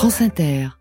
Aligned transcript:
France 0.00 0.22
Inter. 0.22 0.79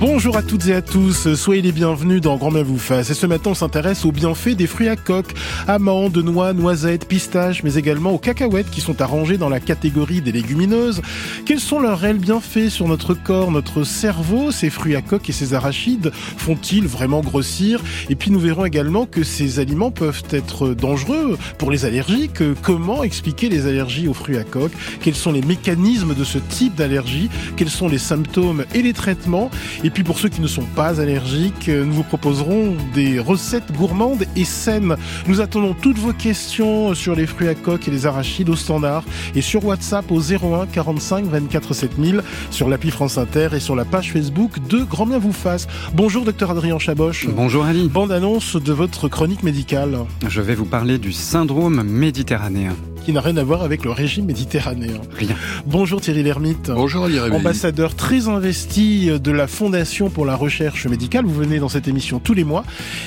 Bonjour 0.00 0.36
à 0.36 0.42
toutes 0.42 0.68
et 0.68 0.74
à 0.74 0.80
tous, 0.80 1.34
soyez 1.34 1.60
les 1.60 1.72
bienvenus 1.72 2.20
dans 2.20 2.36
Grand 2.36 2.52
Bien 2.52 2.62
vous 2.62 2.78
fasse. 2.78 3.10
Et 3.10 3.14
ce 3.14 3.26
matin, 3.26 3.50
on 3.50 3.54
s'intéresse 3.54 4.04
aux 4.04 4.12
bienfaits 4.12 4.50
des 4.50 4.68
fruits 4.68 4.88
à 4.88 4.94
coque, 4.94 5.34
amandes, 5.66 6.16
noix, 6.18 6.52
noisettes, 6.52 7.08
pistaches, 7.08 7.64
mais 7.64 7.74
également 7.74 8.12
aux 8.12 8.18
cacahuètes 8.18 8.70
qui 8.70 8.80
sont 8.80 9.02
arrangées 9.02 9.38
dans 9.38 9.48
la 9.48 9.58
catégorie 9.58 10.20
des 10.20 10.30
légumineuses. 10.30 11.02
Quels 11.46 11.58
sont 11.58 11.80
leurs 11.80 11.98
réels 11.98 12.18
bienfaits 12.18 12.68
sur 12.68 12.86
notre 12.86 13.12
corps, 13.12 13.50
notre 13.50 13.82
cerveau? 13.82 14.52
Ces 14.52 14.70
fruits 14.70 14.94
à 14.94 15.02
coque 15.02 15.28
et 15.30 15.32
ces 15.32 15.52
arachides 15.52 16.12
font-ils 16.12 16.86
vraiment 16.86 17.20
grossir? 17.20 17.80
Et 18.08 18.14
puis 18.14 18.30
nous 18.30 18.38
verrons 18.38 18.66
également 18.66 19.04
que 19.04 19.24
ces 19.24 19.58
aliments 19.58 19.90
peuvent 19.90 20.22
être 20.30 20.74
dangereux 20.74 21.36
pour 21.58 21.72
les 21.72 21.84
allergiques. 21.84 22.42
Comment 22.62 23.02
expliquer 23.02 23.48
les 23.48 23.66
allergies 23.66 24.06
aux 24.06 24.14
fruits 24.14 24.38
à 24.38 24.44
coque? 24.44 24.72
Quels 25.00 25.16
sont 25.16 25.32
les 25.32 25.42
mécanismes 25.42 26.14
de 26.14 26.22
ce 26.22 26.38
type 26.38 26.76
d'allergie? 26.76 27.30
Quels 27.56 27.68
sont 27.68 27.88
les 27.88 27.98
symptômes 27.98 28.64
et 28.76 28.82
les 28.82 28.92
traitements? 28.92 29.50
Puis 29.90 30.02
pour 30.02 30.18
ceux 30.18 30.28
qui 30.28 30.40
ne 30.40 30.46
sont 30.46 30.64
pas 30.76 31.00
allergiques, 31.00 31.68
nous 31.68 31.92
vous 31.92 32.02
proposerons 32.02 32.76
des 32.94 33.18
recettes 33.18 33.72
gourmandes 33.72 34.24
et 34.36 34.44
saines. 34.44 34.96
Nous 35.26 35.40
attendons 35.40 35.74
toutes 35.74 35.98
vos 35.98 36.12
questions 36.12 36.94
sur 36.94 37.14
les 37.14 37.26
fruits 37.26 37.48
à 37.48 37.54
coque 37.54 37.88
et 37.88 37.90
les 37.90 38.06
arachides 38.06 38.48
au 38.48 38.56
standard 38.56 39.04
et 39.34 39.40
sur 39.40 39.64
WhatsApp 39.64 40.10
au 40.10 40.20
01 40.20 40.66
45 40.66 41.26
24 41.26 41.74
7000 41.74 42.22
sur 42.50 42.68
l'appli 42.68 42.90
France 42.90 43.18
Inter 43.18 43.48
et 43.52 43.60
sur 43.60 43.76
la 43.76 43.84
page 43.84 44.12
Facebook 44.12 44.66
de 44.68 44.84
Grand 44.84 45.06
Bien 45.06 45.18
vous 45.18 45.32
fasse. 45.32 45.66
Bonjour 45.94 46.24
docteur 46.24 46.50
Adrien 46.50 46.78
Chaboche. 46.78 47.26
Bonjour 47.28 47.64
Ali. 47.64 47.88
Bande 47.88 48.12
annonce 48.12 48.56
de 48.56 48.72
votre 48.72 49.08
chronique 49.08 49.42
médicale. 49.42 49.98
Je 50.28 50.40
vais 50.40 50.54
vous 50.54 50.66
parler 50.66 50.98
du 50.98 51.12
syndrome 51.12 51.82
méditerranéen 51.82 52.74
qui 53.04 53.14
n'a 53.14 53.22
rien 53.22 53.38
à 53.38 53.42
voir 53.42 53.62
avec 53.62 53.86
le 53.86 53.90
régime 53.90 54.26
méditerranéen. 54.26 55.00
Rien. 55.16 55.34
Bonjour 55.64 55.98
Thierry 55.98 56.22
Lhermitte. 56.22 56.70
Bonjour 56.70 57.06
Ali 57.06 57.18
Ambassadeur 57.18 57.94
très 57.94 58.28
investi 58.28 59.08
de 59.18 59.30
la 59.30 59.46
Fondation 59.46 59.77
pour 60.12 60.26
la 60.26 60.34
recherche 60.34 60.86
médicale. 60.86 61.24
Vous 61.24 61.34
venez 61.34 61.60
dans 61.60 61.68
cette 61.68 61.86
émission 61.86 62.18
tous 62.18 62.34
les 62.34 62.42
mois 62.42 62.64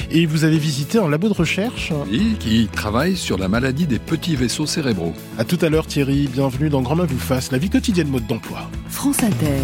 et 0.09 0.25
vous 0.25 0.45
avez 0.45 0.57
visité 0.57 0.99
un 0.99 1.09
labo 1.09 1.27
de 1.27 1.33
recherche. 1.33 1.91
Oui, 2.09 2.35
qui 2.39 2.67
travaille 2.71 3.17
sur 3.17 3.37
la 3.37 3.49
maladie 3.49 3.87
des 3.87 3.99
petits 3.99 4.37
vaisseaux 4.37 4.65
cérébraux. 4.65 5.13
À 5.37 5.43
tout 5.43 5.57
à 5.61 5.67
l'heure 5.67 5.85
Thierry, 5.85 6.29
bienvenue 6.31 6.69
dans 6.69 6.81
Grand 6.81 6.95
Main 6.95 7.05
vous 7.05 7.19
fasse, 7.19 7.51
la 7.51 7.57
vie 7.57 7.69
quotidienne 7.69 8.07
mode 8.07 8.25
d'emploi. 8.25 8.69
France 8.87 9.21
Inter. 9.21 9.59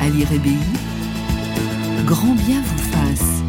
Ali 0.00 0.24
Rébéi. 0.24 0.56
Grand 2.06 2.34
bien 2.34 2.62
vous 2.62 2.92
fasse. 2.92 3.42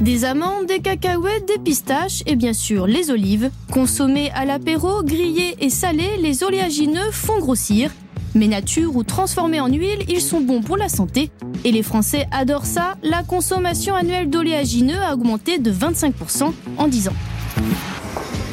Des 0.00 0.24
amandes, 0.24 0.66
des 0.66 0.80
cacahuètes, 0.80 1.46
des 1.46 1.58
pistaches 1.58 2.22
et 2.24 2.36
bien 2.36 2.54
sûr 2.54 2.86
les 2.86 3.10
olives. 3.10 3.50
Consommés 3.70 4.30
à 4.30 4.46
l'apéro, 4.46 5.02
grillés 5.02 5.56
et 5.60 5.68
salés, 5.68 6.16
les 6.20 6.42
oléagineux 6.42 7.10
font 7.12 7.38
grossir. 7.38 7.90
Mais 8.36 8.48
nature 8.48 8.94
ou 8.94 9.02
transformés 9.02 9.60
en 9.60 9.68
huile, 9.68 10.04
ils 10.08 10.20
sont 10.20 10.42
bons 10.42 10.60
pour 10.60 10.76
la 10.76 10.90
santé. 10.90 11.30
Et 11.64 11.72
les 11.72 11.82
Français 11.82 12.26
adorent 12.30 12.66
ça. 12.66 12.96
La 13.02 13.22
consommation 13.22 13.94
annuelle 13.94 14.28
d'oléagineux 14.28 15.00
a 15.00 15.14
augmenté 15.14 15.58
de 15.58 15.72
25% 15.72 16.52
en 16.76 16.86
10 16.86 17.08
ans. 17.08 17.14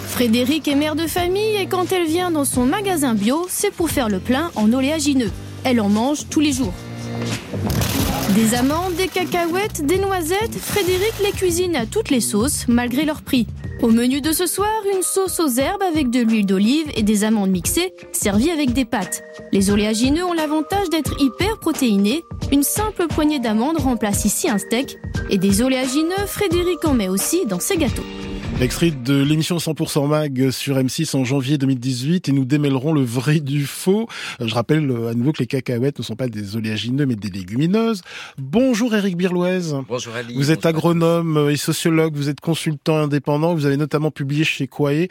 Frédéric 0.08 0.70
est 0.70 0.76
mère 0.76 0.96
de 0.96 1.06
famille 1.06 1.58
et 1.58 1.66
quand 1.66 1.92
elle 1.92 2.08
vient 2.08 2.32
dans 2.32 2.46
son 2.46 2.66
magasin 2.66 3.14
bio, 3.14 3.46
c'est 3.50 3.74
pour 3.74 3.90
faire 3.90 4.08
le 4.08 4.20
plein 4.20 4.52
en 4.56 4.72
oléagineux. 4.72 5.32
Elle 5.66 5.82
en 5.82 5.90
mange 5.90 6.30
tous 6.30 6.40
les 6.40 6.54
jours. 6.54 6.74
Des 8.36 8.54
amandes, 8.56 8.96
des 8.96 9.10
cacahuètes, 9.10 9.86
des 9.86 9.98
noisettes, 9.98 10.56
Frédéric 10.56 11.14
les 11.22 11.32
cuisine 11.32 11.76
à 11.76 11.86
toutes 11.86 12.10
les 12.10 12.22
sauces, 12.22 12.70
malgré 12.70 13.04
leur 13.04 13.22
prix. 13.22 13.48
Au 13.84 13.90
menu 13.90 14.22
de 14.22 14.32
ce 14.32 14.46
soir, 14.46 14.72
une 14.96 15.02
sauce 15.02 15.42
aux 15.42 15.60
herbes 15.60 15.84
avec 15.84 16.10
de 16.10 16.22
l'huile 16.22 16.46
d'olive 16.46 16.90
et 16.96 17.04
des 17.04 17.26
amandes 17.26 17.50
mixées, 17.50 17.94
servies 18.14 18.50
avec 18.50 18.72
des 18.72 18.86
pâtes. 18.86 19.26
Les 19.52 19.72
oléagineux 19.72 20.24
ont 20.24 20.32
l'avantage 20.32 20.90
d'être 20.90 21.22
hyper 21.22 21.60
protéinés. 21.60 22.24
Une 22.54 22.64
simple 22.64 23.08
poignée 23.08 23.40
d'amandes 23.40 23.82
remplace 23.82 24.24
ici 24.24 24.50
un 24.50 24.58
steak. 24.58 24.98
Et 25.30 25.38
des 25.38 25.62
oléagineux, 25.62 26.26
Frédéric 26.28 26.86
en 26.86 26.94
met 26.94 27.10
aussi 27.10 27.46
dans 27.46 27.60
ses 27.60 27.76
gâteaux. 27.76 28.06
Extrait 28.62 28.92
de 28.92 29.22
l'émission 29.22 29.58
100% 29.58 30.08
Mag 30.08 30.52
sur 30.52 30.78
M6 30.78 31.18
en 31.18 31.26
janvier 31.26 31.58
2018 31.58 32.30
et 32.30 32.32
nous 32.32 32.46
démêlerons 32.46 32.94
le 32.94 33.02
vrai 33.02 33.42
du 33.42 33.66
faux. 33.66 34.08
Je 34.40 34.54
rappelle 34.54 34.90
à 35.10 35.14
nouveau 35.14 35.34
que 35.34 35.40
les 35.40 35.48
cacahuètes 35.48 36.00
ne 36.00 36.04
sont 36.04 36.16
pas 36.16 36.30
des 36.30 36.56
oléagineux 36.56 37.06
mais 37.06 37.16
des 37.16 37.30
légumineuses. 37.30 38.04
Bonjour 38.38 38.96
Eric 38.96 39.18
Birloise. 39.18 39.76
Bonjour 39.90 40.16
Ali. 40.16 40.36
Vous 40.36 40.52
êtes 40.52 40.66
agronome 40.66 41.50
et 41.50 41.58
sociologue, 41.58 42.16
vous 42.16 42.30
êtes 42.30 42.40
consultant 42.40 43.00
indépendant, 43.00 43.54
vous 43.54 43.66
avez 43.66 43.76
notamment 43.76 44.12
publié 44.12 44.46
chez 44.46 44.68
Quae 44.68 45.08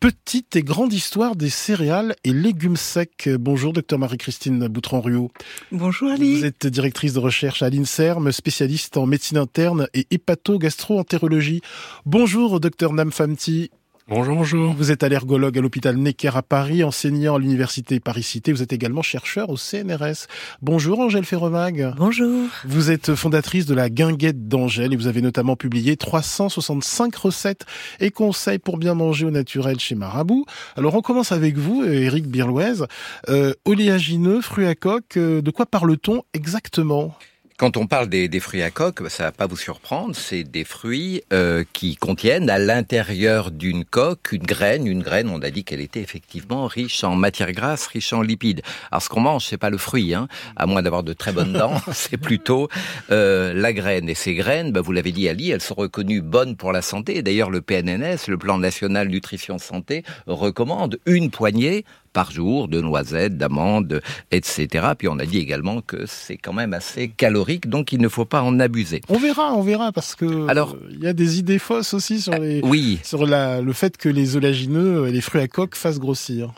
Petite 0.00 0.56
et 0.56 0.62
grande 0.62 0.92
histoire 0.92 1.34
des 1.34 1.50
céréales 1.50 2.14
et 2.24 2.32
légumes 2.32 2.76
secs. 2.76 3.30
Bonjour 3.38 3.72
docteur 3.72 4.00
Marie-Christine 4.00 4.66
Boutron-Ruot. 4.68 5.30
Bonjour 5.70 6.10
Ali. 6.10 6.40
Vous 6.40 6.44
êtes 6.44 6.66
directrice 6.66 7.14
de 7.14 7.20
recherche 7.20 7.62
à 7.62 7.70
l'INSERM, 7.70 8.32
spécialiste 8.32 8.98
en 8.98 9.06
médecine 9.06 9.38
interne 9.38 9.88
et 9.94 10.06
hépato-gastro-entérologie. 10.10 11.62
Bonjour 12.04 12.60
docteur 12.60 12.71
Nam 12.80 13.12
Famti. 13.12 13.70
Bonjour, 14.08 14.34
bonjour. 14.34 14.74
Vous 14.74 14.90
êtes 14.90 15.04
allergologue 15.04 15.56
à 15.56 15.60
l'hôpital 15.60 15.96
Necker 15.96 16.36
à 16.36 16.42
Paris, 16.42 16.82
enseignant 16.82 17.36
à 17.36 17.38
l'université 17.38 18.00
Paris-Cité. 18.00 18.52
Vous 18.52 18.62
êtes 18.62 18.72
également 18.72 19.02
chercheur 19.02 19.48
au 19.48 19.56
CNRS. 19.56 20.26
Bonjour 20.60 20.98
Angèle 20.98 21.24
Ferremag. 21.24 21.94
Bonjour. 21.96 22.48
Vous 22.64 22.90
êtes 22.90 23.14
fondatrice 23.14 23.64
de 23.64 23.74
la 23.74 23.88
Guinguette 23.88 24.48
d'Angèle 24.48 24.92
et 24.92 24.96
vous 24.96 25.06
avez 25.06 25.22
notamment 25.22 25.54
publié 25.54 25.96
365 25.96 27.14
recettes 27.14 27.64
et 28.00 28.10
conseils 28.10 28.58
pour 28.58 28.76
bien 28.76 28.94
manger 28.94 29.26
au 29.26 29.30
naturel 29.30 29.78
chez 29.78 29.94
Marabout. 29.94 30.46
Alors 30.76 30.94
on 30.96 31.02
commence 31.02 31.30
avec 31.30 31.56
vous, 31.56 31.84
Eric 31.84 32.26
Birlouez. 32.26 32.84
Euh, 33.28 33.54
oléagineux, 33.64 34.40
fruits 34.40 34.66
à 34.66 34.74
coque, 34.74 35.16
euh, 35.16 35.42
de 35.42 35.50
quoi 35.52 35.66
parle-t-on 35.66 36.22
exactement? 36.34 37.14
Quand 37.62 37.76
on 37.76 37.86
parle 37.86 38.08
des, 38.08 38.26
des, 38.26 38.40
fruits 38.40 38.64
à 38.64 38.72
coque, 38.72 39.08
ça 39.08 39.22
va 39.22 39.30
pas 39.30 39.46
vous 39.46 39.56
surprendre, 39.56 40.16
c'est 40.16 40.42
des 40.42 40.64
fruits 40.64 41.22
euh, 41.32 41.62
qui 41.72 41.94
contiennent 41.94 42.50
à 42.50 42.58
l'intérieur 42.58 43.52
d'une 43.52 43.84
coque 43.84 44.32
une 44.32 44.42
graine. 44.42 44.88
Une 44.88 45.00
graine, 45.00 45.28
on 45.28 45.40
a 45.42 45.50
dit 45.50 45.62
qu'elle 45.62 45.80
était 45.80 46.00
effectivement 46.00 46.66
riche 46.66 47.04
en 47.04 47.14
matière 47.14 47.52
grasse, 47.52 47.86
riche 47.86 48.12
en 48.12 48.20
lipides. 48.20 48.62
Alors 48.90 49.00
ce 49.00 49.08
qu'on 49.08 49.20
mange, 49.20 49.46
c'est 49.46 49.58
pas 49.58 49.70
le 49.70 49.78
fruit, 49.78 50.12
hein, 50.12 50.26
à 50.56 50.66
moins 50.66 50.82
d'avoir 50.82 51.04
de 51.04 51.12
très 51.12 51.30
bonnes 51.30 51.52
dents, 51.52 51.80
c'est 51.92 52.16
plutôt 52.16 52.68
euh, 53.12 53.54
la 53.54 53.72
graine. 53.72 54.08
Et 54.08 54.16
ces 54.16 54.34
graines, 54.34 54.72
bah, 54.72 54.80
vous 54.80 54.90
l'avez 54.90 55.12
dit 55.12 55.28
Ali, 55.28 55.50
elles 55.50 55.60
sont 55.60 55.76
reconnues 55.76 56.20
bonnes 56.20 56.56
pour 56.56 56.72
la 56.72 56.82
santé. 56.82 57.22
D'ailleurs, 57.22 57.50
le 57.50 57.60
PNNS, 57.60 58.26
le 58.26 58.38
Plan 58.38 58.58
National 58.58 59.06
Nutrition 59.06 59.58
Santé, 59.58 60.02
recommande 60.26 60.98
une 61.06 61.30
poignée 61.30 61.84
par 62.12 62.30
jour 62.30 62.68
de 62.68 62.80
noisettes, 62.80 63.36
d'amandes, 63.36 64.02
etc. 64.30 64.88
Puis 64.98 65.08
on 65.08 65.18
a 65.18 65.26
dit 65.26 65.38
également 65.38 65.80
que 65.80 66.06
c'est 66.06 66.36
quand 66.36 66.52
même 66.52 66.74
assez 66.74 67.08
calorique, 67.08 67.68
donc 67.68 67.92
il 67.92 68.00
ne 68.00 68.08
faut 68.08 68.24
pas 68.24 68.42
en 68.42 68.60
abuser. 68.60 69.00
On 69.08 69.18
verra, 69.18 69.54
on 69.54 69.62
verra, 69.62 69.92
parce 69.92 70.14
que 70.14 70.48
alors 70.48 70.76
il 70.90 71.02
y 71.02 71.06
a 71.06 71.12
des 71.12 71.38
idées 71.38 71.58
fausses 71.58 71.94
aussi 71.94 72.20
sur 72.20 72.34
les, 72.34 72.60
oui. 72.62 73.00
sur 73.02 73.26
la, 73.26 73.60
le 73.60 73.72
fait 73.72 73.96
que 73.96 74.08
les 74.08 74.36
oléagineux, 74.36 75.06
les 75.06 75.20
fruits 75.20 75.42
à 75.42 75.48
coque 75.48 75.74
fassent 75.74 76.00
grossir. 76.00 76.52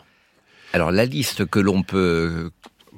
Alors 0.73 0.91
la 0.91 1.05
liste 1.05 1.45
que 1.45 1.59
l'on 1.59 1.83
peut 1.83 2.51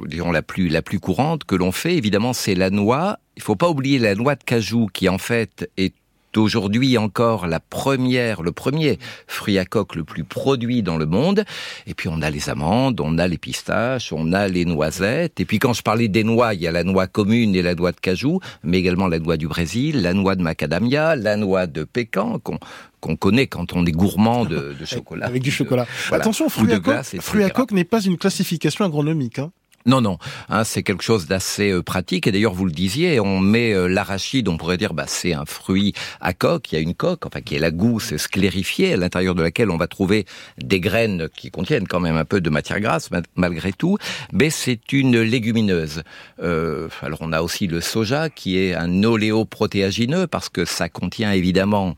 disons 0.06 0.32
la 0.32 0.44
plus 0.44 0.70
la 0.70 0.82
plus 0.82 1.00
courante 1.00 1.44
que 1.44 1.56
l'on 1.56 1.72
fait 1.72 1.96
évidemment 1.96 2.34
c'est 2.34 2.56
la 2.56 2.70
noix. 2.70 3.20
Il 3.36 3.44
faut 3.44 3.56
pas 3.56 3.70
oublier 3.70 4.00
la 4.00 4.16
noix 4.16 4.36
de 4.36 4.44
cajou 4.44 4.88
qui 4.92 5.10
en 5.10 5.18
fait 5.18 5.70
est 5.78 5.94
aujourd'hui 6.36 6.98
encore 6.98 7.48
la 7.48 7.60
première, 7.60 8.42
le 8.42 8.52
premier 8.52 9.00
fruit 9.28 9.58
à 9.58 9.66
coque 9.66 9.96
le 9.96 10.04
plus 10.04 10.24
produit 10.24 10.84
dans 10.84 10.98
le 10.98 11.06
monde. 11.06 11.46
Et 11.86 11.94
puis 11.94 12.10
on 12.10 12.22
a 12.22 12.30
les 12.30 12.50
amandes, 12.50 13.00
on 13.00 13.18
a 13.18 13.28
les 13.28 13.38
pistaches, 13.38 14.12
on 14.14 14.34
a 14.34 14.48
les 14.48 14.66
noisettes. 14.66 15.40
Et 15.40 15.46
puis 15.46 15.60
quand 15.60 15.74
je 15.74 15.82
parlais 15.82 16.08
des 16.08 16.24
noix, 16.24 16.54
il 16.54 16.62
y 16.62 16.68
a 16.68 16.72
la 16.72 16.84
noix 16.84 17.08
commune 17.08 17.56
et 17.56 17.62
la 17.62 17.76
noix 17.76 17.92
de 17.92 18.00
cajou, 18.00 18.40
mais 18.64 18.80
également 18.80 19.08
la 19.08 19.20
noix 19.20 19.38
du 19.38 19.48
Brésil, 19.48 20.02
la 20.02 20.14
noix 20.14 20.36
de 20.36 20.42
macadamia, 20.42 21.16
la 21.16 21.38
noix 21.38 21.68
de 21.68 21.84
pécan 21.84 22.40
qu'on 22.40 22.60
qu'on 23.00 23.16
connaît 23.16 23.46
quand 23.46 23.74
on 23.74 23.86
est 23.86 23.92
gourmand 23.92 24.46
de, 24.46 24.76
de 24.80 24.86
chocolat. 24.86 25.28
Avec 25.28 25.44
du 25.44 25.52
chocolat. 25.52 25.86
Attention, 26.12 26.50
fruit, 26.50 26.74
à, 26.74 26.80
glace, 26.80 27.12
coque, 27.12 27.22
fruit 27.22 27.44
à 27.44 27.50
coque 27.52 27.72
n'est 27.72 27.84
pas 27.84 28.02
une 28.02 28.18
classification 28.18 28.86
agronomique. 28.86 29.40
Hein. 29.40 29.52
Non, 29.88 30.02
non, 30.02 30.18
hein, 30.50 30.66
c'est 30.66 30.84
quelque 30.84 31.02
chose 31.02 31.28
d'assez 31.28 31.72
euh, 31.72 31.82
pratique. 31.82 32.28
Et 32.28 32.34
d'ailleurs, 32.34 32.54
vous 32.54 32.66
le 32.66 32.74
disiez, 32.74 33.22
on 33.22 33.40
met 33.40 33.72
euh, 33.72 33.88
l'arachide, 33.88 34.50
on 34.50 34.58
pourrait 34.58 34.76
dire, 34.76 34.94
bah, 34.94 35.06
c'est 35.08 35.34
un 35.34 35.46
fruit 35.46 35.94
à 36.20 36.34
coque. 36.34 36.74
Il 36.74 36.76
y 36.76 36.78
a 36.78 36.82
une 36.82 36.94
coque, 36.94 37.26
enfin, 37.26 37.40
qui 37.40 37.56
est 37.56 37.60
la 37.60 37.72
gousse 37.72 38.18
sclérifiée, 38.18 38.94
à 38.94 38.98
l'intérieur 38.98 39.34
de 39.34 39.42
laquelle 39.42 39.72
on 39.72 39.78
va 39.78 39.88
trouver 39.88 40.26
des 40.58 40.82
graines 40.82 41.30
qui 41.38 41.52
contiennent 41.52 41.88
quand 41.88 42.02
même 42.02 42.18
un 42.18 42.26
peu 42.26 42.42
de 42.42 42.50
matière 42.50 42.82
grasse, 42.82 43.10
malgré 43.38 43.72
tout. 43.72 43.98
Mais 44.34 44.50
c'est 44.50 44.92
une 44.92 45.22
légumineuse. 45.22 46.04
Euh, 46.44 46.90
alors, 47.02 47.20
on 47.22 47.32
a 47.32 47.42
aussi 47.42 47.68
le 47.68 47.80
soja, 47.80 48.30
qui 48.30 48.58
est 48.58 48.76
un 48.76 49.04
oléoprotéagineux, 49.06 50.28
parce 50.28 50.50
que 50.50 50.66
ça 50.66 50.90
contient 50.90 51.32
évidemment 51.32 51.96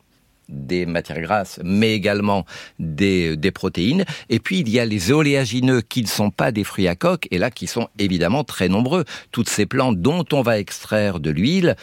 des 0.49 0.85
matières 0.85 1.21
grasses, 1.21 1.59
mais 1.63 1.93
également 1.93 2.45
des, 2.79 3.37
des 3.37 3.51
protéines. 3.51 4.05
Et 4.29 4.39
puis 4.39 4.59
il 4.59 4.69
y 4.69 4.79
a 4.79 4.85
les 4.85 5.11
oléagineux 5.11 5.81
qui 5.81 6.01
ne 6.01 6.07
sont 6.07 6.31
pas 6.31 6.51
des 6.51 6.63
fruits 6.63 6.87
à 6.87 6.95
coque, 6.95 7.27
et 7.31 7.37
là 7.37 7.51
qui 7.51 7.67
sont 7.67 7.87
évidemment 7.97 8.43
très 8.43 8.67
nombreux. 8.67 9.05
Toutes 9.31 9.49
ces 9.49 9.65
plantes 9.65 10.01
dont 10.01 10.25
on 10.33 10.41
va 10.41 10.59
extraire 10.59 11.19
de 11.19 11.29
l'huile, 11.29 11.75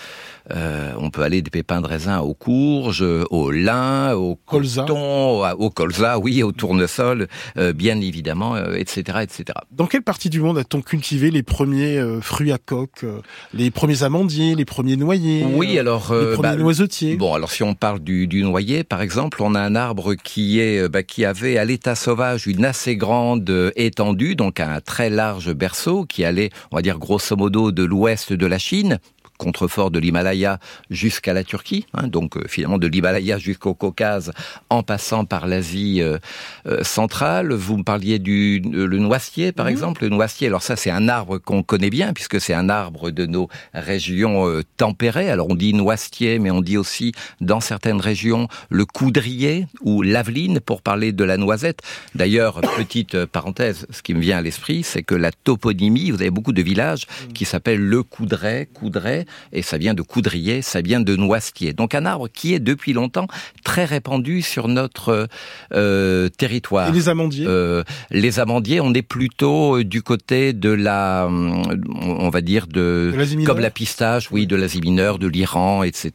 euh, 0.52 0.92
on 0.98 1.10
peut 1.10 1.22
aller 1.22 1.42
des 1.42 1.50
pépins 1.50 1.80
de 1.80 1.86
raisin 1.86 2.20
aux 2.20 2.34
courges, 2.34 3.04
au 3.30 3.50
lin, 3.50 4.14
au 4.14 4.36
Colza. 4.46 4.82
coton, 4.82 5.44
au 5.52 5.70
colza, 5.70 6.18
oui, 6.18 6.42
au 6.42 6.52
tournesol, 6.52 7.28
euh, 7.56 7.72
bien 7.72 8.00
évidemment, 8.00 8.54
euh, 8.54 8.74
etc., 8.74 9.18
etc. 9.22 9.44
Dans 9.72 9.86
quelle 9.86 10.02
partie 10.02 10.30
du 10.30 10.40
monde 10.40 10.58
a-t-on 10.58 10.82
cultivé 10.82 11.30
les 11.30 11.42
premiers 11.42 11.98
euh, 11.98 12.20
fruits 12.20 12.52
à 12.52 12.58
coque, 12.58 13.04
euh, 13.04 13.20
les 13.54 13.70
premiers 13.70 14.02
amandiers, 14.02 14.54
les 14.54 14.64
premiers 14.64 14.96
noyers, 14.96 15.44
Oui, 15.44 15.76
euh, 15.76 15.80
alors 15.80 16.12
les 16.12 16.16
euh, 16.16 16.34
premiers 16.34 16.48
bah, 16.48 16.56
noisetiers? 16.56 17.16
Bon, 17.16 17.34
alors 17.34 17.50
si 17.50 17.62
on 17.62 17.74
parle 17.74 18.00
du, 18.00 18.26
du 18.26 18.42
noyer, 18.42 18.55
par 18.88 19.02
exemple, 19.02 19.42
on 19.42 19.54
a 19.54 19.60
un 19.60 19.74
arbre 19.74 20.14
qui 20.14 20.60
est 20.60 20.80
euh, 20.80 20.88
bah, 20.88 21.02
qui 21.02 21.24
avait 21.24 21.58
à 21.58 21.64
l'état 21.64 21.94
sauvage 21.94 22.46
une 22.46 22.64
assez 22.64 22.96
grande 22.96 23.48
euh, 23.50 23.70
étendue, 23.76 24.34
donc 24.34 24.60
un 24.60 24.80
très 24.80 25.10
large 25.10 25.52
berceau 25.52 26.04
qui 26.04 26.24
allait, 26.24 26.50
on 26.70 26.76
va 26.76 26.82
dire 26.82 26.98
grosso 26.98 27.36
modo, 27.36 27.70
de 27.70 27.84
l'ouest 27.84 28.32
de 28.32 28.46
la 28.46 28.58
Chine 28.58 28.98
contrefort 29.36 29.90
de 29.90 29.98
l'Himalaya 29.98 30.58
jusqu'à 30.90 31.32
la 31.32 31.44
Turquie, 31.44 31.86
hein, 31.94 32.08
donc 32.08 32.36
euh, 32.36 32.44
finalement 32.48 32.78
de 32.78 32.86
l'Himalaya 32.86 33.38
jusqu'au 33.38 33.74
Caucase, 33.74 34.32
en 34.70 34.82
passant 34.82 35.24
par 35.24 35.46
l'Asie 35.46 36.00
euh, 36.00 36.18
euh, 36.66 36.82
centrale. 36.82 37.52
Vous 37.52 37.76
me 37.76 37.82
parliez 37.82 38.18
du 38.18 38.62
euh, 38.72 38.86
le 38.86 38.98
noisetier, 38.98 39.52
par 39.52 39.68
exemple. 39.68 40.02
Le 40.02 40.08
noisetier, 40.08 40.46
alors 40.46 40.62
ça 40.62 40.76
c'est 40.76 40.90
un 40.90 41.08
arbre 41.08 41.38
qu'on 41.38 41.62
connaît 41.62 41.90
bien 41.90 42.12
puisque 42.12 42.40
c'est 42.40 42.54
un 42.54 42.68
arbre 42.68 43.10
de 43.10 43.26
nos 43.26 43.48
régions 43.74 44.48
euh, 44.48 44.62
tempérées. 44.76 45.30
Alors 45.30 45.48
on 45.50 45.54
dit 45.54 45.74
noisetier, 45.74 46.38
mais 46.38 46.50
on 46.50 46.62
dit 46.62 46.78
aussi 46.78 47.12
dans 47.40 47.60
certaines 47.60 48.00
régions 48.00 48.48
le 48.70 48.84
coudrier 48.84 49.66
ou 49.82 50.02
l'aveline 50.02 50.60
pour 50.60 50.80
parler 50.80 51.12
de 51.12 51.24
la 51.24 51.36
noisette. 51.36 51.82
D'ailleurs, 52.14 52.60
petite 52.76 53.14
euh, 53.14 53.26
parenthèse, 53.26 53.86
ce 53.90 54.02
qui 54.02 54.14
me 54.14 54.20
vient 54.20 54.38
à 54.38 54.42
l'esprit, 54.42 54.82
c'est 54.82 55.02
que 55.02 55.14
la 55.14 55.32
toponymie, 55.32 56.10
vous 56.10 56.20
avez 56.20 56.30
beaucoup 56.30 56.52
de 56.52 56.62
villages 56.62 57.06
qui 57.34 57.44
s'appellent 57.44 57.84
le 57.84 58.02
Coudray, 58.02 58.66
Coudray, 58.72 59.25
et 59.52 59.62
ça 59.62 59.78
vient 59.78 59.94
de 59.94 60.02
coudrier, 60.02 60.62
ça 60.62 60.80
vient 60.80 61.00
de 61.00 61.16
noisetier. 61.16 61.72
Donc 61.72 61.94
un 61.94 62.06
arbre 62.06 62.28
qui 62.28 62.54
est 62.54 62.60
depuis 62.60 62.92
longtemps 62.92 63.26
très 63.64 63.84
répandu 63.84 64.42
sur 64.42 64.68
notre 64.68 65.28
euh, 65.72 66.28
territoire. 66.28 66.88
et 66.88 66.92
les 66.92 67.08
amandiers? 67.08 67.46
Euh, 67.48 67.82
les 68.10 68.40
amandiers, 68.40 68.80
on 68.80 68.92
est 68.94 69.02
plutôt 69.02 69.78
euh, 69.78 69.84
du 69.84 70.02
côté 70.02 70.52
de 70.52 70.70
la, 70.70 71.28
on 71.30 72.28
va 72.30 72.40
dire 72.40 72.66
de, 72.66 73.10
De 73.12 73.16
l'Asie 73.16 73.36
mineure? 73.36 73.54
comme 73.54 73.62
la 73.62 73.70
pistache, 73.70 74.30
oui, 74.30 74.46
de 74.46 74.56
l'Asie 74.56 74.80
mineure, 74.80 75.18
de 75.18 75.26
l'Iran, 75.26 75.82
etc. 75.82 76.12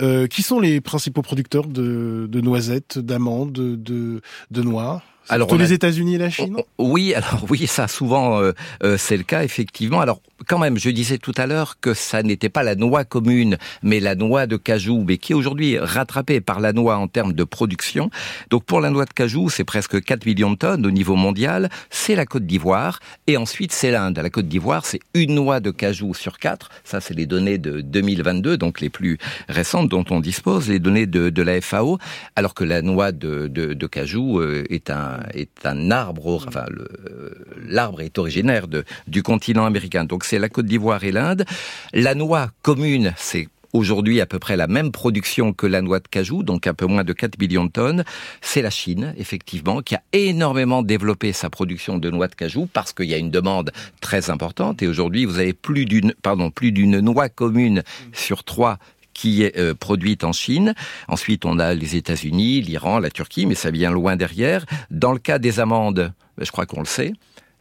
Euh, 0.00 0.26
qui 0.26 0.42
sont 0.42 0.58
les 0.58 0.80
principaux 0.80 1.22
producteurs 1.22 1.66
de, 1.66 2.26
de 2.30 2.40
noisettes, 2.40 2.98
d'amandes, 2.98 3.52
de, 3.52 4.20
de 4.50 4.62
noix? 4.62 5.02
Alors, 5.28 5.52
a- 5.52 5.56
les 5.56 5.72
États-Unis 5.72 6.16
et 6.16 6.18
la 6.18 6.30
Chine? 6.30 6.54
Oh, 6.58 6.64
oh, 6.78 6.88
Oui, 6.92 7.14
alors 7.20 7.44
oui, 7.50 7.66
ça 7.66 7.86
souvent 7.88 8.40
euh, 8.40 8.52
euh, 8.82 8.96
c'est 8.98 9.16
le 9.16 9.22
cas 9.22 9.44
effectivement. 9.44 10.00
Alors 10.00 10.20
quand 10.46 10.58
même, 10.58 10.78
je 10.78 10.90
disais 10.90 11.18
tout 11.18 11.32
à 11.36 11.46
l'heure 11.46 11.78
que 11.80 11.94
ça 11.94 12.22
n'était 12.22 12.48
pas 12.48 12.62
la 12.62 12.74
noix 12.74 13.04
commune, 13.04 13.58
mais 13.82 14.00
la 14.00 14.14
noix 14.14 14.46
de 14.46 14.56
cajou, 14.56 15.04
mais 15.06 15.18
qui 15.18 15.32
est 15.32 15.34
aujourd'hui 15.34 15.78
rattrapée 15.78 16.40
par 16.40 16.60
la 16.60 16.72
noix 16.72 16.96
en 16.96 17.08
termes 17.08 17.32
de 17.32 17.44
production. 17.44 18.10
Donc 18.50 18.64
pour 18.64 18.80
la 18.80 18.90
noix 18.90 19.04
de 19.04 19.12
cajou, 19.12 19.50
c'est 19.50 19.64
presque 19.64 20.02
4 20.02 20.26
millions 20.26 20.52
de 20.52 20.56
tonnes 20.56 20.86
au 20.86 20.90
niveau 20.90 21.16
mondial. 21.16 21.70
C'est 21.90 22.14
la 22.14 22.26
Côte 22.26 22.46
d'Ivoire 22.46 23.00
et 23.26 23.36
ensuite 23.36 23.72
c'est 23.72 23.90
l'Inde. 23.90 24.18
La 24.18 24.30
Côte 24.30 24.48
d'Ivoire, 24.48 24.86
c'est 24.86 25.00
une 25.14 25.34
noix 25.34 25.60
de 25.60 25.70
cajou 25.70 26.14
sur 26.14 26.38
quatre. 26.38 26.70
Ça, 26.84 27.00
c'est 27.00 27.14
les 27.14 27.26
données 27.26 27.58
de 27.58 27.80
2022, 27.80 28.56
donc 28.56 28.80
les 28.80 28.90
plus 28.90 29.18
récentes 29.48 29.88
dont 29.88 30.04
on 30.10 30.20
dispose, 30.20 30.68
les 30.68 30.78
données 30.78 31.06
de, 31.06 31.30
de 31.30 31.42
la 31.42 31.60
FAO, 31.60 31.98
alors 32.36 32.54
que 32.54 32.64
la 32.64 32.82
noix 32.82 33.12
de, 33.12 33.48
de, 33.48 33.74
de 33.74 33.86
cajou 33.86 34.40
euh, 34.40 34.64
est 34.70 34.90
un 34.90 35.20
est 35.34 35.66
un 35.66 35.90
arbre, 35.90 36.42
enfin 36.46 36.64
euh, 36.70 37.30
l'arbre 37.66 38.00
est 38.00 38.18
originaire 38.18 38.68
de, 38.68 38.84
du 39.06 39.22
continent 39.22 39.64
américain. 39.64 40.04
Donc 40.04 40.24
c'est 40.32 40.38
la 40.38 40.48
Côte 40.48 40.64
d'Ivoire 40.64 41.04
et 41.04 41.12
l'Inde. 41.12 41.44
La 41.92 42.14
noix 42.14 42.48
commune, 42.62 43.12
c'est 43.18 43.48
aujourd'hui 43.74 44.18
à 44.22 44.24
peu 44.24 44.38
près 44.38 44.56
la 44.56 44.66
même 44.66 44.90
production 44.90 45.52
que 45.52 45.66
la 45.66 45.82
noix 45.82 46.00
de 46.00 46.08
cajou, 46.08 46.42
donc 46.42 46.66
un 46.66 46.72
peu 46.72 46.86
moins 46.86 47.04
de 47.04 47.12
4 47.12 47.38
millions 47.38 47.66
de 47.66 47.70
tonnes. 47.70 48.02
C'est 48.40 48.62
la 48.62 48.70
Chine, 48.70 49.12
effectivement, 49.18 49.82
qui 49.82 49.94
a 49.94 50.02
énormément 50.14 50.82
développé 50.82 51.34
sa 51.34 51.50
production 51.50 51.98
de 51.98 52.08
noix 52.08 52.28
de 52.28 52.34
cajou 52.34 52.66
parce 52.72 52.94
qu'il 52.94 53.10
y 53.10 53.14
a 53.14 53.18
une 53.18 53.30
demande 53.30 53.72
très 54.00 54.30
importante. 54.30 54.82
Et 54.82 54.86
aujourd'hui, 54.86 55.26
vous 55.26 55.38
avez 55.38 55.52
plus 55.52 55.84
d'une, 55.84 56.14
pardon, 56.22 56.50
plus 56.50 56.72
d'une 56.72 57.00
noix 57.00 57.28
commune 57.28 57.82
sur 58.14 58.42
trois 58.42 58.78
qui 59.12 59.42
est 59.42 59.58
euh, 59.58 59.74
produite 59.74 60.24
en 60.24 60.32
Chine. 60.32 60.72
Ensuite, 61.08 61.44
on 61.44 61.58
a 61.58 61.74
les 61.74 61.94
États-Unis, 61.96 62.62
l'Iran, 62.62 63.00
la 63.00 63.10
Turquie, 63.10 63.44
mais 63.44 63.54
ça 63.54 63.70
vient 63.70 63.90
loin 63.90 64.16
derrière. 64.16 64.64
Dans 64.90 65.12
le 65.12 65.18
cas 65.18 65.38
des 65.38 65.60
amandes, 65.60 66.14
ben, 66.38 66.46
je 66.46 66.50
crois 66.50 66.64
qu'on 66.64 66.80
le 66.80 66.86
sait, 66.86 67.12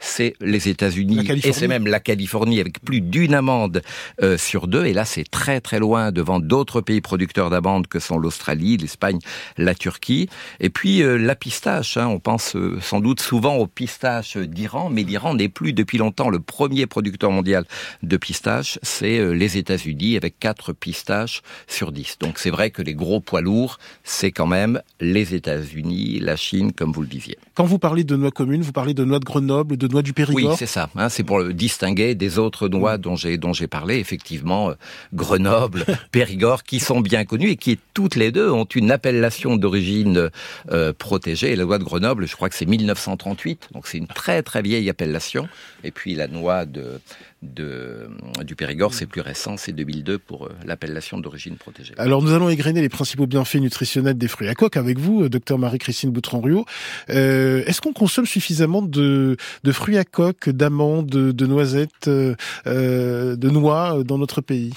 c'est 0.01 0.33
les 0.41 0.67
États-Unis 0.67 1.27
et 1.43 1.53
c'est 1.53 1.67
même 1.67 1.87
la 1.87 1.99
Californie 1.99 2.59
avec 2.59 2.81
plus 2.83 2.99
d'une 2.99 3.33
amande 3.33 3.81
euh, 4.21 4.37
sur 4.37 4.67
deux. 4.67 4.85
Et 4.85 4.93
là, 4.93 5.05
c'est 5.05 5.29
très 5.29 5.61
très 5.61 5.79
loin 5.79 6.11
devant 6.11 6.39
d'autres 6.39 6.81
pays 6.81 6.99
producteurs 6.99 7.49
d'amandes 7.49 7.87
que 7.87 7.99
sont 7.99 8.17
l'Australie, 8.17 8.77
l'Espagne, 8.77 9.19
la 9.57 9.75
Turquie. 9.75 10.27
Et 10.59 10.69
puis 10.69 11.03
euh, 11.03 11.17
la 11.17 11.35
pistache. 11.35 11.97
hein, 11.97 12.07
on 12.07 12.19
pense 12.19 12.55
euh, 12.55 12.79
sans 12.81 12.99
doute 12.99 13.21
souvent 13.21 13.55
aux 13.55 13.67
pistaches 13.67 14.37
d'Iran, 14.37 14.89
mais 14.89 15.03
l'Iran 15.03 15.35
n'est 15.35 15.49
plus 15.49 15.71
depuis 15.71 15.99
longtemps 15.99 16.29
le 16.29 16.39
premier 16.39 16.87
producteur 16.87 17.31
mondial 17.31 17.65
de 18.01 18.17
pistaches. 18.17 18.79
C'est 18.81 19.33
les 19.33 19.57
États-Unis 19.57 20.17
avec 20.17 20.39
quatre 20.39 20.73
pistaches 20.73 21.43
sur 21.67 21.91
10. 21.91 22.17
Donc 22.19 22.39
c'est 22.39 22.49
vrai 22.49 22.71
que 22.71 22.81
les 22.81 22.95
gros 22.95 23.19
poids 23.19 23.41
lourds, 23.41 23.77
c'est 24.03 24.31
quand 24.31 24.47
même 24.47 24.81
les 24.99 25.35
États-Unis, 25.35 26.19
la 26.19 26.35
Chine, 26.35 26.71
comme 26.73 26.91
vous 26.91 27.01
le 27.01 27.07
disiez. 27.07 27.37
Quand 27.53 27.65
vous 27.65 27.79
parlez 27.79 28.03
de 28.03 28.15
noix 28.15 28.31
communes, 28.31 28.61
vous 28.61 28.71
parlez 28.71 28.93
de 28.93 29.05
noix 29.05 29.19
de 29.19 29.25
Grenoble, 29.25 29.77
de 29.77 29.87
noix 29.91 30.01
du 30.01 30.09
Oui, 30.11 30.13
Périgord 30.15 30.57
c'est 30.57 30.65
ça. 30.65 30.89
hein, 30.95 31.09
c'est 31.09 31.23
pour 31.23 31.39
le 31.39 31.53
distinguer 31.53 32.15
des 32.15 32.39
autres 32.39 32.67
noix 32.69 32.97
dont 32.97 33.15
j'ai 33.15 33.37
dont 33.37 33.53
j'ai 33.53 33.67
parlé. 33.67 33.97
Effectivement, 33.97 34.69
euh, 34.71 34.73
Grenoble, 35.13 35.85
Périgord, 36.11 36.63
qui 36.63 36.79
sont 36.79 37.01
bien 37.01 37.25
connues 37.25 37.49
et 37.51 37.55
qui 37.57 37.77
toutes 37.93 38.15
les 38.15 38.31
deux 38.31 38.49
ont 38.49 38.65
une 38.65 38.91
appellation 38.91 39.55
d'origine 39.57 40.29
euh, 40.71 40.93
protégée. 40.93 41.51
Et 41.51 41.55
la 41.55 41.65
noix 41.65 41.77
de 41.77 41.83
Grenoble, 41.83 42.27
je 42.27 42.35
crois 42.35 42.49
que 42.49 42.55
c'est 42.55 42.65
1938, 42.65 43.69
donc 43.73 43.87
c'est 43.87 43.97
une 43.97 44.07
très 44.07 44.41
très 44.43 44.61
vieille 44.61 44.89
appellation. 44.89 45.47
Et 45.83 45.91
puis 45.91 46.15
la 46.15 46.27
noix 46.27 46.65
de, 46.65 47.01
de 47.41 48.07
du 48.45 48.55
Périgord, 48.55 48.93
c'est 48.93 49.05
plus 49.07 49.21
récent, 49.21 49.57
c'est 49.57 49.71
2002 49.71 50.19
pour 50.19 50.45
euh, 50.45 50.49
l'appellation 50.65 51.17
d'origine 51.17 51.55
protégée. 51.55 51.93
Alors 51.97 52.21
nous 52.21 52.33
allons 52.33 52.49
égrener 52.49 52.81
les 52.81 52.89
principaux 52.89 53.25
bienfaits 53.27 53.55
nutritionnels 53.55 54.17
des 54.17 54.27
fruits 54.27 54.47
à 54.47 54.53
coque 54.55 54.77
avec 54.77 54.99
vous, 54.99 55.23
euh, 55.23 55.29
docteur 55.29 55.57
Marie-Christine 55.57 56.11
Boutron-Ruot. 56.11 56.65
Euh, 57.09 57.63
Est-ce 57.65 57.81
qu'on 57.81 57.93
consomme 57.93 58.25
suffisamment 58.27 58.81
de, 58.83 59.37
de 59.63 59.71
fruits 59.71 59.80
à 59.89 60.03
coque, 60.03 60.49
d'amandes, 60.49 61.07
de, 61.07 61.45
noisettes, 61.45 62.07
euh, 62.07 62.35
euh, 62.67 63.35
de 63.35 63.49
noix 63.49 63.97
euh, 63.99 64.03
dans 64.03 64.17
notre 64.17 64.41
pays? 64.41 64.73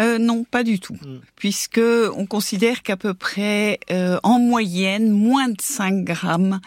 Euh, 0.00 0.18
non, 0.18 0.44
pas 0.44 0.64
du 0.64 0.80
tout, 0.80 0.94
Mm. 0.94 1.18
puisque 1.36 1.80
on 2.16 2.24
considère 2.26 2.82
qu'à 2.82 2.96
peu 2.96 3.12
près, 3.14 3.78
euh, 3.90 4.18
en 4.22 4.38
moyenne, 4.38 5.10
moins 5.10 5.48
de 5.48 5.60
5 5.60 6.02
grammes 6.04 6.60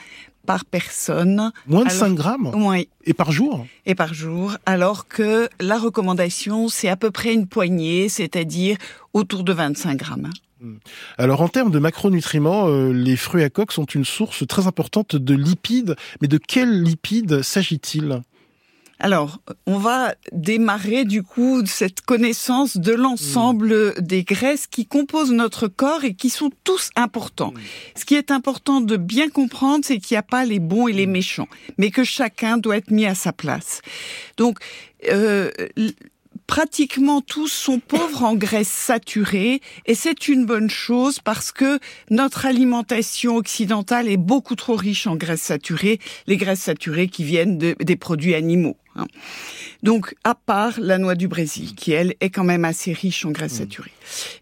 par 0.45 0.63
personne. 0.63 1.51
Moins 1.65 1.85
de 1.85 1.89
Alors- 1.89 1.99
5 1.99 2.13
grammes? 2.13 2.51
Oui, 2.53 2.87
et 3.05 3.15
par 3.15 3.31
jour? 3.31 3.65
Et 3.87 3.95
par 3.95 4.13
jour, 4.13 4.57
alors 4.67 5.07
que 5.07 5.49
la 5.59 5.79
recommandation, 5.79 6.69
c'est 6.69 6.87
à 6.87 6.95
peu 6.95 7.09
près 7.09 7.33
une 7.33 7.47
poignée, 7.47 8.09
c'est-à-dire 8.09 8.77
autour 9.13 9.43
de 9.43 9.53
25 9.53 9.97
grammes. 9.97 10.29
Alors 11.17 11.41
en 11.41 11.47
termes 11.47 11.71
de 11.71 11.79
macronutriments, 11.79 12.67
euh, 12.67 12.91
les 12.91 13.15
fruits 13.15 13.43
à 13.43 13.49
coque 13.49 13.71
sont 13.71 13.85
une 13.85 14.05
source 14.05 14.45
très 14.47 14.67
importante 14.67 15.15
de 15.15 15.35
lipides. 15.35 15.95
Mais 16.21 16.27
de 16.27 16.37
quels 16.37 16.83
lipides 16.83 17.41
s'agit-il? 17.41 18.21
Alors, 18.99 19.39
on 19.65 19.77
va 19.77 20.15
démarrer 20.31 21.03
du 21.03 21.21
coup 21.21 21.65
cette 21.65 22.01
connaissance 22.01 22.77
de 22.77 22.93
l'ensemble 22.93 23.93
des 24.01 24.23
graisses 24.23 24.67
qui 24.67 24.85
composent 24.85 25.33
notre 25.33 25.67
corps 25.67 26.05
et 26.05 26.13
qui 26.13 26.29
sont 26.29 26.49
tous 26.63 26.91
importants. 26.95 27.53
Ce 27.95 28.05
qui 28.05 28.15
est 28.15 28.31
important 28.31 28.79
de 28.79 28.95
bien 28.95 29.29
comprendre, 29.29 29.83
c'est 29.83 29.97
qu'il 29.97 30.15
n'y 30.15 30.19
a 30.19 30.23
pas 30.23 30.45
les 30.45 30.59
bons 30.59 30.87
et 30.87 30.93
les 30.93 31.07
méchants, 31.07 31.49
mais 31.77 31.91
que 31.91 32.05
chacun 32.05 32.57
doit 32.57 32.77
être 32.77 32.91
mis 32.91 33.05
à 33.05 33.15
sa 33.15 33.33
place. 33.33 33.81
Donc, 34.37 34.59
euh, 35.09 35.51
pratiquement 36.47 37.21
tous 37.21 37.47
sont 37.47 37.79
pauvres 37.79 38.23
en 38.23 38.35
graisses 38.35 38.67
saturées 38.67 39.61
et 39.85 39.95
c'est 39.95 40.27
une 40.27 40.45
bonne 40.45 40.69
chose 40.69 41.19
parce 41.19 41.51
que 41.51 41.79
notre 42.09 42.45
alimentation 42.45 43.35
occidentale 43.35 44.07
est 44.07 44.17
beaucoup 44.17 44.55
trop 44.55 44.75
riche 44.75 45.07
en 45.07 45.15
graisses 45.15 45.41
saturées, 45.41 45.99
les 46.27 46.37
graisses 46.37 46.61
saturées 46.61 47.07
qui 47.07 47.23
viennent 47.23 47.57
de- 47.57 47.75
des 47.79 47.95
produits 47.95 48.35
animaux. 48.35 48.77
hein. 48.95 49.07
Donc, 49.83 50.15
à 50.23 50.35
part 50.35 50.79
la 50.79 50.97
noix 50.97 51.15
du 51.15 51.27
Brésil, 51.27 51.73
qui 51.75 51.91
elle 51.91 52.13
est 52.21 52.29
quand 52.29 52.43
même 52.43 52.65
assez 52.65 52.93
riche 52.93 53.25
en 53.25 53.31
graisses 53.31 53.53
saturées. 53.57 53.91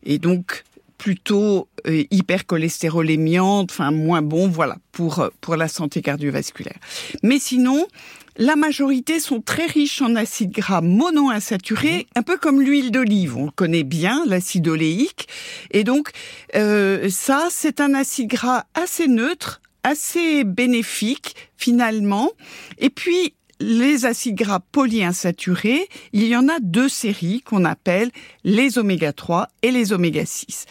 Et 0.03 0.19
donc, 0.19 0.63
plutôt 0.97 1.67
euh, 1.87 2.03
hypercholestérolémiante, 2.11 3.71
enfin 3.71 3.91
moins 3.91 4.21
bon, 4.21 4.47
voilà, 4.47 4.77
pour, 4.93 5.19
euh, 5.19 5.29
pour 5.41 5.55
la 5.57 5.67
santé 5.67 6.01
cardiovasculaire. 6.01 6.77
Mais 7.23 7.39
sinon, 7.39 7.87
la 8.37 8.55
majorité 8.55 9.19
sont 9.19 9.41
très 9.41 9.65
riches 9.65 10.01
en 10.01 10.15
acides 10.15 10.51
gras 10.51 10.81
monoinsaturés, 10.81 12.07
un 12.15 12.23
peu 12.23 12.37
comme 12.37 12.61
l'huile 12.61 12.91
d'olive. 12.91 13.37
On 13.37 13.45
le 13.45 13.51
connaît 13.51 13.83
bien, 13.83 14.23
l'acide 14.25 14.67
oléique. 14.67 15.27
Et 15.71 15.83
donc, 15.83 16.09
euh, 16.55 17.09
ça, 17.09 17.47
c'est 17.49 17.81
un 17.81 17.93
acide 17.93 18.29
gras 18.29 18.65
assez 18.73 19.07
neutre, 19.07 19.61
assez 19.83 20.43
bénéfique 20.43 21.35
finalement. 21.57 22.31
Et 22.79 22.89
puis, 22.89 23.33
les 23.59 24.05
acides 24.05 24.35
gras 24.35 24.59
polyinsaturés, 24.59 25.87
il 26.11 26.25
y 26.25 26.35
en 26.35 26.49
a 26.49 26.59
deux 26.59 26.89
séries 26.89 27.41
qu'on 27.41 27.65
appelle 27.65 28.11
les 28.43 28.77
oméga 28.77 29.13
3 29.13 29.47
et 29.61 29.71
les 29.71 29.93
oméga 29.93 30.25
6. 30.25 30.65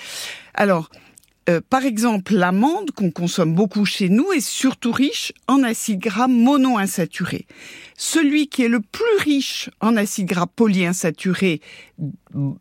Alors, 0.55 0.91
euh, 1.49 1.61
par 1.69 1.85
exemple, 1.85 2.35
l'amande 2.35 2.93
qu'on 2.93 3.11
consomme 3.11 3.55
beaucoup 3.55 3.85
chez 3.85 4.09
nous 4.09 4.33
est 4.33 4.41
surtout 4.41 4.93
riche 4.93 5.33
en 5.49 5.63
acides 5.63 5.99
gras 5.99 6.29
monoinsaturés. 6.29 7.47
Celui 7.97 8.49
qui 8.49 8.63
est 8.63 8.69
le 8.69 8.81
plus 8.81 9.17
riche 9.25 9.71
en 9.81 9.97
acides 9.97 10.27
gras 10.27 10.47
polyinsaturés 10.47 11.61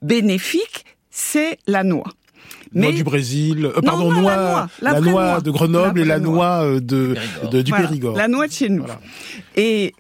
bénéfiques, 0.01 0.85
c'est 1.11 1.59
la 1.67 1.83
noix. 1.83 2.11
Noix 2.73 2.91
du 2.91 3.03
Brésil, 3.03 3.65
euh, 3.65 3.81
pardon, 3.81 4.11
noix, 4.11 4.67
la 4.81 4.99
noix, 5.01 5.41
de 5.41 5.51
Grenoble 5.51 5.99
et 5.99 6.05
la 6.05 6.19
noix 6.19 6.63
euh, 6.63 6.79
de, 6.79 7.15
du 7.61 7.71
Périgord. 7.71 8.15
La 8.15 8.27
noix 8.27 8.47
de 8.47 8.51
chez 8.51 8.69
nous. 8.69 8.85
Et 9.55 9.93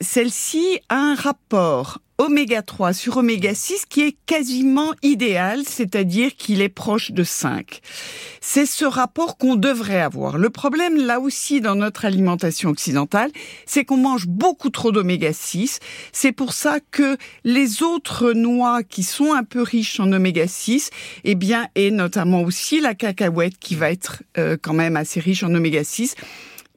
celle-ci 0.00 0.78
a 0.88 0.96
un 0.96 1.14
rapport 1.14 1.98
oméga 2.18 2.62
3 2.62 2.92
sur 2.92 3.18
oméga 3.18 3.54
6 3.54 3.86
qui 3.88 4.02
est 4.02 4.16
quasiment 4.26 4.94
idéal, 5.02 5.62
c'est-à-dire 5.66 6.34
qu'il 6.36 6.62
est 6.62 6.68
proche 6.68 7.12
de 7.12 7.22
5. 7.24 7.80
C'est 8.40 8.66
ce 8.66 8.84
rapport 8.84 9.36
qu'on 9.36 9.56
devrait 9.56 10.00
avoir. 10.00 10.38
Le 10.38 10.50
problème 10.50 10.96
là 10.96 11.20
aussi 11.20 11.60
dans 11.60 11.74
notre 11.74 12.04
alimentation 12.04 12.70
occidentale, 12.70 13.30
c'est 13.66 13.84
qu'on 13.84 13.96
mange 13.96 14.26
beaucoup 14.26 14.70
trop 14.70 14.92
d'oméga 14.92 15.32
6. 15.32 15.80
C'est 16.12 16.32
pour 16.32 16.52
ça 16.52 16.78
que 16.90 17.16
les 17.44 17.82
autres 17.82 18.32
noix 18.32 18.82
qui 18.82 19.02
sont 19.02 19.32
un 19.32 19.44
peu 19.44 19.62
riches 19.62 20.00
en 20.00 20.10
oméga 20.12 20.46
6, 20.46 20.90
eh 21.24 21.34
bien, 21.34 21.68
et 21.74 21.90
notamment 21.90 22.42
aussi 22.42 22.80
la 22.80 22.94
cacahuète 22.94 23.58
qui 23.58 23.74
va 23.74 23.90
être 23.90 24.22
euh, 24.38 24.56
quand 24.60 24.74
même 24.74 24.96
assez 24.96 25.20
riche 25.20 25.42
en 25.42 25.54
oméga 25.54 25.84
6, 25.84 26.14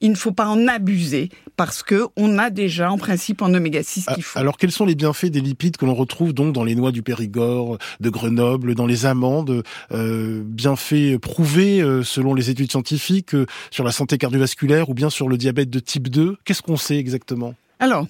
il 0.01 0.11
ne 0.11 0.15
faut 0.15 0.31
pas 0.31 0.47
en 0.47 0.67
abuser 0.67 1.29
parce 1.55 1.83
que 1.83 2.07
on 2.15 2.37
a 2.37 2.49
déjà 2.49 2.91
en 2.91 2.97
principe 2.97 3.41
en 3.41 3.53
oméga 3.53 3.83
6 3.83 4.05
qu'il 4.13 4.23
faut. 4.23 4.39
Alors 4.39 4.57
quels 4.57 4.71
sont 4.71 4.85
les 4.85 4.95
bienfaits 4.95 5.25
des 5.25 5.41
lipides 5.41 5.77
que 5.77 5.85
l'on 5.85 5.95
retrouve 5.95 6.33
donc 6.33 6.53
dans 6.53 6.63
les 6.63 6.75
noix 6.75 6.91
du 6.91 7.01
Périgord, 7.01 7.77
de 7.99 8.09
Grenoble, 8.09 8.75
dans 8.75 8.85
les 8.85 9.05
amandes, 9.05 9.63
euh, 9.91 10.41
bienfaits 10.45 11.17
prouvés 11.21 11.81
euh, 11.81 12.03
selon 12.03 12.33
les 12.33 12.49
études 12.49 12.71
scientifiques 12.71 13.35
euh, 13.35 13.45
sur 13.71 13.83
la 13.83 13.91
santé 13.91 14.17
cardiovasculaire 14.17 14.89
ou 14.89 14.93
bien 14.93 15.09
sur 15.09 15.27
le 15.27 15.37
diabète 15.37 15.69
de 15.69 15.79
type 15.79 16.09
2 16.09 16.37
Qu'est-ce 16.45 16.61
qu'on 16.61 16.77
sait 16.77 16.97
exactement? 16.97 17.53
Alors, 17.79 18.07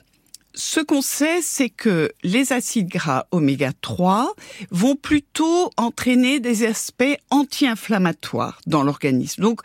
ce 0.55 0.79
qu'on 0.79 1.01
sait, 1.01 1.41
c'est 1.41 1.69
que 1.69 2.11
les 2.23 2.53
acides 2.53 2.89
gras 2.89 3.25
oméga 3.31 3.71
3 3.81 4.33
vont 4.71 4.95
plutôt 4.95 5.69
entraîner 5.77 6.39
des 6.39 6.65
aspects 6.65 7.17
anti-inflammatoires 7.29 8.59
dans 8.67 8.83
l'organisme. 8.83 9.43
Donc, 9.43 9.61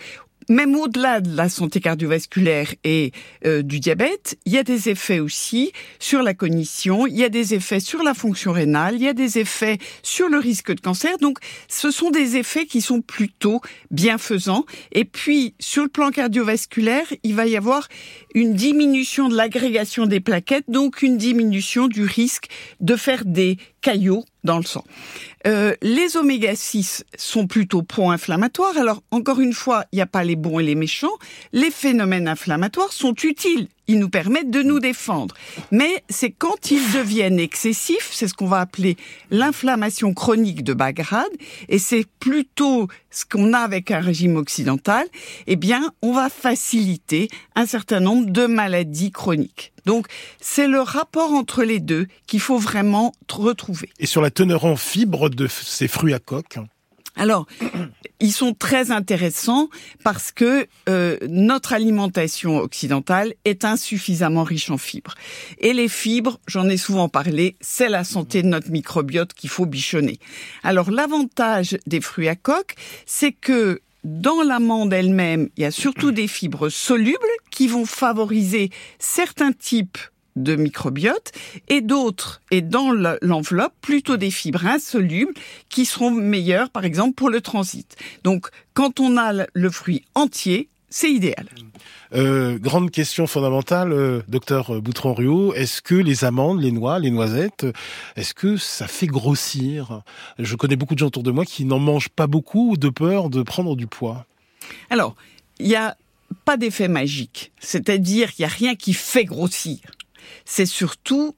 même 0.49 0.75
au-delà 0.77 1.21
de 1.21 1.35
la 1.35 1.49
santé 1.49 1.81
cardiovasculaire 1.81 2.75
et 2.85 3.13
euh, 3.45 3.63
du 3.63 3.81
diabète, 3.81 4.39
il 4.45 4.53
y 4.53 4.59
a 4.59 4.63
des 4.63 4.89
effets 4.89 5.21
aussi 5.21 5.73
sur 5.99 6.23
la 6.23 6.35
cognition, 6.35 7.07
il 7.07 7.17
y 7.17 7.25
a 7.25 7.29
des 7.29 7.55
effets 7.55 7.81
sur 7.81 8.03
la 8.03 8.15
fonction 8.15 8.53
rénale, 8.53 8.97
il 8.97 9.03
y 9.03 9.09
a 9.09 9.13
des 9.13 9.39
effets 9.39 9.79
sur 10.03 10.29
le 10.29 10.39
risque 10.39 10.75
de 10.75 10.81
cancer. 10.81 11.19
Donc, 11.19 11.39
ce 11.69 11.91
sont 11.91 12.11
des 12.11 12.37
effets 12.37 12.67
qui 12.67 12.81
sont 12.81 13.01
plutôt 13.01 13.61
bienfaisants. 13.91 14.65
Et 14.93 15.05
puis, 15.05 15.55
sur 15.59 15.83
le 15.83 15.89
plan 15.89 16.11
cardiovasculaire, 16.11 17.07
il 17.23 17.35
va 17.35 17.47
y 17.47 17.57
avoir 17.57 17.89
une 18.35 18.55
diminution 18.55 19.29
de 19.29 19.37
l'agrégation 19.37 20.07
des 20.07 20.21
plaquettes, 20.21 20.69
donc 20.69 21.03
une 21.03 21.17
diminution 21.17 21.89
du 21.89 22.05
risque 22.05 22.49
de 22.81 22.97
faire 22.97 23.25
des 23.25 23.59
caillots 23.81 24.25
dans 24.45 24.59
le 24.59 24.65
sang. 24.65 24.85
Euh, 25.47 25.75
les 25.83 26.17
oméga 26.17 26.55
6 26.55 27.05
sont 27.17 27.47
plutôt 27.47 27.83
pro-inflammatoires. 27.83 28.77
Alors, 28.79 29.03
encore 29.11 29.41
une 29.41 29.53
fois, 29.53 29.85
il 29.93 29.97
n'y 29.97 30.03
a 30.03 30.07
pas 30.07 30.25
les 30.25 30.37
bons 30.37 30.59
et 30.59 30.63
les 30.63 30.75
méchants. 30.75 31.17
Les 31.53 31.71
phénomènes 31.71 32.29
inflammatoires 32.29 32.93
sont 32.93 33.15
utiles 33.23 33.69
ils 33.87 33.99
nous 33.99 34.09
permettent 34.09 34.51
de 34.51 34.63
nous 34.63 34.81
défendre. 34.81 35.35
Mais 35.71 36.03
c'est 36.09 36.31
quand 36.31 36.71
ils 36.71 36.93
deviennent 36.93 37.39
excessifs, 37.39 38.11
c'est 38.13 38.29
ce 38.29 38.35
qu'on 38.35 38.47
va 38.47 38.61
appeler 38.61 38.97
l'inflammation 39.31 40.15
chronique 40.15 40.65
de 40.65 40.73
bas 40.73 40.93
grade, 40.93 41.33
et 41.69 41.79
c'est 41.79 42.07
plutôt 42.21 42.89
ce 43.11 43.25
qu'on 43.25 43.53
a 43.53 43.59
avec 43.59 43.91
un 43.91 44.01
régime 44.01 44.37
occidental, 44.37 45.07
eh 45.47 45.57
bien, 45.57 45.93
on 46.03 46.13
va 46.13 46.29
faciliter 46.29 47.29
un 47.55 47.67
certain 47.67 48.01
nombre 48.01 48.31
de 48.31 48.47
maladies 48.47 49.13
chroniques. 49.13 49.73
Donc, 49.87 50.07
c'est 50.41 50.67
le 50.67 50.81
rapport 50.81 51.33
entre 51.33 51.63
les 51.63 51.79
deux 51.79 52.07
qu'il 52.27 52.41
faut 52.41 52.57
vraiment 52.57 53.13
retrouver. 53.31 53.91
Et 54.01 54.07
sur 54.07 54.23
la 54.23 54.31
teneur 54.31 54.65
en 54.65 54.77
fibres 54.77 55.29
de 55.35 55.47
ces 55.47 55.89
fruits 55.89 56.15
à 56.15 56.19
coque 56.19 56.59
alors, 57.17 57.47
ils 58.21 58.33
sont 58.33 58.55
très 58.55 58.91
intéressants 58.91 59.69
parce 60.03 60.33
que 60.33 60.67
euh, 60.89 61.17
notre 61.29 61.73
alimentation 61.73 62.59
occidentale 62.59 63.35
est 63.45 63.65
insuffisamment 63.65 64.43
riche 64.43 64.71
en 64.71 64.79
fibres. 64.79 65.15
Et 65.59 65.73
les 65.73 65.89
fibres, 65.89 66.41
j'en 66.49 66.69
ai 66.69 66.77
souvent 66.77 67.09
parlé, 67.09 67.57
c'est 67.61 67.89
la 67.89 68.03
santé 68.03 68.43
de 68.43 68.49
notre 68.49 68.71
microbiote 68.71 69.33
qu'il 69.33 69.51
faut 69.51 69.67
bichonner. 69.67 70.19
Alors, 70.65 70.91
l'avantage 70.91 71.77
des 71.87 72.01
fruits 72.01 72.29
à 72.29 72.35
coque, 72.35 72.75
c'est 73.07 73.33
que 73.33 73.81
dans 74.03 74.43
l'amande 74.43 74.93
elle-même, 74.93 75.49
il 75.57 75.63
y 75.63 75.67
a 75.67 75.71
surtout 75.71 76.11
des 76.11 76.29
fibres 76.29 76.69
solubles 76.69 77.19
qui 77.51 77.69
vont 77.69 77.87
favoriser 77.87 78.71
certains 78.99 79.53
types 79.53 79.99
de 80.37 80.57
microbiote 80.57 81.33
et 81.69 81.81
d'autres, 81.81 82.41
et 82.51 82.61
dans 82.61 82.93
l'enveloppe, 83.23 83.75
plutôt 83.81 84.17
des 84.17 84.31
fibres 84.31 84.67
insolubles 84.67 85.35
qui 85.69 85.85
seront 85.85 86.11
meilleures, 86.11 86.71
par 86.71 86.85
exemple, 86.85 87.15
pour 87.15 87.31
le 87.31 87.41
transit. 87.41 87.97
Donc, 88.25 88.49
quand 88.73 89.01
on 89.01 89.17
a 89.17 89.47
le 89.53 89.71
fruit 89.71 90.05
entier, 90.15 90.69
c'est 90.91 91.11
idéal. 91.11 91.49
Euh, 92.15 92.59
grande 92.59 92.93
question 92.93 93.27
fondamentale, 93.27 93.93
euh, 93.93 94.23
docteur 94.29 94.81
Boutron-Ruot, 94.81 95.55
est-ce 95.55 95.83
que 95.83 95.97
les 95.97 96.25
amandes, 96.25 96.63
les 96.63 96.71
noix, 96.71 97.01
les 97.01 97.11
noisettes, 97.11 97.67
est-ce 98.15 98.35
que 98.35 98.57
ça 98.57 98.87
fait 98.87 99.09
grossir? 99.09 100.03
Je 100.39 100.55
connais 100.55 100.77
beaucoup 100.77 100.95
de 100.95 101.01
gens 101.01 101.07
autour 101.07 101.25
de 101.25 101.33
moi 101.33 101.45
qui 101.45 101.65
n'en 101.65 101.81
mangent 101.81 102.11
pas 102.11 102.29
beaucoup 102.29 102.77
de 102.77 102.89
peur 102.89 103.31
de 103.31 103.43
prendre 103.43 103.75
du 103.75 103.89
poids. 103.89 104.27
Alors, 104.91 105.17
il 105.59 105.67
n'y 105.67 105.75
a 105.75 105.97
pas 106.45 106.57
d'effet 106.57 106.89
magique, 106.89 107.53
c'est-à-dire 107.59 108.33
qu'il 108.33 108.45
n'y 108.45 108.53
a 108.53 108.55
rien 108.55 108.75
qui 108.77 108.93
fait 108.93 109.25
grossir 109.25 109.81
c'est 110.45 110.67
surtout 110.67 111.35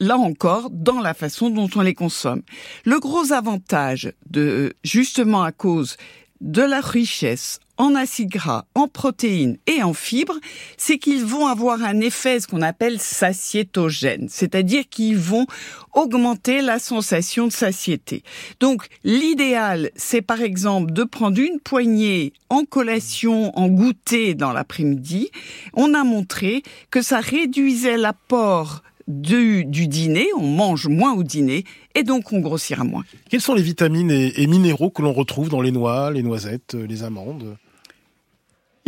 là 0.00 0.16
encore, 0.16 0.70
dans 0.70 1.00
la 1.00 1.14
façon 1.14 1.50
dont 1.50 1.68
on 1.76 1.82
les 1.82 1.94
consomme. 1.94 2.42
Le 2.84 2.98
gros 3.00 3.32
avantage 3.32 4.12
de, 4.30 4.74
justement 4.82 5.42
à 5.42 5.52
cause 5.52 5.96
de 6.40 6.62
la 6.62 6.80
richesse 6.80 7.60
en 7.78 7.94
acides 7.94 8.28
gras, 8.28 8.64
en 8.74 8.88
protéines 8.88 9.56
et 9.66 9.82
en 9.82 9.94
fibres, 9.94 10.38
c'est 10.76 10.98
qu'ils 10.98 11.24
vont 11.24 11.46
avoir 11.46 11.82
un 11.82 12.00
effet, 12.00 12.40
ce 12.40 12.46
qu'on 12.48 12.62
appelle 12.62 13.00
satiétogène, 13.00 14.28
c'est-à-dire 14.28 14.84
qu'ils 14.90 15.16
vont 15.16 15.46
augmenter 15.94 16.60
la 16.60 16.78
sensation 16.78 17.46
de 17.46 17.52
satiété. 17.52 18.22
Donc, 18.60 18.86
l'idéal, 19.04 19.90
c'est 19.96 20.22
par 20.22 20.42
exemple 20.42 20.92
de 20.92 21.04
prendre 21.04 21.40
une 21.40 21.60
poignée 21.60 22.32
en 22.50 22.64
collation, 22.64 23.56
en 23.56 23.68
goûter 23.68 24.34
dans 24.34 24.52
l'après-midi. 24.52 25.30
On 25.74 25.94
a 25.94 26.04
montré 26.04 26.62
que 26.90 27.00
ça 27.00 27.20
réduisait 27.20 27.96
l'apport 27.96 28.82
du, 29.08 29.64
dîner, 29.64 30.26
on 30.36 30.46
mange 30.46 30.86
moins 30.86 31.14
au 31.14 31.22
dîner 31.22 31.64
et 31.94 32.02
donc 32.02 32.32
on 32.32 32.40
grossira 32.40 32.84
moins. 32.84 33.04
Quelles 33.30 33.40
sont 33.40 33.54
les 33.54 33.62
vitamines 33.62 34.10
et, 34.10 34.46
minéraux 34.46 34.90
que 34.90 35.00
l'on 35.00 35.14
retrouve 35.14 35.48
dans 35.48 35.62
les 35.62 35.72
noix, 35.72 36.10
les 36.10 36.22
noisettes, 36.22 36.74
les 36.74 37.02
amandes? 37.04 37.56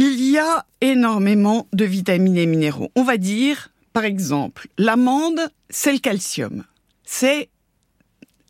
Il 0.02 0.18
y 0.30 0.38
a 0.38 0.64
énormément 0.80 1.66
de 1.74 1.84
vitamines 1.84 2.38
et 2.38 2.46
minéraux. 2.46 2.90
On 2.96 3.02
va 3.02 3.18
dire, 3.18 3.68
par 3.92 4.06
exemple, 4.06 4.68
l'amande, 4.78 5.40
c'est 5.68 5.92
le 5.92 5.98
calcium. 5.98 6.64
C'est 7.04 7.50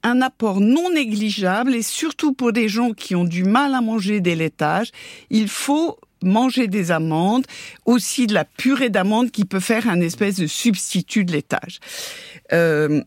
un 0.04 0.22
apport 0.22 0.60
non 0.60 0.92
négligeable 0.92 1.74
et 1.74 1.82
surtout 1.82 2.34
pour 2.34 2.52
des 2.52 2.68
gens 2.68 2.92
qui 2.92 3.16
ont 3.16 3.24
du 3.24 3.42
mal 3.42 3.74
à 3.74 3.80
manger 3.80 4.20
des 4.20 4.36
laitages, 4.36 4.92
il 5.28 5.48
faut 5.48 5.98
manger 6.22 6.68
des 6.68 6.92
amandes, 6.92 7.46
aussi 7.84 8.28
de 8.28 8.34
la 8.34 8.44
purée 8.44 8.88
d'amandes 8.88 9.32
qui 9.32 9.44
peut 9.44 9.58
faire 9.58 9.88
un 9.88 10.00
espèce 10.00 10.36
de 10.36 10.46
substitut 10.46 11.24
de 11.24 11.32
laitage. 11.32 11.80
Euh, 12.52 13.02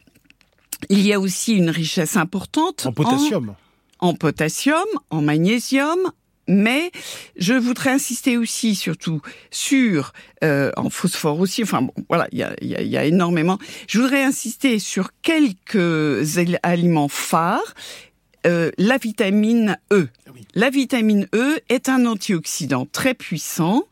il 0.90 1.00
y 1.00 1.14
a 1.14 1.20
aussi 1.22 1.54
une 1.54 1.70
richesse 1.70 2.18
importante 2.18 2.86
en 2.86 2.92
potassium. 2.92 3.56
En, 4.00 4.16
potassium, 4.16 4.84
en 5.12 5.22
magnésium, 5.22 6.12
mais 6.48 6.92
je 7.36 7.54
voudrais 7.54 7.92
insister 7.92 8.38
aussi 8.38 8.76
surtout 8.76 9.22
sur 9.52 10.14
euh, 10.44 10.72
en 10.78 10.90
phosphore 10.90 11.40
aussi. 11.40 11.64
Enfin 11.64 11.84
bon, 11.84 11.94
voilà, 12.10 12.28
il 12.32 12.40
y 12.40 12.44
a, 12.44 12.54
y, 12.62 12.76
a, 12.76 12.82
y 12.82 12.98
a, 12.98 13.06
énormément. 13.06 13.58
Je 13.88 14.00
voudrais 14.00 14.24
insister 14.24 14.80
sur 14.80 15.10
quelques 15.22 16.38
aliments 16.64 17.08
phares 17.08 17.74
euh, 18.46 18.72
la 18.78 18.98
vitamine 18.98 19.78
E. 19.92 20.10
Ah 20.28 20.32
la 20.56 20.70
vitamine 20.70 21.28
E 21.34 21.60
est 21.70 21.88
un 21.88 22.06
antioxydant 22.06 22.86
très 22.86 23.14
puissant 23.14 23.84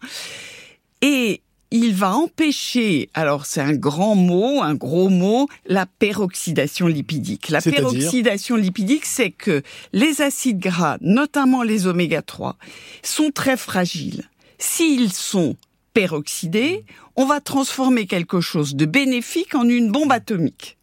et 1.02 1.42
il 1.72 1.96
va 1.96 2.14
empêcher, 2.14 3.10
alors 3.14 3.46
c'est 3.46 3.62
un 3.62 3.74
grand 3.74 4.16
mot, 4.16 4.62
un 4.62 4.76
gros 4.76 5.08
mot, 5.08 5.48
la 5.66 5.86
peroxydation 5.86 6.88
lipidique. 6.88 7.50
La 7.50 7.62
peroxydation 7.62 8.58
lipidique, 8.58 9.06
c'est 9.06 9.32
que 9.32 9.64
les 9.94 10.22
acides 10.22 10.60
gras, 10.60 10.98
notamment 11.00 11.64
les 11.64 11.88
oméga 11.88 12.22
3, 12.22 12.58
sont 13.04 13.32
très 13.32 13.56
fragiles. 13.56 14.30
S'ils 14.60 15.14
sont 15.14 15.56
peroxydés, 15.94 16.86
on 17.16 17.26
va 17.26 17.40
transformer 17.40 18.06
quelque 18.06 18.42
chose 18.42 18.76
de 18.76 18.86
bénéfique 18.86 19.56
en 19.56 19.68
une 19.68 19.92
bombe 19.92 20.12
atomique. 20.12 20.78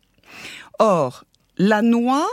Or, 0.78 1.24
la 1.58 1.82
noix, 1.82 2.26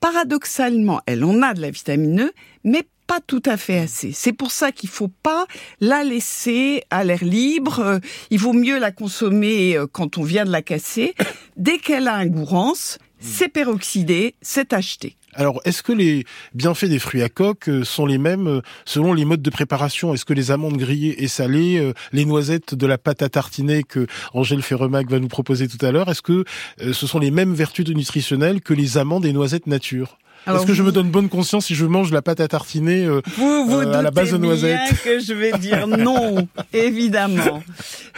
paradoxalement, 0.00 1.00
elle 1.06 1.24
en 1.24 1.40
a 1.42 1.54
de 1.54 1.60
la 1.62 1.70
vitamine 1.70 2.20
E, 2.20 2.32
mais 2.64 2.86
pas 3.06 3.20
tout 3.26 3.42
à 3.44 3.56
fait 3.56 3.78
assez. 3.78 4.12
C'est 4.12 4.32
pour 4.32 4.50
ça 4.50 4.72
qu'il 4.72 4.88
faut 4.88 5.10
pas 5.22 5.46
la 5.80 6.04
laisser 6.04 6.82
à 6.90 7.04
l'air 7.04 7.24
libre. 7.24 7.80
Euh, 7.80 7.98
Il 8.30 8.38
vaut 8.38 8.52
mieux 8.52 8.78
la 8.78 8.92
consommer 8.92 9.76
euh, 9.76 9.86
quand 9.90 10.18
on 10.18 10.22
vient 10.22 10.44
de 10.44 10.50
la 10.50 10.62
casser. 10.62 11.14
Dès 11.56 11.78
qu'elle 11.78 12.08
a 12.08 12.14
un 12.14 12.26
goût 12.26 12.44
rance, 12.44 12.98
c'est 13.20 13.48
peroxydé, 13.48 14.34
c'est 14.42 14.72
acheté. 14.72 15.16
Alors, 15.36 15.60
est-ce 15.64 15.82
que 15.82 15.92
les 15.92 16.24
bienfaits 16.54 16.84
des 16.84 17.00
fruits 17.00 17.22
à 17.22 17.28
coque 17.28 17.68
euh, 17.68 17.84
sont 17.84 18.06
les 18.06 18.18
mêmes 18.18 18.60
selon 18.84 19.12
les 19.12 19.24
modes 19.24 19.42
de 19.42 19.50
préparation? 19.50 20.14
Est-ce 20.14 20.24
que 20.24 20.32
les 20.32 20.50
amandes 20.50 20.76
grillées 20.76 21.22
et 21.22 21.28
salées, 21.28 21.92
les 22.12 22.24
noisettes 22.24 22.74
de 22.74 22.86
la 22.86 22.98
pâte 22.98 23.22
à 23.22 23.28
tartiner 23.28 23.82
que 23.82 24.06
Angèle 24.32 24.62
Ferremac 24.62 25.10
va 25.10 25.18
nous 25.18 25.28
proposer 25.28 25.66
tout 25.68 25.84
à 25.84 25.90
l'heure, 25.90 26.08
est-ce 26.08 26.22
que 26.22 26.44
ce 26.78 27.06
sont 27.06 27.18
les 27.18 27.30
mêmes 27.30 27.52
vertus 27.52 27.88
nutritionnelles 27.88 28.60
que 28.60 28.74
les 28.74 28.96
amandes 28.96 29.26
et 29.26 29.32
noisettes 29.32 29.66
nature? 29.66 30.18
Est-ce 30.46 30.66
que 30.66 30.74
je 30.74 30.82
me 30.82 30.92
donne 30.92 31.10
bonne 31.10 31.28
conscience 31.28 31.66
si 31.66 31.74
je 31.74 31.86
mange 31.86 32.12
la 32.12 32.20
pâte 32.22 32.40
à 32.40 32.48
tartiner 32.48 33.04
euh, 33.06 33.20
Vous 33.36 33.66
vous 33.66 33.80
Euh, 33.80 33.92
à 33.98 34.02
la 34.02 34.10
base 34.10 34.32
de 34.32 34.36
noisettes. 34.38 34.78
bien 34.90 34.96
que 35.04 35.18
je 35.18 35.32
vais 35.32 35.52
dire 35.58 35.86
non, 36.08 36.46
évidemment, 36.72 37.62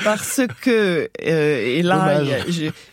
parce 0.04 0.40
que 0.62 1.08
et, 1.20 1.78
et 1.78 1.82
là, 1.82 2.22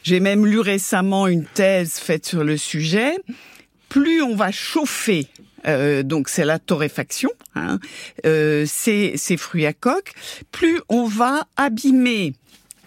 j'ai- 0.03 0.19
même 0.19 0.45
lu 0.45 0.59
récemment 0.59 1.27
une 1.27 1.45
thèse 1.45 1.93
faite 1.93 2.25
sur 2.25 2.43
le 2.43 2.57
sujet. 2.57 3.15
Plus 3.89 4.21
on 4.23 4.35
va 4.35 4.51
chauffer, 4.51 5.27
euh, 5.67 6.01
donc 6.03 6.27
c'est 6.29 6.45
la 6.45 6.57
torréfaction, 6.57 7.29
hein, 7.55 7.79
euh, 8.25 8.65
ces, 8.67 9.13
ces 9.17 9.37
fruits 9.37 9.65
à 9.67 9.73
coque, 9.73 10.13
plus 10.51 10.79
on 10.89 11.05
va 11.05 11.43
abîmer 11.57 12.33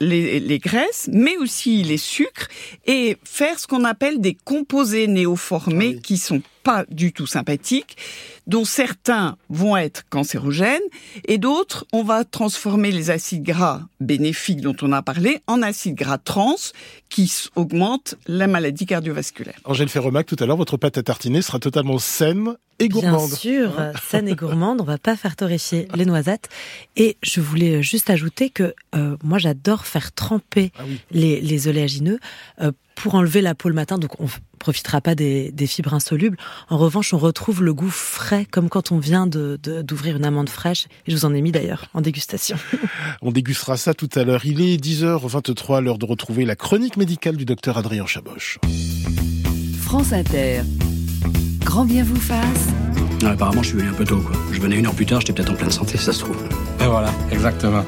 les, 0.00 0.41
les 0.41 0.59
graisses, 0.59 1.09
mais 1.12 1.37
aussi 1.38 1.83
les 1.83 1.97
sucres, 1.97 2.49
et 2.87 3.17
faire 3.25 3.59
ce 3.59 3.67
qu'on 3.67 3.85
appelle 3.85 4.21
des 4.21 4.37
composés 4.45 5.07
néoformés 5.07 5.91
Ah 5.93 5.97
oui. 5.97 6.03
qui 6.03 6.17
sont 6.19 6.43
pas 6.66 6.85
du 6.90 7.12
tout 7.12 7.26
sympathiques, 7.28 7.96
dont 8.49 8.64
certains 8.64 9.37
vont 9.49 9.76
être 9.76 10.02
cancérogènes, 10.11 10.82
et 11.26 11.38
d'autres, 11.38 11.87
on 11.92 12.02
va 12.02 12.25
transformer 12.25 12.90
les 12.90 13.11
acides 13.11 13.44
gras 13.44 13.82
bénéfiques 14.00 14.61
dont 14.61 14.75
on 14.82 14.90
a 14.92 15.00
parlé 15.00 15.40
en 15.46 15.62
acides 15.62 15.94
gras 15.94 16.18
trans, 16.18 16.56
qui 17.08 17.32
augmentent 17.54 18.16
la 18.26 18.49
maladie 18.49 18.85
cardiovasculaire. 18.87 19.58
Angèle 19.64 19.88
Ferremac, 19.88 20.26
tout 20.26 20.37
à 20.40 20.46
l'heure, 20.46 20.56
votre 20.56 20.76
pâte 20.76 20.99
à 20.99 21.04
tartiner 21.04 21.40
sera 21.40 21.61
totalement 21.61 21.99
saine 21.99 22.56
et 22.80 22.88
Bien 22.88 23.00
gourmande. 23.00 23.30
sûr, 23.30 23.78
euh, 23.80 23.92
saine 24.11 24.28
et 24.28 24.35
gourmande, 24.35 24.80
on 24.80 24.85
va 24.85 24.99
pas 24.99 25.16
faire 25.16 25.37
torréfier 25.37 25.87
les 25.94 26.04
noisettes. 26.04 26.49
Et 26.96 27.16
je 27.23 27.40
voulais 27.40 27.80
juste 27.82 28.11
ajouter 28.11 28.50
que 28.50 28.75
euh, 28.96 29.16
moi 29.23 29.38
j'adore 29.38 29.87
faire 29.87 30.12
tremper 30.12 30.73
Ah 30.78 30.82
oui. 30.87 31.00
les, 31.12 31.40
les 31.40 31.68
oléagineux 31.68 32.18
euh, 32.61 32.73
pour 32.96 33.14
enlever 33.14 33.40
la 33.40 33.54
peau 33.54 33.68
le 33.68 33.75
matin, 33.75 33.99
donc 33.99 34.20
on 34.20 34.26
profitera 34.66 35.00
pas 35.00 35.14
des, 35.14 35.52
des 35.52 35.68
fibres 35.68 35.94
insolubles. 35.94 36.37
En 36.70 36.76
revanche, 36.76 37.14
on 37.14 37.18
retrouve 37.18 37.62
le 37.62 37.73
goût 37.73 37.88
frais, 37.88 38.44
comme 38.50 38.68
quand 38.68 38.90
on 38.90 38.99
vient 38.99 39.28
de 39.28 39.61
de- 39.62 39.80
d'ouvrir 39.82 40.16
une 40.16 40.25
amande 40.25 40.49
fraîche. 40.49 40.87
Et 41.06 41.12
je 41.12 41.16
vous 41.16 41.25
en 41.25 41.32
ai 41.32 41.40
mis 41.40 41.52
d'ailleurs 41.52 41.87
en 41.94 42.00
dégustation. 42.00 42.56
On 43.23 43.30
dégustera 43.30 43.76
ça 43.76 43.94
tout 43.94 44.08
à 44.16 44.25
l'heure. 44.25 44.44
Il 44.44 44.61
est 44.61 44.76
10h23, 44.82 45.80
l'heure 45.85 45.99
de 45.99 46.04
retrouver 46.04 46.44
la 46.44 46.56
chronique 46.56 46.96
médicale 46.96 47.37
du 47.37 47.44
docteur 47.44 47.78
Adrien 47.78 48.06
Chaboche. 48.06 48.58
France 49.80 50.12
Inter. 50.12 50.62
Grand 51.64 51.85
bien 51.85 52.02
vous 52.02 52.16
fasse. 52.20 52.66
Apparemment, 53.25 53.62
je 53.62 53.68
suis 53.68 53.78
venu 53.78 53.88
un 53.88 53.94
peu 53.94 54.04
tôt, 54.04 54.18
quoi. 54.20 54.37
Je 54.52 54.61
venais 54.61 54.76
une 54.76 54.87
heure 54.87 54.94
plus 54.94 55.06
tard, 55.06 55.20
j'étais 55.20 55.32
peut-être 55.32 55.52
en 55.52 55.56
pleine 55.56 55.70
santé, 55.70 55.96
ça 55.96 56.12
se 56.12 56.18
trouve. 56.20 56.37
Et 56.80 56.87
voilà, 56.87 57.12
exactement. 57.30 57.85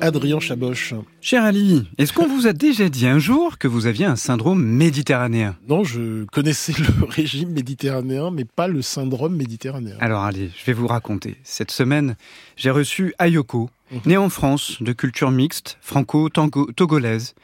Adrien 0.00 0.40
Chaboche. 0.40 0.94
Cher 1.20 1.42
Ali, 1.44 1.88
est-ce 1.98 2.12
qu'on 2.12 2.26
vous 2.26 2.46
a 2.46 2.52
déjà 2.52 2.88
dit 2.88 3.06
un 3.06 3.18
jour 3.18 3.58
que 3.58 3.68
vous 3.68 3.86
aviez 3.86 4.04
un 4.04 4.16
syndrome 4.16 4.62
méditerranéen? 4.62 5.56
Non, 5.68 5.84
je 5.84 6.24
connaissais 6.26 6.72
le 6.78 7.04
régime 7.08 7.50
méditerranéen, 7.50 8.30
mais 8.30 8.44
pas 8.44 8.68
le 8.68 8.82
syndrome 8.82 9.36
méditerranéen. 9.36 9.96
Alors 10.00 10.22
allez, 10.22 10.50
je 10.56 10.64
vais 10.64 10.72
vous 10.72 10.86
raconter. 10.86 11.36
Cette 11.44 11.70
semaine, 11.70 12.16
j'ai 12.56 12.70
reçu 12.70 13.14
Ayoko, 13.18 13.70
née 14.04 14.16
en 14.16 14.28
France, 14.28 14.78
de 14.80 14.92
culture 14.92 15.30
mixte, 15.30 15.78
franco-togolaise. 15.80 17.34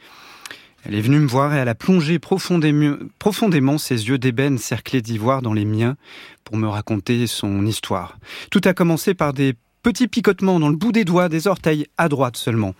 Elle 0.85 0.95
est 0.95 1.01
venue 1.01 1.19
me 1.19 1.27
voir 1.27 1.53
et 1.53 1.57
elle 1.57 1.69
a 1.69 1.75
plongé 1.75 2.19
profondément, 2.19 2.97
profondément 3.17 3.77
ses 3.77 4.09
yeux 4.09 4.17
d'ébène 4.17 4.57
cerclés 4.57 5.01
d'ivoire 5.01 5.41
dans 5.41 5.53
les 5.53 5.65
miens 5.65 5.95
pour 6.43 6.57
me 6.57 6.67
raconter 6.67 7.25
son 7.25 7.65
histoire. 7.65 8.19
Tout 8.51 8.61
a 8.65 8.73
commencé 8.73 9.13
par 9.13 9.33
des 9.33 9.55
petits 9.83 10.07
picotements 10.07 10.59
dans 10.59 10.69
le 10.69 10.75
bout 10.75 10.91
des 10.91 11.05
doigts, 11.05 11.29
des 11.29 11.47
orteils, 11.47 11.85
à 11.97 12.09
droite 12.09 12.37
seulement. 12.37 12.73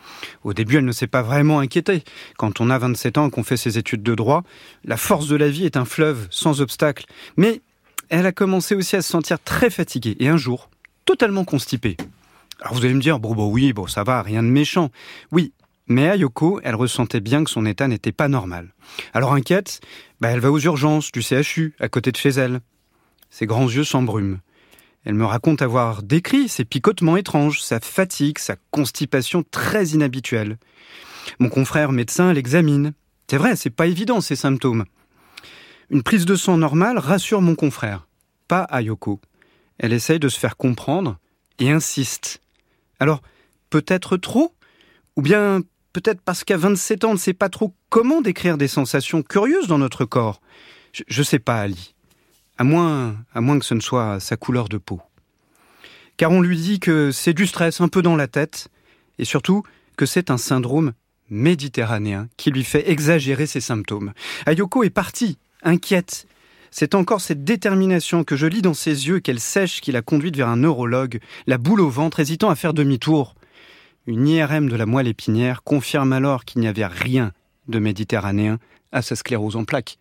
Au 0.43 0.53
début, 0.53 0.77
elle 0.77 0.85
ne 0.85 0.91
s'est 0.91 1.07
pas 1.07 1.21
vraiment 1.21 1.59
inquiétée. 1.59 2.03
Quand 2.37 2.61
on 2.61 2.69
a 2.69 2.77
27 2.79 3.17
ans 3.17 3.29
qu'on 3.29 3.43
fait 3.43 3.57
ses 3.57 3.77
études 3.77 4.01
de 4.01 4.15
droit, 4.15 4.43
la 4.85 4.97
force 4.97 5.27
de 5.27 5.35
la 5.35 5.49
vie 5.49 5.65
est 5.65 5.77
un 5.77 5.85
fleuve 5.85 6.27
sans 6.31 6.61
obstacle. 6.61 7.05
Mais 7.37 7.61
elle 8.09 8.25
a 8.25 8.31
commencé 8.31 8.73
aussi 8.73 8.95
à 8.95 9.01
se 9.01 9.09
sentir 9.09 9.39
très 9.39 9.69
fatiguée 9.69 10.15
et 10.19 10.29
un 10.29 10.37
jour, 10.37 10.69
totalement 11.05 11.43
constipée. 11.43 11.97
Alors 12.61 12.73
vous 12.73 12.85
allez 12.85 12.93
me 12.93 13.01
dire, 13.01 13.19
bon, 13.19 13.35
bon 13.35 13.51
oui, 13.51 13.73
bon 13.73 13.87
ça 13.87 14.03
va, 14.03 14.21
rien 14.21 14.41
de 14.41 14.47
méchant. 14.47 14.89
Oui, 15.31 15.51
mais 15.87 16.07
Ayoko, 16.09 16.61
elle 16.63 16.75
ressentait 16.75 17.19
bien 17.19 17.43
que 17.43 17.49
son 17.49 17.65
état 17.65 17.87
n'était 17.87 18.13
pas 18.13 18.29
normal. 18.29 18.73
Alors 19.13 19.33
inquiète, 19.33 19.81
bah, 20.21 20.29
elle 20.29 20.39
va 20.39 20.51
aux 20.51 20.59
urgences 20.59 21.11
du 21.11 21.21
CHU, 21.21 21.75
à 21.79 21.89
côté 21.89 22.11
de 22.11 22.17
chez 22.17 22.29
elle. 22.29 22.61
Ses 23.29 23.45
grands 23.45 23.67
yeux 23.67 23.83
s'embrument. 23.83 24.37
Elle 25.05 25.15
me 25.15 25.25
raconte 25.25 25.61
avoir 25.61 26.01
décrit 26.01 26.47
ses 26.47 26.65
picotements 26.65 27.17
étranges, 27.17 27.61
sa 27.61 27.79
fatigue, 27.79 28.39
sa 28.39 28.55
constipation 28.71 29.43
très 29.51 29.87
inhabituelle. 29.87 30.57
Mon 31.39 31.49
confrère 31.49 31.91
médecin 31.91 32.31
l'examine. 32.31 32.93
C'est 33.29 33.37
vrai, 33.37 33.55
c'est 33.55 33.69
pas 33.69 33.87
évident 33.87 34.21
ces 34.21 34.35
symptômes. 34.35 34.85
Une 35.89 36.03
prise 36.03 36.25
de 36.25 36.35
sang 36.35 36.57
normale 36.57 36.97
rassure 36.97 37.41
mon 37.41 37.55
confrère, 37.55 38.07
pas 38.47 38.63
Ayoko. 38.63 39.19
Elle 39.77 39.93
essaye 39.93 40.19
de 40.19 40.29
se 40.29 40.39
faire 40.39 40.55
comprendre 40.55 41.17
et 41.59 41.69
insiste. 41.71 42.41
Alors, 42.99 43.21
peut-être 43.69 44.17
trop? 44.17 44.55
Ou 45.15 45.21
bien 45.21 45.61
peut-être 45.91 46.21
parce 46.21 46.43
qu'à 46.43 46.57
27 46.57 47.03
ans, 47.03 47.09
on 47.09 47.13
ne 47.13 47.17
sait 47.19 47.33
pas 47.33 47.49
trop 47.49 47.75
comment 47.89 48.21
décrire 48.21 48.57
des 48.57 48.67
sensations 48.67 49.23
curieuses 49.23 49.67
dans 49.67 49.77
notre 49.77 50.05
corps? 50.05 50.41
Je, 50.91 51.03
je 51.07 51.23
sais 51.23 51.39
pas, 51.39 51.59
Ali. 51.59 51.93
À 52.57 52.63
moins, 52.63 53.15
à 53.33 53.41
moins 53.41 53.57
que 53.59 53.65
ce 53.65 53.73
ne 53.73 53.79
soit 53.79 54.19
sa 54.19 54.37
couleur 54.37 54.69
de 54.69 54.77
peau. 54.77 55.01
Car 56.17 56.31
on 56.31 56.41
lui 56.41 56.57
dit 56.57 56.79
que 56.79 57.11
c'est 57.11 57.33
du 57.33 57.47
stress 57.47 57.81
un 57.81 57.87
peu 57.87 58.01
dans 58.01 58.15
la 58.15 58.27
tête, 58.27 58.69
et 59.17 59.25
surtout 59.25 59.63
que 59.97 60.05
c'est 60.05 60.29
un 60.29 60.37
syndrome 60.37 60.93
méditerranéen 61.29 62.27
qui 62.37 62.51
lui 62.51 62.63
fait 62.63 62.89
exagérer 62.89 63.47
ses 63.47 63.61
symptômes. 63.61 64.13
Ayoko 64.45 64.83
est 64.83 64.89
partie, 64.89 65.37
inquiète. 65.63 66.27
C'est 66.69 66.95
encore 66.95 67.21
cette 67.21 67.43
détermination 67.43 68.23
que 68.23 68.35
je 68.35 68.47
lis 68.47 68.61
dans 68.61 68.73
ses 68.73 69.07
yeux 69.07 69.19
qu'elle 69.19 69.39
sèche 69.39 69.81
qui 69.81 69.91
l'a 69.91 70.01
conduite 70.01 70.35
vers 70.35 70.47
un 70.47 70.57
neurologue, 70.57 71.19
la 71.45 71.57
boule 71.57 71.81
au 71.81 71.89
ventre, 71.89 72.19
hésitant 72.19 72.49
à 72.49 72.55
faire 72.55 72.73
demi-tour. 72.73 73.35
Une 74.05 74.27
IRM 74.27 74.69
de 74.69 74.75
la 74.75 74.85
moelle 74.85 75.07
épinière 75.07 75.63
confirme 75.63 76.13
alors 76.13 76.45
qu'il 76.45 76.61
n'y 76.61 76.67
avait 76.67 76.85
rien 76.85 77.31
de 77.67 77.79
méditerranéen 77.79 78.59
à 78.91 79.01
sa 79.01 79.15
sclérose 79.15 79.55
en 79.55 79.65
plaques. 79.65 79.97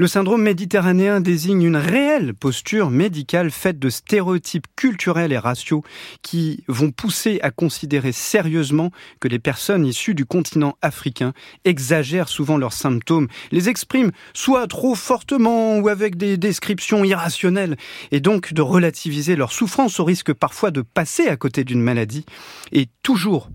Le 0.00 0.06
syndrome 0.06 0.42
méditerranéen 0.42 1.20
désigne 1.20 1.62
une 1.62 1.76
réelle 1.76 2.32
posture 2.32 2.88
médicale 2.88 3.50
faite 3.50 3.80
de 3.80 3.90
stéréotypes 3.90 4.68
culturels 4.76 5.32
et 5.32 5.38
raciaux 5.38 5.82
qui 6.22 6.62
vont 6.68 6.92
pousser 6.92 7.40
à 7.42 7.50
considérer 7.50 8.12
sérieusement 8.12 8.92
que 9.18 9.26
les 9.26 9.40
personnes 9.40 9.84
issues 9.84 10.14
du 10.14 10.24
continent 10.24 10.78
africain 10.82 11.32
exagèrent 11.64 12.28
souvent 12.28 12.58
leurs 12.58 12.74
symptômes, 12.74 13.26
les 13.50 13.68
expriment 13.68 14.12
soit 14.34 14.68
trop 14.68 14.94
fortement 14.94 15.78
ou 15.78 15.88
avec 15.88 16.16
des 16.16 16.36
descriptions 16.36 17.02
irrationnelles, 17.02 17.76
et 18.12 18.20
donc 18.20 18.52
de 18.52 18.62
relativiser 18.62 19.34
leur 19.34 19.50
souffrance 19.50 19.98
au 19.98 20.04
risque 20.04 20.32
parfois 20.32 20.70
de 20.70 20.82
passer 20.82 21.26
à 21.26 21.36
côté 21.36 21.64
d'une 21.64 21.82
maladie 21.82 22.24
et 22.70 22.86
toujours 23.02 23.50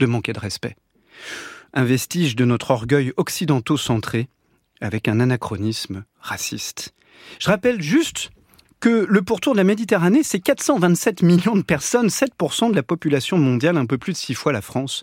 de 0.00 0.06
manquer 0.06 0.32
de 0.32 0.40
respect. 0.40 0.74
Un 1.74 1.84
vestige 1.84 2.34
de 2.34 2.44
notre 2.44 2.72
orgueil 2.72 3.12
occidentaux-centré 3.16 4.28
avec 4.80 5.08
un 5.08 5.20
anachronisme 5.20 6.04
raciste. 6.20 6.94
Je 7.38 7.48
rappelle 7.48 7.82
juste 7.82 8.30
que 8.80 9.06
le 9.08 9.22
pourtour 9.22 9.54
de 9.54 9.58
la 9.58 9.64
Méditerranée, 9.64 10.22
c'est 10.22 10.40
427 10.40 11.22
millions 11.22 11.56
de 11.56 11.62
personnes, 11.62 12.08
7% 12.08 12.70
de 12.70 12.76
la 12.76 12.82
population 12.82 13.38
mondiale, 13.38 13.76
un 13.78 13.86
peu 13.86 13.98
plus 13.98 14.12
de 14.12 14.18
6 14.18 14.34
fois 14.34 14.52
la 14.52 14.60
France. 14.60 15.02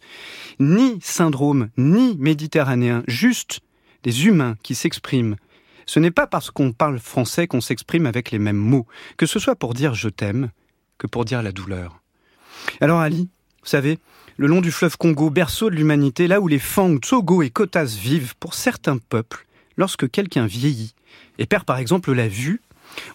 Ni 0.59 0.99
syndrome, 1.01 1.69
ni 1.77 2.15
méditerranéen, 2.17 3.03
juste 3.07 3.61
des 4.03 4.27
humains 4.27 4.55
qui 4.63 4.75
s'expriment. 4.75 5.37
Ce 5.85 5.99
n'est 5.99 6.11
pas 6.11 6.27
parce 6.27 6.51
qu'on 6.51 6.71
parle 6.71 6.99
français 6.99 7.47
qu'on 7.47 7.61
s'exprime 7.61 8.05
avec 8.05 8.31
les 8.31 8.39
mêmes 8.39 8.55
mots, 8.57 8.85
que 9.17 9.25
ce 9.25 9.39
soit 9.39 9.55
pour 9.55 9.73
dire 9.73 9.95
je 9.95 10.09
t'aime, 10.09 10.51
que 10.97 11.07
pour 11.07 11.25
dire 11.25 11.41
la 11.41 11.51
douleur. 11.51 11.99
Alors 12.79 12.99
Ali, 12.99 13.29
vous 13.63 13.69
savez, 13.69 13.99
le 14.37 14.47
long 14.47 14.61
du 14.61 14.71
fleuve 14.71 14.97
Congo, 14.97 15.29
berceau 15.29 15.69
de 15.69 15.75
l'humanité, 15.75 16.27
là 16.27 16.39
où 16.39 16.47
les 16.47 16.59
Fang, 16.59 16.97
Tsogo 16.97 17.41
et 17.41 17.49
Kotas 17.49 17.97
vivent, 17.99 18.35
pour 18.39 18.53
certains 18.53 18.97
peuples, 18.97 19.45
lorsque 19.77 20.09
quelqu'un 20.09 20.45
vieillit 20.45 20.95
et 21.37 21.45
perd 21.45 21.65
par 21.65 21.77
exemple 21.77 22.11
la 22.13 22.27
vue, 22.27 22.61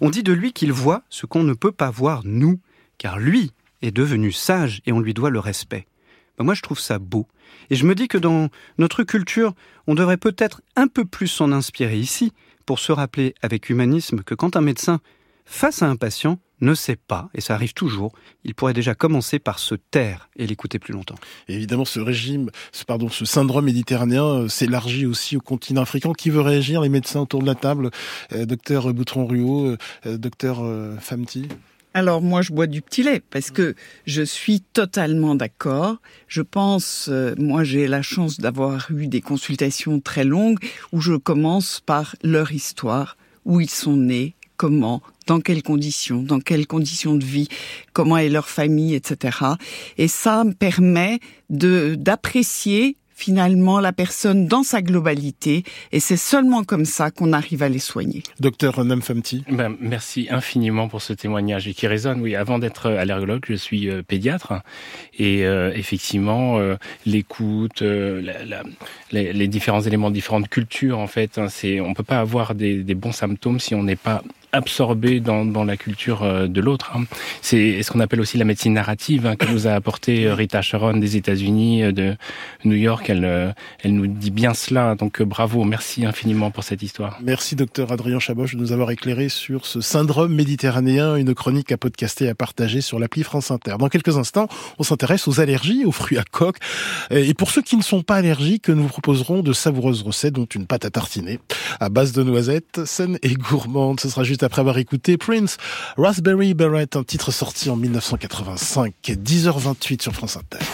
on 0.00 0.10
dit 0.10 0.22
de 0.22 0.32
lui 0.32 0.52
qu'il 0.52 0.72
voit 0.72 1.02
ce 1.08 1.26
qu'on 1.26 1.44
ne 1.44 1.54
peut 1.54 1.72
pas 1.72 1.90
voir 1.90 2.22
nous, 2.24 2.60
car 2.98 3.18
lui 3.18 3.52
est 3.82 3.90
devenu 3.90 4.32
sage 4.32 4.80
et 4.86 4.92
on 4.92 5.00
lui 5.00 5.14
doit 5.14 5.30
le 5.30 5.38
respect. 5.38 5.86
Ben, 6.36 6.44
moi 6.44 6.54
je 6.54 6.62
trouve 6.62 6.80
ça 6.80 6.98
beau. 6.98 7.26
Et 7.70 7.76
je 7.76 7.86
me 7.86 7.94
dis 7.94 8.08
que 8.08 8.18
dans 8.18 8.48
notre 8.78 9.04
culture, 9.04 9.54
on 9.86 9.94
devrait 9.94 10.16
peut-être 10.16 10.62
un 10.76 10.88
peu 10.88 11.04
plus 11.04 11.28
s'en 11.28 11.52
inspirer 11.52 11.98
ici, 11.98 12.32
pour 12.68 12.78
se 12.78 12.92
rappeler 12.92 13.34
avec 13.40 13.70
humanisme 13.70 14.22
que 14.22 14.34
quand 14.34 14.54
un 14.54 14.60
médecin, 14.60 15.00
face 15.46 15.80
à 15.80 15.88
un 15.88 15.96
patient, 15.96 16.38
ne 16.60 16.74
sait 16.74 16.96
pas, 16.96 17.28
et 17.34 17.40
ça 17.40 17.54
arrive 17.54 17.72
toujours, 17.72 18.12
il 18.44 18.54
pourrait 18.54 18.72
déjà 18.72 18.94
commencer 18.94 19.38
par 19.38 19.58
se 19.58 19.74
taire 19.74 20.28
et 20.36 20.46
l'écouter 20.46 20.78
plus 20.78 20.92
longtemps. 20.92 21.18
évidemment, 21.48 21.84
ce 21.84 22.00
régime, 22.00 22.50
ce, 22.72 22.84
pardon, 22.84 23.08
ce 23.08 23.24
syndrome 23.24 23.66
méditerranéen 23.66 24.24
euh, 24.24 24.48
s'élargit 24.48 25.06
aussi 25.06 25.36
au 25.36 25.40
continent 25.40 25.82
africain. 25.82 26.12
Qui 26.16 26.30
veut 26.30 26.40
réagir 26.40 26.80
Les 26.80 26.88
médecins 26.88 27.20
autour 27.20 27.42
de 27.42 27.46
la 27.46 27.54
table, 27.54 27.90
euh, 28.32 28.46
docteur 28.46 28.92
Boutron-Ruot, 28.92 29.76
euh, 30.06 30.18
docteur 30.18 30.62
Famti? 31.00 31.48
Alors 31.94 32.22
moi, 32.22 32.42
je 32.42 32.52
bois 32.52 32.66
du 32.66 32.82
petit 32.82 33.02
lait 33.02 33.22
parce 33.30 33.50
que 33.50 33.74
je 34.06 34.22
suis 34.22 34.60
totalement 34.60 35.34
d'accord. 35.34 35.96
Je 36.28 36.42
pense, 36.42 37.10
moi 37.38 37.64
j'ai 37.64 37.88
la 37.88 38.02
chance 38.02 38.38
d'avoir 38.38 38.90
eu 38.90 39.06
des 39.06 39.20
consultations 39.20 39.98
très 39.98 40.24
longues 40.24 40.58
où 40.92 41.00
je 41.00 41.14
commence 41.14 41.80
par 41.80 42.14
leur 42.22 42.52
histoire, 42.52 43.16
où 43.44 43.60
ils 43.60 43.70
sont 43.70 43.96
nés, 43.96 44.36
comment, 44.56 45.02
dans 45.28 45.40
quelles 45.40 45.62
conditions, 45.62 46.22
dans 46.22 46.40
quelles 46.40 46.66
conditions 46.66 47.14
de 47.14 47.24
vie, 47.24 47.48
comment 47.92 48.18
est 48.18 48.30
leur 48.30 48.48
famille, 48.48 48.94
etc. 48.94 49.38
Et 49.98 50.08
ça 50.08 50.42
me 50.42 50.52
permet 50.52 51.20
de 51.50 51.94
d'apprécier 51.94 52.96
finalement 53.14 53.80
la 53.80 53.92
personne 53.92 54.46
dans 54.46 54.62
sa 54.62 54.80
globalité 54.80 55.64
et 55.90 55.98
c'est 55.98 56.16
seulement 56.16 56.62
comme 56.62 56.84
ça 56.84 57.10
qu'on 57.10 57.32
arrive 57.32 57.64
à 57.64 57.68
les 57.68 57.80
soigner. 57.80 58.22
Docteur 58.38 58.84
Namfamti. 58.84 59.42
Ben, 59.50 59.76
merci 59.80 60.28
infiniment 60.30 60.86
pour 60.86 61.02
ce 61.02 61.12
témoignage 61.12 61.66
et 61.66 61.74
qui 61.74 61.88
résonne. 61.88 62.20
Oui, 62.20 62.36
avant 62.36 62.60
d'être 62.60 62.88
allergologue, 62.88 63.44
je 63.48 63.54
suis 63.54 63.90
euh, 63.90 64.04
pédiatre 64.04 64.52
et 65.18 65.44
euh, 65.44 65.72
effectivement 65.74 66.60
euh, 66.60 66.76
l'écoute, 67.06 67.82
les, 67.82 69.48
différents 69.48 69.80
éléments, 69.80 70.12
différentes 70.12 70.48
cultures 70.48 71.00
en 71.00 71.08
fait, 71.08 71.38
hein, 71.38 71.48
c'est 71.48 71.80
on 71.80 71.94
peut 71.94 72.04
pas 72.04 72.20
avoir 72.20 72.54
des, 72.54 72.84
des 72.84 72.94
bons 72.94 73.12
symptômes 73.12 73.58
si 73.58 73.74
on 73.74 73.82
n'est 73.82 73.96
pas 73.96 74.22
absorbé 74.52 75.20
dans, 75.20 75.44
dans 75.44 75.64
la 75.64 75.76
culture 75.76 76.22
euh, 76.22 76.46
de 76.46 76.60
l'autre. 76.60 76.92
Hein. 76.94 77.04
C'est 77.42 77.82
ce 77.82 77.90
qu'on 77.90 78.00
appelle 78.00 78.20
aussi 78.20 78.38
la 78.38 78.44
médecine 78.44 78.72
narrative 78.72 79.26
hein, 79.26 79.36
que 79.36 79.46
nous 79.46 79.66
a 79.66 79.72
apporté 79.72 80.26
euh, 80.26 80.34
Rita 80.34 80.62
Sharon 80.62 80.96
des 80.96 81.16
États-Unis, 81.16 81.82
euh, 81.82 81.92
de 81.92 82.16
New 82.64 82.76
York. 82.76 83.08
Elle, 83.10 83.54
elle 83.82 83.94
nous 83.94 84.06
dit 84.06 84.30
bien 84.30 84.54
cela. 84.54 84.94
Donc 84.94 85.22
bravo, 85.22 85.64
merci 85.64 86.06
infiniment 86.06 86.50
pour 86.50 86.64
cette 86.64 86.82
histoire. 86.82 87.18
Merci 87.22 87.56
docteur 87.56 87.92
Adrien 87.92 88.18
Chaboche 88.18 88.54
de 88.54 88.60
nous 88.60 88.72
avoir 88.72 88.90
éclairé 88.90 89.28
sur 89.28 89.66
ce 89.66 89.80
syndrome 89.80 90.34
méditerranéen, 90.34 91.16
une 91.16 91.34
chronique 91.34 91.72
à 91.72 91.76
podcaster 91.76 92.28
à 92.28 92.34
partager 92.34 92.80
sur 92.80 92.98
l'appli 92.98 93.22
France 93.22 93.50
Inter. 93.50 93.76
Dans 93.78 93.88
quelques 93.88 94.16
instants, 94.16 94.48
on 94.78 94.82
s'intéresse 94.82 95.28
aux 95.28 95.40
allergies, 95.40 95.84
aux 95.84 95.92
fruits 95.92 96.18
à 96.18 96.24
coque. 96.24 96.58
Et 97.10 97.34
pour 97.34 97.50
ceux 97.50 97.62
qui 97.62 97.76
ne 97.76 97.82
sont 97.82 98.02
pas 98.02 98.16
allergiques, 98.16 98.68
nous 98.68 98.86
proposerons 98.86 99.42
de 99.42 99.52
savoureuses 99.52 100.02
recettes, 100.02 100.34
dont 100.34 100.46
une 100.46 100.66
pâte 100.66 100.84
à 100.84 100.90
tartiner 100.90 101.38
à 101.80 101.88
base 101.88 102.12
de 102.12 102.22
noisettes, 102.22 102.84
saine 102.84 103.18
et 103.22 103.34
gourmande. 103.34 104.00
Ce 104.00 104.08
sera 104.08 104.24
juste 104.24 104.37
après 104.42 104.60
avoir 104.60 104.78
écouté 104.78 105.16
Prince, 105.16 105.56
Raspberry 105.96 106.54
Beret, 106.54 106.96
un 106.96 107.02
titre 107.02 107.30
sorti 107.30 107.70
en 107.70 107.76
1985, 107.76 108.94
10h28 109.02 110.02
sur 110.02 110.12
France 110.12 110.36
Inter. 110.36 110.64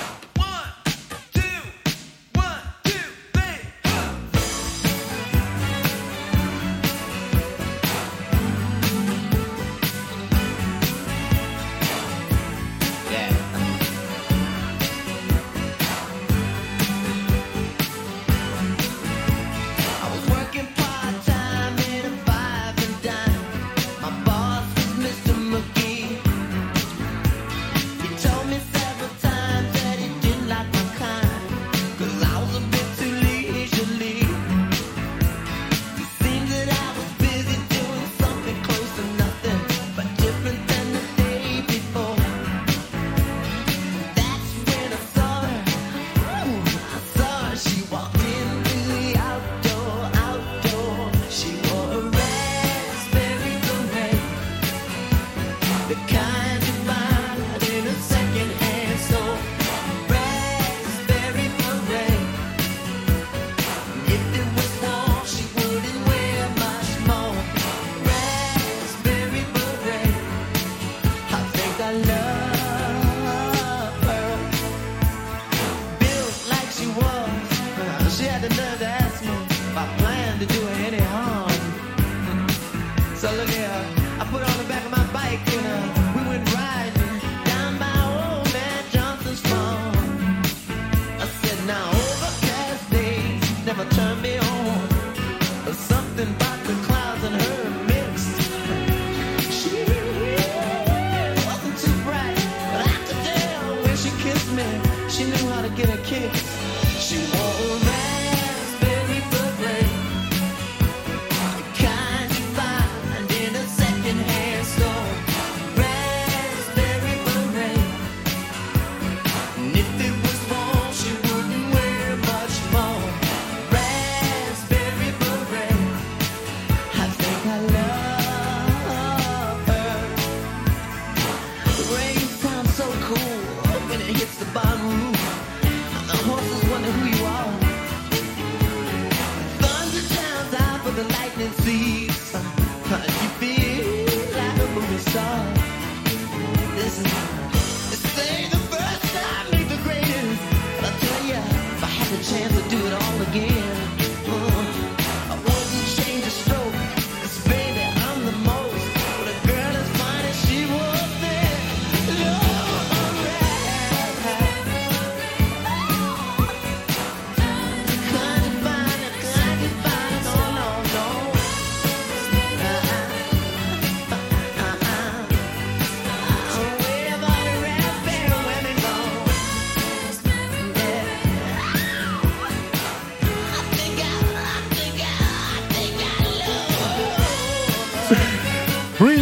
I 83.27 84.27
put 84.31 84.43
on 84.43 84.59
the 84.59 84.65
back 84.65 84.85
of 84.85 84.91
my 84.91 85.03
bike, 85.13 85.41
you 85.51 85.61
know. 85.63 86.04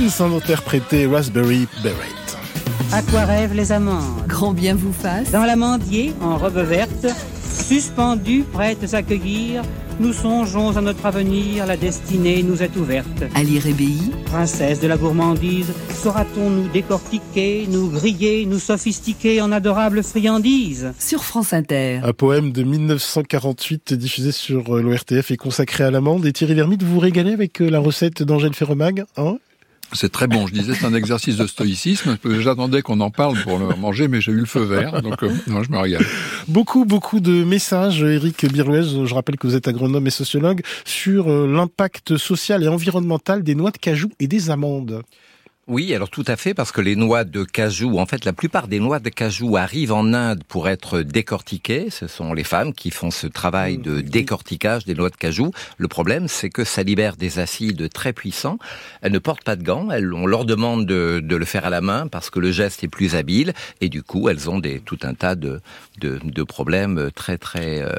Prince 0.03 0.21
en 0.21 0.37
interprété 0.37 1.07
Raspberry 1.07 1.69
Beret. 1.81 1.95
À 2.93 3.03
quoi 3.03 3.25
rêvent 3.25 3.55
les 3.55 3.71
amandes 3.71 4.27
Grand 4.27 4.53
bien 4.53 4.75
vous 4.75 4.93
fasse. 4.93 5.31
Dans 5.31 5.45
l'amandier, 5.45 6.13
en 6.21 6.39
robe 6.39 6.59
verte, 6.59 7.07
suspendues, 7.45 8.43
prêtes 8.53 8.95
à 8.95 9.03
cueillir, 9.03 9.63
nous 10.01 10.13
songeons 10.13 10.77
à 10.77 10.81
notre 10.81 11.07
avenir, 11.07 11.67
la 11.67 11.77
destinée 11.77 12.43
nous 12.43 12.65
est 12.65 12.75
ouverte. 12.77 13.23
Ali 13.37 13.61
Rébéi. 13.61 14.11
Princesse 14.25 14.81
de 14.81 14.89
la 14.89 14.97
gourmandise, 14.97 15.73
saura-t-on 15.95 16.51
nous 16.51 16.69
décortiquer, 16.69 17.69
nous 17.71 17.89
griller, 17.89 18.45
nous 18.45 18.59
sophistiquer 18.59 19.41
en 19.41 19.53
adorables 19.53 20.03
friandises 20.03 20.93
Sur 20.99 21.23
France 21.23 21.53
Inter. 21.53 22.01
Un 22.03 22.13
poème 22.13 22.51
de 22.51 22.65
1948 22.65 23.95
diffusé 23.95 24.33
sur 24.33 24.75
euh, 24.75 24.83
l'ORTF 24.83 25.31
et 25.31 25.37
consacré 25.37 25.85
à 25.85 25.93
l'amande. 25.93 26.27
Et 26.27 26.33
Thierry 26.33 26.57
Lhermitte, 26.57 26.83
vous 26.83 26.95
vous 26.95 26.99
régalez 26.99 27.35
avec 27.35 27.63
euh, 27.63 27.69
la 27.69 27.79
recette 27.79 28.25
d'Angèle 28.25 28.55
Ferromag 28.55 29.05
hein? 29.17 29.37
C'est 29.93 30.11
très 30.11 30.27
bon. 30.27 30.47
Je 30.47 30.55
disais, 30.55 30.75
c'est 30.75 30.87
un 30.87 30.95
exercice 30.95 31.37
de 31.37 31.47
stoïcisme. 31.47 32.17
J'attendais 32.41 32.83
qu'on 32.83 33.01
en 33.01 33.11
parle 33.11 33.41
pour 33.43 33.59
le 33.59 33.75
manger, 33.77 34.09
mais 34.09 34.21
j'ai 34.21 34.33
eu 34.33 34.37
le 34.37 34.47
feu 34.47 34.63
vert. 34.63 35.03
Donc, 35.03 35.23
euh, 35.23 35.31
non, 35.47 35.63
je 35.63 35.71
me 35.71 35.79
régale. 35.79 36.05
Beaucoup, 36.49 36.85
beaucoup 36.85 37.21
de 37.21 37.45
messages, 37.45 38.03
Eric 38.03 38.47
Birouez, 38.47 39.07
je 39.07 39.15
rappelle 39.15 39.37
que 39.37 39.47
vous 39.47 39.57
êtes 39.57 39.69
agronome 39.69 40.07
et 40.07 40.11
sociologue, 40.11 40.63
sur 40.85 41.31
euh, 41.31 41.47
l'impact 41.47 42.17
social 42.17 42.63
et 42.63 42.69
environnemental 42.69 43.43
des 43.43 43.55
noix 43.55 43.71
de 43.71 43.79
cajou 43.79 44.11
et 44.21 44.29
des 44.29 44.51
amandes. 44.51 45.03
Oui, 45.69 45.95
alors 45.95 46.11
tout 46.11 46.25
à 46.27 46.35
fait, 46.35 46.55
parce 46.55 46.73
que 46.73 46.81
les 46.81 46.97
noix 46.97 47.23
de 47.23 47.45
cajou, 47.45 48.01
en 48.01 48.05
fait, 48.07 48.25
la 48.25 48.33
plupart 48.33 48.67
des 48.67 48.81
noix 48.81 48.99
de 48.99 49.09
cajou 49.09 49.57
arrivent 49.57 49.93
en 49.93 50.13
Inde 50.13 50.43
pour 50.49 50.69
être 50.69 51.03
décortiquées. 51.03 51.87
Ce 51.89 52.09
sont 52.09 52.33
les 52.33 52.43
femmes 52.43 52.73
qui 52.73 52.91
font 52.91 53.13
ce 53.13 53.29
travail 53.29 53.79
de 53.79 54.01
décortiquage 54.01 54.85
des 54.85 54.95
noix 54.95 55.09
de 55.09 55.15
cajou. 55.15 55.53
Le 55.79 55.87
problème, 55.87 56.27
c'est 56.27 56.51
que 56.51 56.65
ça 56.65 56.83
libère 56.83 57.15
des 57.17 57.39
acides 57.39 57.89
très 57.91 58.13
puissants. 58.13 58.59
Elles 59.03 59.13
ne 59.13 59.21
portent 59.21 59.45
pas 59.45 59.55
de 59.55 59.63
gants. 59.63 59.89
Elles, 59.93 60.13
on 60.13 60.27
leur 60.27 60.45
demande 60.47 60.85
de, 60.85 61.21
de 61.23 61.37
le 61.37 61.45
faire 61.45 61.65
à 61.65 61.71
la 61.71 61.81
main 61.81 62.09
parce 62.09 62.29
que 62.29 62.41
le 62.41 62.51
geste 62.51 62.83
est 62.83 62.89
plus 62.89 63.15
habile. 63.15 63.53
Et 63.81 63.89
du 63.89 64.03
coup, 64.03 64.29
elles 64.29 64.51
ont 64.51 64.59
des, 64.59 64.81
tout 64.81 64.99
un 65.05 65.15
tas 65.15 65.37
de, 65.37 65.61
de, 66.01 66.19
de 66.25 66.43
problèmes 66.43 67.11
très, 67.15 67.39
très, 67.39 67.83
euh, 67.83 67.93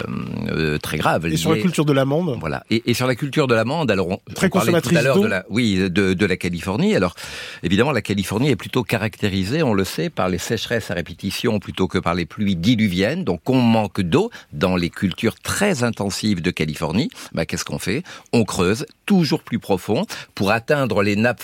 euh, 0.50 0.78
très 0.80 0.98
graves. 0.98 1.28
Et 1.28 1.38
sur 1.38 1.54
la 1.54 1.62
culture 1.62 1.86
de 1.86 1.94
l'amande 1.94 2.36
voilà. 2.42 2.66
Et, 2.70 2.84
et 2.92 2.94
sur 2.94 3.08
la 3.08 3.16
culture 3.16 3.48
de 3.48 3.56
l'amande, 3.56 3.90
alors 3.90 4.10
on, 4.10 4.20
Très 4.36 4.48
on 4.48 4.50
parlait 4.50 4.74
tout 4.82 4.90
consommatrice 4.90 4.98
à 4.98 5.02
l'heure 5.02 5.16
d'eau. 5.16 5.24
de 5.24 5.28
la, 5.28 5.46
oui, 5.50 5.90
de, 5.90 6.14
de 6.14 6.26
la 6.26 6.36
Californie. 6.36 6.94
Alors 6.94 7.16
évidemment, 7.64 7.92
la 7.92 8.02
Californie 8.02 8.50
est 8.50 8.56
plutôt 8.56 8.84
caractérisée, 8.84 9.64
on 9.64 9.74
le 9.74 9.84
sait, 9.84 10.10
par 10.10 10.30
les 10.30 10.38
sécheresses 10.38 10.92
à 10.92 10.94
répétition 10.94 11.60
plutôt 11.60 11.88
que 11.88 11.98
par 11.98 12.14
les 12.14 12.26
pluies 12.26 12.56
diluviennes. 12.56 13.24
Donc 13.24 13.50
on 13.50 13.62
manque 13.62 14.02
d'eau 14.02 14.30
dans 14.52 14.76
les 14.76 14.90
cultures 14.90 15.36
très 15.36 15.84
intensives 15.84 16.42
de 16.42 16.52
Californie. 16.52 17.10
Bah, 17.34 17.46
qu'est-ce 17.46 17.66
qu'on 17.66 17.80
fait? 17.80 18.04
On 18.34 18.44
creuse 18.44 18.86
toujours 19.06 19.42
plus 19.42 19.60
profond 19.60 20.06
pour 20.36 20.52
atteindre 20.52 21.02
les 21.02 21.16
nappes 21.16 21.42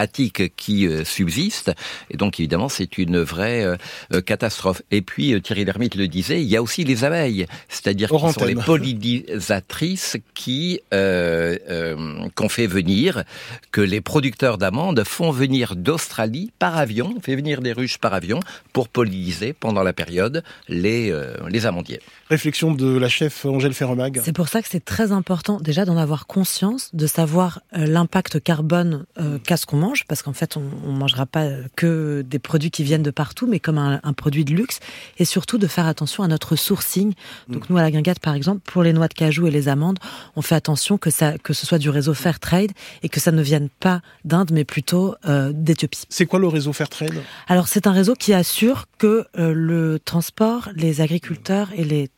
phréatiques 0.00 0.56
qui 0.56 0.86
euh, 0.86 1.04
subsistent. 1.04 1.72
Et 2.10 2.16
donc 2.16 2.40
évidemment, 2.40 2.68
c'est 2.68 2.96
une 2.98 3.20
vraie 3.20 3.64
euh, 3.64 3.76
euh, 4.14 4.20
catastrophe. 4.20 4.82
Et 4.90 5.02
puis 5.02 5.40
Thierry 5.42 5.64
Lhermitte 5.64 5.94
le 5.94 6.08
disait, 6.08 6.40
il 6.40 6.48
y 6.48 6.56
a 6.56 6.62
aussi 6.62 6.84
les 6.84 7.04
abeilles, 7.04 7.46
c'est-à-dire 7.68 8.08
qui 8.10 8.32
sont 8.32 8.44
les 8.44 8.54
pollinisatrices 8.54 10.16
qui 10.34 10.80
euh, 10.94 11.56
euh, 11.68 12.28
qu'on 12.34 12.48
fait 12.48 12.66
venir, 12.66 13.24
que 13.72 13.80
les 13.80 14.00
producteurs 14.00 14.56
d'amandes 14.56 15.02
font 15.04 15.30
venir 15.30 15.76
d'Australie 15.76 16.50
par 16.58 16.76
avion, 16.76 17.14
on 17.16 17.20
fait 17.20 17.36
venir 17.36 17.60
des 17.60 17.72
ruches 17.72 17.98
par 17.98 18.14
avion 18.14 18.40
pour 18.72 18.88
polliniser 18.88 19.52
pendant 19.52 19.82
la 19.82 19.92
période 19.92 20.42
les 20.68 21.10
euh, 21.10 21.34
les 21.48 21.66
amandiers. 21.66 22.00
Réflexion 22.30 22.72
de 22.72 22.96
la 22.96 23.08
chef 23.08 23.44
Angèle 23.44 23.74
Ferromag. 23.74 24.20
C'est 24.24 24.32
pour 24.32 24.48
ça 24.48 24.62
que 24.62 24.68
c'est 24.70 24.84
très 24.84 25.12
important 25.12 25.58
déjà 25.60 25.84
d'en 25.84 25.96
avoir 25.96 26.26
conscience, 26.26 26.90
de 26.94 27.06
savoir 27.06 27.60
euh, 27.76 27.86
l'impact 27.86 28.40
carbone 28.40 29.04
euh, 29.18 29.38
qu'a 29.44 29.56
ce 29.56 29.66
qu'on 29.66 29.78
mange, 29.78 29.89
parce 30.06 30.22
qu'en 30.22 30.32
fait 30.32 30.56
on, 30.56 30.62
on 30.86 30.92
mangera 30.92 31.26
pas 31.26 31.44
euh, 31.44 31.64
que 31.76 32.22
des 32.22 32.38
produits 32.38 32.70
qui 32.70 32.84
viennent 32.84 33.02
de 33.02 33.10
partout, 33.10 33.46
mais 33.46 33.60
comme 33.60 33.78
un, 33.78 34.00
un 34.02 34.12
produit 34.12 34.44
de 34.44 34.54
luxe, 34.54 34.80
et 35.18 35.24
surtout 35.24 35.58
de 35.58 35.66
faire 35.66 35.86
attention 35.86 36.22
à 36.22 36.28
notre 36.28 36.56
sourcing. 36.56 37.14
Donc 37.48 37.70
nous 37.70 37.76
à 37.76 37.82
la 37.82 37.90
Guinguette 37.90 38.20
par 38.20 38.34
exemple, 38.34 38.62
pour 38.64 38.82
les 38.82 38.92
noix 38.92 39.08
de 39.08 39.14
cajou 39.14 39.46
et 39.46 39.50
les 39.50 39.68
amandes, 39.68 39.98
on 40.36 40.42
fait 40.42 40.54
attention 40.54 40.98
que 40.98 41.10
ça 41.10 41.38
que 41.38 41.52
ce 41.52 41.66
soit 41.66 41.78
du 41.78 41.90
réseau 41.90 42.14
Fairtrade 42.14 42.72
et 43.02 43.08
que 43.08 43.20
ça 43.20 43.32
ne 43.32 43.42
vienne 43.42 43.68
pas 43.80 44.00
d'Inde, 44.24 44.50
mais 44.52 44.64
plutôt 44.64 45.14
euh, 45.26 45.52
d'Éthiopie. 45.54 46.04
C'est 46.08 46.26
quoi 46.26 46.38
le 46.38 46.48
réseau 46.48 46.72
Fairtrade? 46.72 47.22
Alors 47.48 47.68
c'est 47.68 47.86
un 47.86 47.92
réseau 47.92 48.14
qui 48.14 48.32
assure 48.32 48.86
que 48.98 49.26
euh, 49.38 49.52
le 49.54 49.98
transport, 49.98 50.68
les 50.74 51.00
agriculteurs 51.00 51.68
et 51.74 51.84
les 51.84 52.10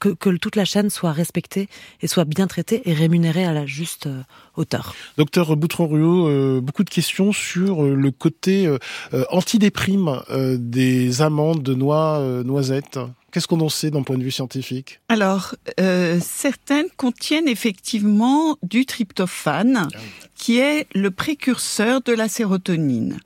que, 0.00 0.10
que 0.10 0.36
toute 0.36 0.56
la 0.56 0.64
chaîne 0.64 0.90
soit 0.90 1.12
respectée 1.12 1.68
et 2.00 2.06
soit 2.06 2.24
bien 2.24 2.46
traitée 2.46 2.82
et 2.84 2.94
rémunérée 2.94 3.44
à 3.44 3.52
la 3.52 3.66
juste 3.66 4.06
euh, 4.06 4.22
hauteur. 4.56 4.94
Docteur 5.16 5.56
Boutron-Ruot, 5.56 6.28
euh, 6.28 6.60
beaucoup 6.60 6.84
de 6.84 6.90
questions 6.90 7.32
sur 7.32 7.84
euh, 7.84 7.94
le 7.94 8.10
côté 8.10 8.68
antidéprime 9.30 10.22
euh, 10.30 10.56
des 10.58 11.22
amandes, 11.22 11.62
de 11.62 11.74
noix, 11.74 12.18
euh, 12.18 12.42
noisettes. 12.42 12.98
Qu'est-ce 13.30 13.46
qu'on 13.46 13.60
en 13.60 13.68
sait 13.68 13.90
d'un 13.90 14.02
point 14.02 14.16
de 14.16 14.22
vue 14.22 14.30
scientifique? 14.30 15.00
Alors, 15.08 15.54
euh, 15.78 16.18
certaines 16.22 16.86
contiennent 16.96 17.48
effectivement 17.48 18.56
du 18.62 18.86
tryptophane, 18.86 19.88
qui 20.34 20.58
est 20.58 20.86
le 20.94 21.10
précurseur 21.10 22.00
de 22.00 22.12
la 22.12 22.28
sérotonine. 22.28 23.18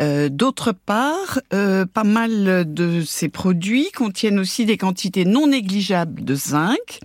Euh, 0.00 0.28
D'autre 0.28 0.72
part, 0.72 1.40
euh, 1.52 1.86
pas 1.86 2.04
mal 2.04 2.72
de 2.72 3.02
ces 3.06 3.28
produits 3.28 3.90
contiennent 3.92 4.38
aussi 4.38 4.64
des 4.64 4.76
quantités 4.76 5.24
non 5.24 5.46
négligeables 5.46 6.24
de 6.24 6.34
zinc, 6.34 7.00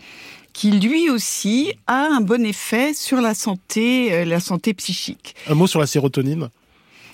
qui 0.54 0.72
lui 0.72 1.10
aussi 1.10 1.74
a 1.88 2.08
un 2.08 2.22
bon 2.22 2.46
effet 2.46 2.94
sur 2.94 3.22
la 3.22 3.34
santé, 3.34 4.14
euh, 4.14 4.26
la 4.26 4.40
santé 4.40 4.74
psychique. 4.74 5.36
Un 5.48 5.56
mot 5.56 5.68
sur 5.68 5.80
la 5.80 5.88
sérotonine? 5.88 6.50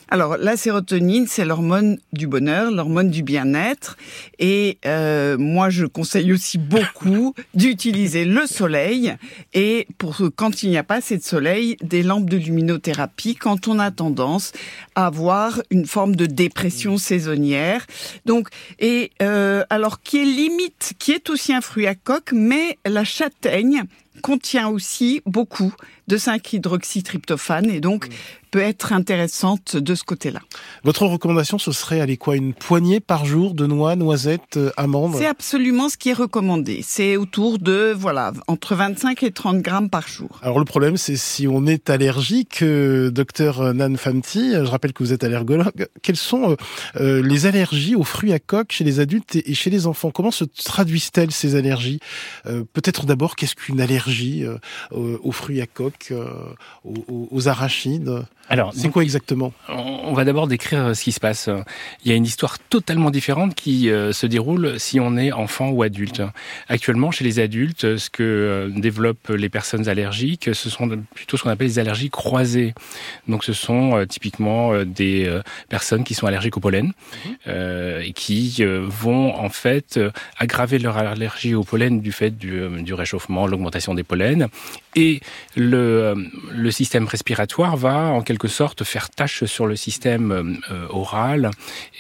Alors, 0.10 0.38
la 0.38 0.56
sérotonine, 0.56 1.26
c'est 1.28 1.46
l'hormone 1.46 1.98
du 2.14 2.28
bonheur, 2.28 2.72
l'hormone 2.72 3.10
du 3.10 3.24
bien-être. 3.24 3.98
Et 4.38 4.78
euh, 4.86 5.36
moi, 5.38 5.70
je 5.70 5.86
conseille 5.86 6.32
aussi 6.32 6.58
beaucoup 6.60 7.34
d'utiliser 7.56 8.24
le 8.24 8.46
soleil. 8.46 9.16
Et 9.54 9.88
pour 9.98 10.22
quand 10.36 10.62
il 10.62 10.70
n'y 10.70 10.78
a 10.78 10.84
pas 10.84 10.98
assez 10.98 11.18
de 11.18 11.24
soleil, 11.24 11.76
des 11.82 12.04
lampes 12.04 12.30
de 12.30 12.38
luminothérapie 12.38 13.36
quand 13.36 13.68
on 13.68 13.80
a 13.80 13.90
tendance 13.90 14.52
à 14.94 15.08
avoir 15.08 15.62
une 15.72 15.86
forme 15.86 16.16
de 16.16 16.28
dépression 16.28 16.98
saisonnière. 16.98 17.86
Donc, 18.26 18.50
et 18.80 19.12
euh, 19.22 19.64
alors 19.70 20.02
qui 20.02 20.22
est 20.22 20.26
limite, 20.26 20.94
qui 21.00 21.14
est 21.14 21.30
aussi 21.30 21.54
un 21.54 21.62
fruit 21.62 21.88
à 21.88 21.96
coque, 21.96 22.32
mais 22.32 22.78
la 22.86 23.04
châtaigne 23.04 23.84
contient 24.22 24.70
aussi 24.70 25.22
beaucoup 25.26 25.74
de 26.08 26.18
5-hydroxytryptophane 26.18 27.70
et 27.70 27.80
donc 27.80 28.10
peut 28.52 28.60
être 28.62 28.94
intéressante 28.94 29.76
de 29.76 29.96
ce 29.96 30.04
côté-là. 30.04 30.40
Votre 30.84 31.06
recommandation, 31.06 31.58
ce 31.58 31.74
serait 31.74 32.00
aller 32.00 32.16
quoi? 32.16 32.38
Une 32.38 32.54
poignée 32.54 33.02
par 33.02 33.26
jour 33.26 33.54
de 33.54 33.66
noix, 33.66 33.98
noisettes, 33.98 34.56
euh, 34.56 34.72
amandes? 34.78 35.16
C'est 35.18 35.26
absolument 35.26 35.90
ce 35.90 35.98
qui 35.98 36.10
est 36.12 36.14
recommandé. 36.14 36.82
C'est 36.82 37.18
autour 37.18 37.60
de, 37.60 37.94
voilà, 37.94 38.32
entre 38.48 38.76
25 38.76 39.24
et 39.24 39.32
30 39.32 39.62
grammes 39.62 39.90
par 39.90 40.08
jour. 40.08 40.40
Alors 40.42 40.60
le 40.60 40.66
problème, 40.66 40.96
c'est 40.96 41.18
si 41.18 41.48
on 41.48 41.66
est 41.66 41.90
allergique, 41.90 42.62
euh, 42.62 43.12
docteur 43.12 43.74
Nan 43.74 43.98
Famti, 43.98 44.54
je 44.54 44.70
rappelle 44.70 44.94
que 44.94 45.04
vous 45.04 45.12
êtes 45.12 45.26
allergologue, 45.26 45.88
quelles 46.02 46.16
sont 46.16 46.52
euh, 46.52 46.56
euh, 46.98 47.22
les 47.22 47.46
allergies 47.46 47.96
aux 47.96 48.04
fruits 48.04 48.34
à 48.34 48.40
coque 48.40 48.72
chez 48.72 48.84
les 48.84 49.00
adultes 49.00 49.36
et, 49.36 49.54
chez 49.54 49.70
les 49.70 49.88
enfants? 49.88 50.12
Comment 50.12 50.32
se 50.32 50.46
traduisent-elles 50.46 51.32
ces 51.32 51.56
allergies? 51.56 52.00
Euh, 52.46 52.64
Peut-être 52.74 53.06
d'abord, 53.06 53.36
qu'est-ce 53.36 53.56
qu'une 53.56 53.82
allergie 53.82 54.44
euh, 54.46 54.58
aux 55.24 55.32
fruits 55.32 55.62
à 55.62 55.68
coque, 55.68 55.95
euh, 56.12 56.26
aux, 56.84 56.94
aux- 57.08 57.28
aux 57.32 57.48
arachides 57.48 58.26
Alors, 58.48 58.74
C'est 58.76 58.90
quoi 58.90 59.02
exactement? 59.02 59.54
On 59.70 60.14
va 60.14 60.24
d'abord 60.24 60.48
décrire 60.48 60.88
euh, 60.88 60.94
ce 60.94 61.04
qui 61.04 61.12
se 61.12 61.20
passe. 61.20 61.50
Il 62.04 62.12
y 62.12 62.14
a 62.14 62.16
une 62.16 62.26
histoire 62.26 62.60
totalement 62.60 63.10
différente 63.10 63.56
qui 63.56 63.90
euh, 63.90 64.14
se 64.14 64.28
déroule 64.28 64.80
si 64.80 65.00
on 65.00 65.18
est 65.18 65.32
enfant 65.32 65.70
ou 65.70 65.82
adulte. 65.82 66.22
Actuellement, 66.70 67.10
chez 67.10 67.24
les 67.24 67.40
adultes, 67.40 67.98
ce 67.98 68.10
que 68.12 68.22
euh, 68.22 68.70
développent 68.70 69.30
les 69.30 69.50
personnes 69.50 69.90
allergiques, 69.90 70.54
ce 70.54 70.70
sont 70.70 70.88
plutôt 71.16 71.38
ce 71.38 71.44
qu'on 71.44 71.50
appelle 71.50 71.68
les 71.68 71.80
allergies 71.80 72.12
croisées. 72.12 72.76
Donc, 73.28 73.44
ce 73.44 73.54
sont 73.54 73.96
euh, 73.98 74.06
typiquement 74.06 74.74
euh, 74.74 74.86
des 74.86 75.26
euh, 75.26 75.42
personnes 75.70 76.04
qui 76.04 76.14
sont 76.14 76.28
allergiques 76.28 76.58
au 76.58 76.60
pollen 76.60 76.94
euh, 77.48 78.02
et 78.02 78.14
qui 78.14 78.58
euh, 78.60 78.86
vont 78.88 79.34
en 79.36 79.50
fait 79.50 79.98
euh, 79.98 80.12
aggraver 80.38 80.78
leur 80.78 80.98
allergie 80.98 81.56
au 81.56 81.64
pollen 81.64 82.00
du 82.00 82.12
fait 82.12 82.38
du, 82.38 82.60
euh, 82.60 82.82
du 82.82 82.94
réchauffement, 82.94 83.48
l'augmentation 83.48 83.96
des 83.96 84.04
pollens. 84.04 84.50
Et 84.96 85.20
le, 85.56 85.78
euh, 85.78 86.16
le 86.52 86.72
système 86.72 87.06
respiratoire 87.06 87.76
va 87.76 87.96
en 87.96 88.22
quelque 88.22 88.35
quelque 88.36 88.50
sorte 88.50 88.84
faire 88.84 89.10
tâche 89.10 89.46
sur 89.46 89.66
le 89.66 89.78
système 89.78 90.60
euh, 90.70 90.88
oral 90.90 91.52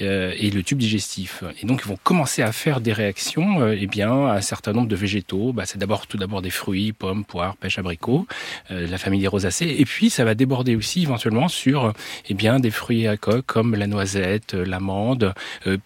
euh, 0.02 0.34
et 0.38 0.50
le 0.50 0.63
tube 0.63 0.78
digestif. 0.78 1.45
Et 1.62 1.65
donc 1.65 1.82
ils 1.86 1.88
vont 1.88 1.98
commencer 2.04 2.41
à 2.41 2.52
faire 2.52 2.82
des 2.82 2.91
réactions 2.91 3.62
euh, 3.62 3.78
eh 3.80 3.88
bien, 3.88 4.28
à 4.28 4.34
un 4.34 4.41
certain 4.41 4.74
nombre 4.74 4.89
de 4.89 4.98
végétaux. 4.98 5.54
Bah, 5.54 5.63
c'est 5.65 5.78
d'abord 5.78 6.08
tout 6.08 6.17
d'abord 6.17 6.41
des 6.41 6.50
fruits, 6.50 6.91
pommes, 6.91 7.24
poires, 7.24 7.56
pêches, 7.56 7.80
abricots, 7.80 8.28
la 8.69 8.98
famille 8.98 9.21
des 9.21 9.30
rosacées. 9.30 9.76
Et 9.80 9.86
puis 9.86 10.10
ça 10.10 10.26
va 10.26 10.36
déborder 10.36 10.76
aussi 10.76 11.04
éventuellement 11.04 11.48
sur 11.48 11.93
eh 12.28 12.34
bien, 12.34 12.60
des 12.60 12.71
fruits 12.71 13.08
à 13.08 13.15
coque 13.15 13.45
comme 13.45 13.76
la 13.76 13.88
noisette, 13.88 14.54
l'amande, 14.54 15.34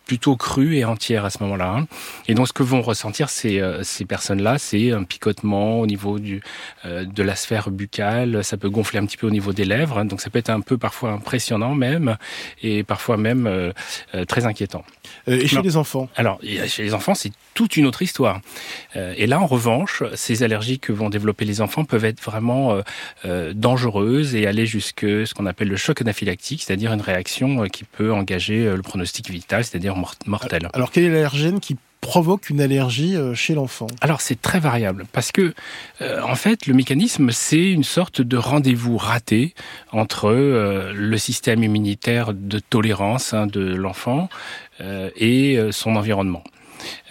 plutôt 0.07 0.35
crues 0.35 0.77
et 0.77 0.85
entières 0.85 1.25
à 1.25 1.29
ce 1.29 1.43
moment-là. 1.43 1.75
hein. 1.77 1.88
Et 2.27 2.33
donc 2.33 2.47
ce 2.47 2.53
que 2.53 2.63
vont 2.63 2.81
ressentir 2.81 3.29
ces, 3.29 3.62
ces 3.83 4.05
personnes-là, 4.05 4.57
c'est 4.57 4.91
un 4.91 5.03
picotement 5.03 5.79
au 5.79 5.85
niveau 5.85 6.17
du, 6.17 6.41
de 6.85 7.23
la 7.23 7.35
sphère 7.35 7.69
buccale, 7.69 8.43
ça 8.43 8.57
peut 8.57 8.69
gonfler 8.69 8.99
un 8.99 9.05
petit 9.05 9.17
peu 9.17 9.27
au 9.27 9.31
niveau 9.31 9.53
des 9.53 9.65
lèvres, 9.65 9.99
hein. 9.99 10.05
donc 10.05 10.21
ça 10.21 10.29
peut 10.29 10.38
être 10.39 10.49
un 10.49 10.62
peu 10.62 10.78
parfois 10.78 11.12
impressionnant 11.12 11.75
même, 11.75 12.17
et 12.63 12.84
parfois 12.84 13.17
même 13.17 13.45
euh, 13.47 13.71
euh, 14.15 14.25
très 14.25 14.45
inquiétant. 14.45 14.84
Euh, 15.28 15.39
et 15.41 15.47
chez 15.47 15.58
Non. 15.58 15.62
les 15.62 15.78
enfants? 15.78 16.10
Alors, 16.15 16.39
chez 16.67 16.84
les 16.84 16.93
enfants, 16.93 17.13
c'est 17.15 17.32
toute 17.54 17.78
une 17.78 17.86
autre 17.86 18.02
histoire. 18.02 18.39
Et 18.95 19.28
là, 19.28 19.39
en 19.39 19.45
revanche, 19.45 20.02
ces 20.15 20.43
allergies 20.43 20.80
que 20.80 20.93
vont 20.93 21.10
développer 21.10 21.43
les 21.45 21.60
enfants 21.62 21.84
peuvent 21.84 22.06
être 22.06 22.21
vraiment 22.21 22.82
dangereuses 23.54 24.34
et 24.36 24.47
aller 24.47 24.65
jusque 24.65 25.02
ce 25.02 25.34
qu'on 25.34 25.45
appelle 25.45 25.67
le 25.67 25.75
choc 25.75 26.02
anaphylactique, 26.02 26.63
c'est-à-dire 26.63 26.93
une 26.93 27.02
réaction 27.02 27.65
qui 27.67 27.84
peut 27.84 28.13
engager 28.13 28.63
le 28.73 28.82
pronostic 28.82 29.30
vital, 29.30 29.65
c'est-à-dire 29.65 29.95
mor- 29.95 30.15
mortel. 30.25 30.69
Alors 30.73 30.91
quel 30.91 31.04
est 31.04 31.10
l'allergène 31.10 31.60
qui 31.60 31.75
provoque 32.01 32.49
une 32.49 32.62
allergie 32.62 33.15
euh, 33.15 33.33
chez 33.33 33.53
l'enfant 33.53 33.88
Alors 34.01 34.21
c'est 34.21 34.41
très 34.41 34.59
variable 34.59 35.05
parce 35.12 35.31
que 35.31 35.53
euh, 36.01 36.21
en 36.21 36.35
fait 36.35 36.65
le 36.67 36.73
mécanisme 36.73 37.31
c'est 37.31 37.71
une 37.71 37.83
sorte 37.83 38.21
de 38.21 38.38
rendez-vous 38.38 38.97
raté 38.97 39.53
entre 39.91 40.29
euh, 40.29 40.93
le 40.93 41.17
système 41.17 41.63
immunitaire 41.63 42.33
de 42.33 42.59
tolérance 42.59 43.33
hein, 43.33 43.47
de 43.47 43.75
l'enfant 43.75 44.29
et 45.17 45.59
son 45.71 45.97
environnement. 45.97 46.41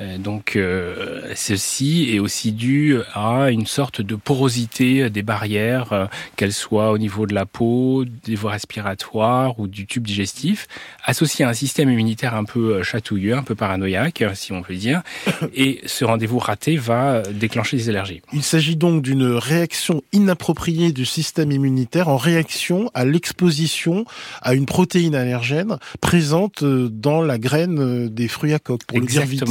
Euh, 0.01 0.19
donc 0.19 0.57
euh, 0.57 1.33
ceci 1.35 2.11
est 2.13 2.19
aussi 2.19 2.53
dû 2.53 2.99
à 3.15 3.51
une 3.51 3.67
sorte 3.67 4.01
de 4.01 4.15
porosité 4.15 5.11
des 5.11 5.23
barrières, 5.23 5.93
euh, 5.93 6.07
qu'elles 6.37 6.53
soient 6.53 6.91
au 6.91 6.99
niveau 6.99 7.27
de 7.27 7.35
la 7.35 7.47
peau, 7.47 8.05
des 8.25 8.35
voies 8.35 8.53
respiratoires 8.53 9.59
ou 9.59 9.67
du 9.67 9.87
tube 9.87 10.07
digestif, 10.07 10.67
associé 11.05 11.45
à 11.45 11.49
un 11.49 11.55
système 11.55 11.91
immunitaire 11.91 12.35
un 12.35 12.45
peu 12.45 12.83
chatouilleux, 12.83 13.37
un 13.37 13.43
peu 13.43 13.55
paranoïaque, 13.55 14.25
si 14.35 14.53
on 14.53 14.63
peut 14.63 14.75
dire. 14.75 15.03
Et 15.55 15.81
ce 15.87 16.05
rendez-vous 16.05 16.39
raté 16.39 16.77
va 16.77 17.23
déclencher 17.23 17.77
des 17.77 17.89
allergies. 17.89 18.23
Il 18.33 18.43
s'agit 18.43 18.77
donc 18.77 19.03
d'une 19.03 19.27
réaction 19.27 20.03
inappropriée 20.13 20.93
du 20.93 21.05
système 21.05 21.53
immunitaire 21.53 22.09
en 22.09 22.17
réaction 22.17 22.91
à 22.95 23.05
l'exposition 23.05 24.05
à 24.43 24.55
une 24.55 24.67
protéine 24.67 25.15
allergène 25.15 25.79
présente 26.01 26.65
dans 26.65 27.23
la 27.23 27.39
graine 27.39 28.09
des 28.09 28.29
fruits 28.29 28.55
à 28.55 28.59
coque, 28.59 28.85
pour 28.85 29.01
le 29.01 29.07
dire 29.07 29.25
vite. 29.25 29.45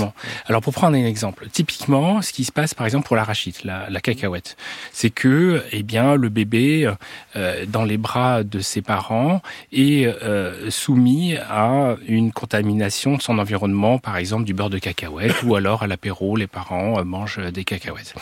Alors 0.46 0.62
pour 0.62 0.74
prendre 0.74 0.98
un 0.98 1.06
exemple, 1.06 1.48
typiquement, 1.52 2.22
ce 2.22 2.32
qui 2.32 2.43
se 2.43 2.52
passe 2.52 2.74
par 2.74 2.86
exemple 2.86 3.08
pour 3.08 3.15
l'arachide, 3.15 3.56
la, 3.63 3.89
la 3.89 4.02
cacahuète, 4.02 4.58
c'est 4.91 5.10
que 5.10 5.63
eh 5.72 5.84
bien 5.84 6.15
le 6.15 6.30
bébé 6.30 6.91
euh, 7.36 7.65
dans 7.67 7.84
les 7.84 7.98
bras 7.98 8.43
de 8.43 8.60
ses 8.60 8.82
parents 8.82 9.41
est 9.72 10.06
euh, 10.06 10.70
soumis 10.70 11.36
à 11.38 11.96
une 12.08 12.32
contamination 12.32 13.15
de 13.17 13.22
son 13.22 13.39
environnement, 13.39 14.00
par 14.00 14.17
exemple 14.17 14.43
du 14.43 14.54
beurre 14.54 14.70
de 14.70 14.80
cacahuète, 14.80 15.43
ou 15.43 15.56
alors 15.56 15.84
à 15.84 15.88
l'apéro, 15.88 16.36
les 16.36 16.48
parents 16.48 17.00
euh, 17.00 17.04
mangent 17.04 17.39
des 17.52 17.63
cacahuètes. 17.63 18.15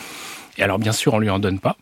Et 0.58 0.62
alors 0.62 0.78
bien 0.78 0.92
sûr, 0.92 1.14
on 1.14 1.18
lui 1.18 1.30
en 1.30 1.38
donne 1.38 1.58
pas. 1.58 1.76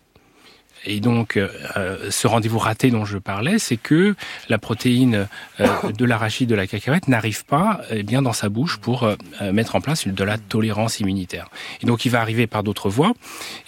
Et 0.86 1.00
donc, 1.00 1.36
euh, 1.36 1.48
euh, 1.76 2.10
ce 2.10 2.26
rendez-vous 2.26 2.58
raté 2.58 2.90
dont 2.90 3.04
je 3.04 3.18
parlais, 3.18 3.58
c'est 3.58 3.76
que 3.76 4.14
la 4.48 4.58
protéine 4.58 5.26
euh, 5.60 5.66
de 5.92 6.04
l'arachide 6.04 6.48
de 6.48 6.54
la 6.54 6.66
cacahuète 6.66 7.08
n'arrive 7.08 7.44
pas 7.44 7.80
eh 7.90 8.02
bien 8.02 8.22
dans 8.22 8.32
sa 8.32 8.48
bouche 8.48 8.78
pour 8.78 9.04
euh, 9.04 9.16
mettre 9.52 9.76
en 9.76 9.80
place 9.80 10.06
de 10.06 10.24
la 10.24 10.38
tolérance 10.38 11.00
immunitaire. 11.00 11.48
Et 11.82 11.86
donc, 11.86 12.04
il 12.04 12.10
va 12.10 12.20
arriver 12.20 12.46
par 12.46 12.62
d'autres 12.62 12.88
voies, 12.88 13.12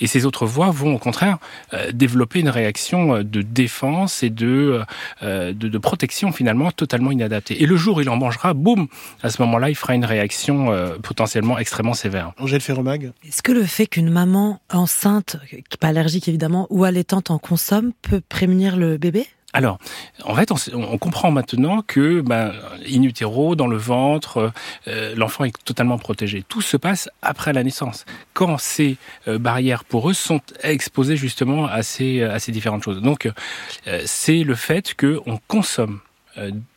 et 0.01 0.07
ces 0.07 0.27
autres 0.27 0.47
voies 0.47 0.71
vont 0.71 0.95
au 0.95 0.99
contraire 0.99 1.39
euh, 1.73 1.93
développer 1.93 2.41
une 2.41 2.49
réaction 2.49 3.23
de 3.23 3.43
défense 3.43 4.23
et 4.23 4.31
de, 4.31 4.83
euh, 5.23 5.53
de, 5.53 5.69
de 5.69 5.79
protection 5.79 6.33
finalement 6.33 6.71
totalement 6.71 7.11
inadaptée. 7.11 7.63
Et 7.63 7.67
le 7.67 7.77
jour 7.77 7.97
où 7.97 8.01
il 8.01 8.09
en 8.09 8.17
mangera, 8.17 8.55
boum, 8.55 8.89
à 9.23 9.31
ce 9.31 9.41
moment-là, 9.43 9.71
il 9.71 9.75
fera 9.75 9.95
une 9.95 10.05
réaction 10.05 10.73
euh, 10.73 10.97
potentiellement 11.03 11.59
extrêmement 11.59 11.95
sévère. 11.95 12.33
Angèle 12.39 12.61
Ferromag 12.61 13.13
Est-ce 13.27 13.43
que 13.43 13.53
le 13.53 13.65
fait 13.65 13.87
qu'une 13.87 14.11
maman 14.11 14.61
enceinte, 14.73 15.37
qui 15.49 15.57
n'est 15.57 15.63
pas 15.81 15.89
allergique 15.89 16.29
évidemment, 16.29 16.67
ou 16.71 16.85
allaitante 17.07 17.31
en 17.31 17.39
consomme, 17.39 17.93
peut 18.03 18.21
prémunir 18.21 18.77
le 18.77 18.97
bébé? 18.97 19.27
Alors, 19.53 19.79
en 20.25 20.35
fait, 20.35 20.53
on, 20.75 20.99
comprend 20.99 21.31
maintenant 21.31 21.81
que, 21.81 22.21
ben, 22.21 22.53
in 22.87 23.03
utero, 23.03 23.55
dans 23.55 23.69
le 23.69 23.77
ventre, 23.77 24.53
euh, 24.87 25.15
l'enfant 25.17 25.45
est 25.45 25.65
totalement 25.65 25.97
protégé. 25.97 26.45
Tout 26.47 26.61
se 26.61 26.77
passe 26.77 27.09
après 27.23 27.55
la 27.55 27.63
naissance, 27.63 28.05
quand 28.35 28.59
ces 28.59 28.97
euh, 29.29 29.39
barrières 29.39 29.85
poreuses 29.85 30.19
sont 30.19 30.43
exposées 30.63 31.17
justement 31.17 31.67
à 31.67 31.83
ces, 31.83 32.29
différentes 32.49 32.83
choses. 32.83 33.01
Donc, 33.01 33.31
euh, 33.87 34.03
c'est 34.05 34.43
le 34.43 34.57
fait 34.57 34.95
que 34.95 35.21
on 35.27 35.39
consomme 35.49 36.01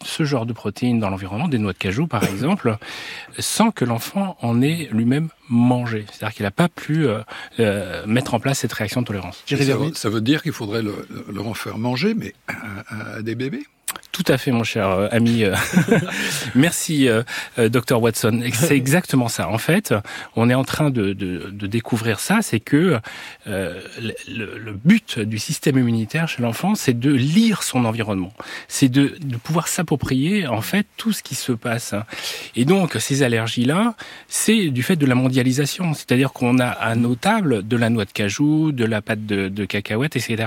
ce 0.04 0.24
genre 0.24 0.46
de 0.46 0.54
protéines 0.54 1.00
dans 1.00 1.10
l'environnement, 1.10 1.48
des 1.48 1.58
noix 1.58 1.74
de 1.74 1.78
cajou 1.78 2.08
par 2.08 2.24
exemple, 2.24 2.78
sans 3.38 3.72
que 3.72 3.86
l'enfant 3.86 4.38
en 4.42 4.62
ait 4.62 4.90
lui-même 4.92 5.30
mangé. 5.50 6.06
C'est-à-dire 6.12 6.36
qu'il 6.36 6.44
n'a 6.44 6.52
pas 6.52 6.70
pu 6.70 7.06
euh, 7.08 7.20
euh, 7.60 8.06
mettre 8.06 8.34
en 8.34 8.40
place 8.40 8.60
cette 8.60 8.74
réaction 8.74 9.02
de 9.02 9.08
tolérance. 9.08 9.44
Ça, 9.66 9.72
veut- 9.90 9.94
ça 9.96 10.10
veut 10.10 10.22
dire 10.22 10.42
qu'il 10.44 10.52
faudrait 10.54 10.82
le, 10.82 11.06
le- 11.10 11.26
leur 11.34 11.48
en 11.48 11.54
faire 11.54 11.78
manger, 11.78 12.14
mais 12.14 12.34
à, 12.48 13.16
à 13.18 13.22
des 13.22 13.36
bébés? 13.36 13.66
Tout 14.20 14.34
à 14.34 14.38
fait, 14.38 14.52
mon 14.52 14.66
cher 14.66 14.90
euh, 14.90 15.08
ami. 15.12 15.46
euh, 15.46 15.56
Merci, 16.56 17.08
euh, 17.08 17.24
Dr 17.58 18.02
Watson. 18.02 18.42
C'est 18.54 18.76
exactement 18.76 19.30
ça. 19.30 19.48
En 19.48 19.58
fait, 19.58 19.94
on 20.36 20.50
est 20.50 20.54
en 20.54 20.66
train 20.66 20.90
de, 20.90 21.14
de, 21.14 21.50
de 21.50 21.68
découvrir 21.68 22.20
ça, 22.20 22.40
c'est 22.42 22.60
que 22.60 23.00
euh, 23.48 23.80
le, 24.02 24.14
le- 24.28 24.58
le 24.60 24.74
but 24.74 25.20
du 25.20 25.40
système 25.40 25.78
immunitaire 25.78 26.28
chez 26.28 26.42
l'enfant, 26.42 26.76
c'est 26.76 27.00
de 27.00 27.12
lire 27.14 27.64
son 27.64 27.86
environnement, 27.86 28.34
c'est 28.68 28.90
de, 28.90 29.16
de 29.22 29.38
pouvoir 29.38 29.70
s'approprier 29.70 30.48
en 30.48 30.60
fait 30.62 30.86
tout 30.98 31.14
ce 31.14 31.24
qui 31.24 31.36
se 31.36 31.54
passe. 31.54 31.96
Et 32.58 32.66
donc, 32.66 32.98
ces 33.00 33.24
allergies-là, 33.24 33.96
c'est 34.28 34.70
du 34.70 34.84
fait 34.84 34.98
de 34.98 35.06
la 35.06 35.16
mondialisation, 35.16 35.94
c'est-à-dire 35.94 36.34
qu'on 36.34 36.60
a 36.60 36.68
à 36.68 36.96
nos 36.96 37.16
tables 37.16 37.66
de 37.66 37.78
la 37.78 37.90
noix 37.90 38.04
de 38.04 38.12
cajou, 38.12 38.74
de 38.74 38.84
la 38.84 39.02
pâte 39.02 39.26
de, 39.26 39.48
de 39.48 39.64
cacahuète, 39.66 40.18
etc. 40.18 40.38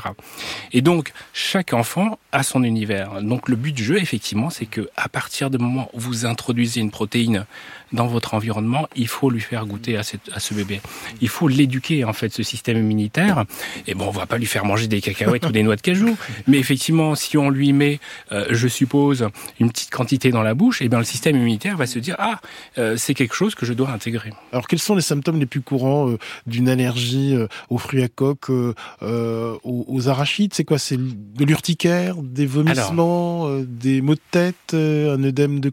Et 0.73 0.83
donc, 0.83 1.13
chaque 1.33 1.73
enfant 1.73 2.19
a 2.33 2.43
son 2.43 2.63
univers. 2.65 3.23
Donc, 3.23 3.49
le 3.49 3.57
but 3.63 3.73
du 3.73 3.85
jeu, 3.85 3.99
effectivement, 3.99 4.51
c'est 4.51 4.67
que 4.67 4.91
à 4.97 5.09
partir 5.09 5.49
du 5.49 5.59
moment 5.59 5.89
où 5.95 6.01
vous 6.01 6.27
introduisez 6.27 6.81
une 6.81 6.91
protéine 6.91 7.47
dans 7.93 8.07
votre 8.07 8.35
environnement, 8.35 8.89
il 8.97 9.09
faut 9.09 9.31
lui 9.31 9.41
faire 9.41 9.67
goûter 9.67 9.97
à, 9.97 10.03
cette- 10.03 10.31
à 10.33 10.41
ce 10.41 10.55
bébé. 10.55 10.81
Il 11.21 11.29
faut 11.29 11.49
l'éduquer, 11.49 12.05
en 12.05 12.13
fait, 12.13 12.33
ce 12.33 12.43
système 12.43 12.79
immunitaire. 12.79 13.45
Et 13.87 13.95
bon, 13.95 14.07
on 14.09 14.11
va 14.11 14.27
pas 14.27 14.39
lui 14.39 14.47
faire 14.47 14.65
manger 14.65 14.87
des 14.89 15.01
cacahuètes 15.01 15.47
ou 15.47 15.53
des 15.53 15.63
noix 15.63 15.77
de 15.77 15.81
cajou. 15.83 16.17
Mais 16.47 16.59
effectivement, 16.59 17.15
si 17.15 17.37
on 17.37 17.51
lui 17.51 17.73
met, 17.73 18.01
euh, 18.33 18.47
je 18.51 18.69
suppose, 18.69 19.29
une 19.61 19.71
petite 19.71 19.91
quantité 19.91 20.31
dans 20.31 20.43
la 20.43 20.55
bouche, 20.55 20.83
et 20.83 20.89
bien, 20.89 20.99
le 20.99 21.05
système 21.05 21.37
immunitaire 21.37 21.77
va 21.77 21.87
se 21.87 21.99
dire, 21.99 22.17
ah, 22.19 22.41
euh, 22.79 22.97
c'est 22.97 23.15
quelque 23.15 23.35
chose 23.35 23.55
que 23.55 23.67
je 23.67 23.73
dois 23.73 23.91
intégrer. 23.91 24.33
Alors 24.53 24.67
quels 24.69 24.79
sont 24.79 24.95
les 24.95 25.03
symptômes 25.03 25.39
les 25.39 25.47
plus 25.47 25.61
courants 25.61 26.09
euh, 26.11 26.19
d'une 26.47 26.69
allergie 26.69 27.35
euh, 27.35 27.47
aux 27.71 27.79
fruits 27.79 28.03
à 28.03 28.09
coque, 28.09 28.51
euh, 28.51 28.75
euh, 29.03 29.55
aux, 29.65 29.85
aux 29.89 30.09
arachides? 30.09 30.55
C'est 30.55 30.65
quoi? 30.65 30.79
C'est 30.79 30.97
de 30.99 31.45
l'urticaire, 31.45 32.17
des 32.23 32.47
vomissements, 32.47 33.49
euh, 33.49 33.65
des 33.67 34.01
maux 34.01 34.15
de 34.15 34.21
tête, 34.31 34.57
euh, 34.75 35.17
un 35.17 35.23
œdème 35.25 35.61
de 35.61 35.71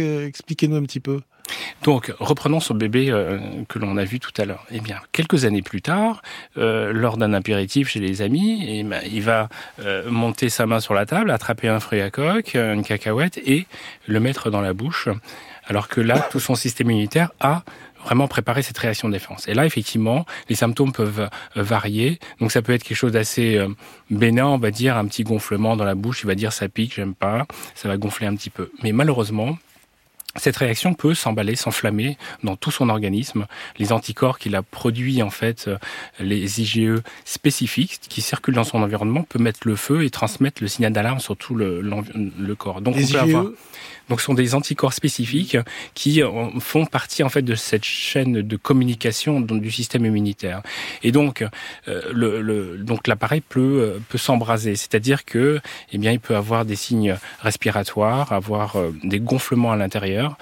euh, 0.00 0.26
Expliquez-nous 0.26 0.76
un 0.76 0.82
petit 0.82 1.00
peu. 1.00 1.20
Donc, 1.82 2.12
reprenons 2.18 2.60
ce 2.60 2.72
bébé 2.72 3.10
euh, 3.10 3.38
que 3.68 3.78
l'on 3.78 3.96
a 3.96 4.04
vu 4.04 4.18
tout 4.18 4.32
à 4.38 4.44
l'heure. 4.44 4.64
Eh 4.70 4.80
bien, 4.80 5.00
quelques 5.12 5.44
années 5.44 5.62
plus 5.62 5.82
tard, 5.82 6.22
euh, 6.56 6.92
lors 6.92 7.16
d'un 7.16 7.32
apéritif 7.34 7.88
chez 7.88 8.00
les 8.00 8.22
amis, 8.22 8.64
eh 8.66 8.82
ben, 8.84 9.02
il 9.10 9.22
va 9.22 9.48
euh, 9.80 10.10
monter 10.10 10.48
sa 10.48 10.66
main 10.66 10.80
sur 10.80 10.94
la 10.94 11.04
table, 11.04 11.30
attraper 11.30 11.68
un 11.68 11.80
fruit 11.80 12.00
à 12.00 12.10
coque, 12.10 12.54
une 12.54 12.82
cacahuète 12.82 13.38
et 13.44 13.66
le 14.06 14.20
mettre 14.20 14.50
dans 14.50 14.62
la 14.62 14.72
bouche. 14.72 15.08
Alors 15.66 15.88
que 15.88 16.00
là, 16.00 16.26
tout 16.30 16.40
son 16.40 16.54
système 16.54 16.90
immunitaire 16.90 17.32
a 17.40 17.64
vraiment 18.04 18.28
préparé 18.28 18.62
cette 18.62 18.76
réaction 18.76 19.08
de 19.08 19.14
défense. 19.14 19.48
Et 19.48 19.54
là, 19.54 19.64
effectivement, 19.64 20.26
les 20.50 20.54
symptômes 20.54 20.92
peuvent 20.92 21.28
varier. 21.56 22.18
Donc, 22.38 22.52
ça 22.52 22.60
peut 22.60 22.72
être 22.72 22.82
quelque 22.82 22.98
chose 22.98 23.12
d'assez 23.12 23.58
bénin, 24.10 24.46
on 24.46 24.58
va 24.58 24.70
dire, 24.70 24.98
un 24.98 25.06
petit 25.06 25.24
gonflement 25.24 25.74
dans 25.74 25.86
la 25.86 25.94
bouche. 25.94 26.20
Il 26.22 26.26
va 26.26 26.34
dire 26.34 26.52
ça 26.52 26.68
pique, 26.68 26.94
j'aime 26.94 27.14
pas. 27.14 27.46
Ça 27.74 27.88
va 27.88 27.96
gonfler 27.96 28.26
un 28.26 28.36
petit 28.36 28.50
peu. 28.50 28.70
Mais 28.82 28.92
malheureusement, 28.92 29.56
cette 30.36 30.56
réaction 30.56 30.94
peut 30.94 31.14
s'emballer, 31.14 31.56
s'enflammer 31.56 32.16
dans 32.42 32.56
tout 32.56 32.70
son 32.70 32.88
organisme. 32.88 33.46
Les 33.78 33.92
anticorps 33.92 34.38
qu'il 34.38 34.56
a 34.56 34.62
produits, 34.62 35.22
en 35.22 35.30
fait, 35.30 35.68
euh, 35.68 35.78
les 36.20 36.60
IgE 36.60 37.00
spécifiques 37.24 38.00
qui 38.08 38.20
circulent 38.20 38.54
dans 38.54 38.64
son 38.64 38.82
environnement, 38.82 39.22
peut 39.22 39.38
mettre 39.38 39.60
le 39.64 39.76
feu 39.76 40.04
et 40.04 40.10
transmettre 40.10 40.62
le 40.62 40.68
signal 40.68 40.92
d'alarme 40.92 41.20
sur 41.20 41.36
tout 41.36 41.54
le, 41.54 41.80
le 41.80 42.54
corps. 42.54 42.80
Donc, 42.80 42.96
les 42.96 43.04
on 43.04 43.18
peut 43.18 43.26
IgE, 43.26 43.34
avoir 43.34 43.44
donc, 44.08 44.20
ce 44.20 44.26
sont 44.26 44.34
des 44.34 44.54
anticorps 44.54 44.92
spécifiques 44.92 45.56
qui 45.94 46.20
font 46.60 46.84
partie 46.84 47.22
en 47.22 47.28
fait 47.28 47.42
de 47.42 47.54
cette 47.54 47.84
chaîne 47.84 48.42
de 48.42 48.56
communication 48.56 49.40
du 49.40 49.70
système 49.70 50.04
immunitaire. 50.04 50.62
Et 51.02 51.12
donc, 51.12 51.44
euh, 51.88 52.02
le, 52.12 52.42
le, 52.42 52.78
donc 52.78 53.06
l'appareil 53.06 53.40
peut 53.40 53.60
euh, 53.60 53.98
peut 54.08 54.18
s'embraser, 54.18 54.76
c'est-à-dire 54.76 55.24
que, 55.24 55.60
eh 55.92 55.98
bien, 55.98 56.12
il 56.12 56.20
peut 56.20 56.36
avoir 56.36 56.64
des 56.64 56.76
signes 56.76 57.16
respiratoires, 57.40 58.32
avoir 58.32 58.76
des 59.02 59.20
gonflements 59.20 59.72
à 59.72 59.76
l'intérieur. 59.76 60.23
Ja. 60.24 60.36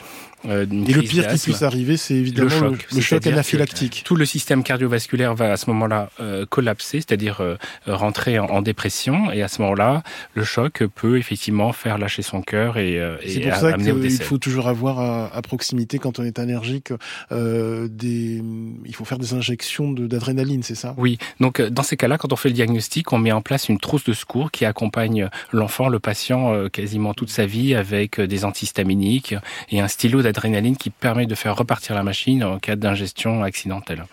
Euh, 0.46 0.62
et 0.64 0.92
le 0.92 1.02
pire 1.02 1.28
qui 1.28 1.38
puisse 1.38 1.62
arriver, 1.62 1.96
c'est 1.96 2.14
évidemment 2.14 2.48
le 2.48 2.76
choc, 2.76 2.86
le, 2.92 3.00
choc 3.00 3.26
anaphylactique. 3.26 4.02
Tout 4.04 4.16
le 4.16 4.24
système 4.24 4.62
cardiovasculaire 4.62 5.34
va 5.34 5.52
à 5.52 5.56
ce 5.56 5.70
moment-là 5.70 6.10
euh, 6.20 6.46
collapser, 6.46 6.98
c'est-à-dire 6.98 7.40
euh, 7.40 7.56
rentrer 7.86 8.38
en, 8.38 8.46
en, 8.46 8.62
dépression, 8.62 9.30
et 9.30 9.42
à 9.42 9.48
ce 9.48 9.62
moment-là, 9.62 10.02
le 10.34 10.44
choc 10.44 10.84
peut 10.94 11.18
effectivement 11.18 11.72
faire 11.72 11.98
lâcher 11.98 12.22
son 12.22 12.42
cœur 12.42 12.78
et, 12.78 12.98
euh, 12.98 13.16
et 13.22 13.30
C'est 13.30 13.40
pour 13.40 13.54
ça 13.54 13.72
qu'il 13.74 14.22
faut 14.22 14.38
toujours 14.38 14.68
avoir 14.68 14.98
à, 14.98 15.34
à, 15.34 15.42
proximité, 15.42 15.98
quand 15.98 16.18
on 16.18 16.24
est 16.24 16.38
allergique, 16.38 16.92
des, 17.30 18.42
il 18.84 18.94
faut 18.94 19.04
faire 19.04 19.18
des 19.18 19.34
injections 19.34 19.92
d'adrénaline, 19.92 20.62
c'est 20.62 20.74
ça? 20.74 20.94
Oui, 20.96 21.18
donc 21.40 21.60
dans 21.60 21.82
ces 21.82 21.96
cas-là, 21.96 22.18
quand 22.18 22.32
on 22.32 22.36
fait 22.36 22.48
le 22.48 22.54
diagnostic, 22.54 23.12
on 23.12 23.18
met 23.18 23.32
en 23.32 23.42
place 23.42 23.68
une 23.68 23.78
trousse 23.78 24.04
de 24.04 24.12
secours 24.12 24.50
qui 24.50 24.64
accompagne 24.64 25.28
l'enfant, 25.52 25.88
le 25.88 25.98
patient, 25.98 26.68
quasiment 26.70 27.14
toute 27.14 27.30
sa 27.30 27.46
vie, 27.46 27.74
avec 27.74 28.20
des 28.20 28.44
antihistaminiques 28.44 29.34
et 29.70 29.80
un 29.80 29.88
stylo 29.88 30.22
adrénaline 30.32 30.76
qui 30.76 30.90
permet 30.90 31.26
de 31.26 31.34
faire 31.34 31.54
repartir 31.56 31.94
la 31.94 32.02
machine 32.02 32.42
en 32.44 32.58
cas 32.58 32.76
d'ingestion 32.76 33.42
accidentelle. 33.42 34.04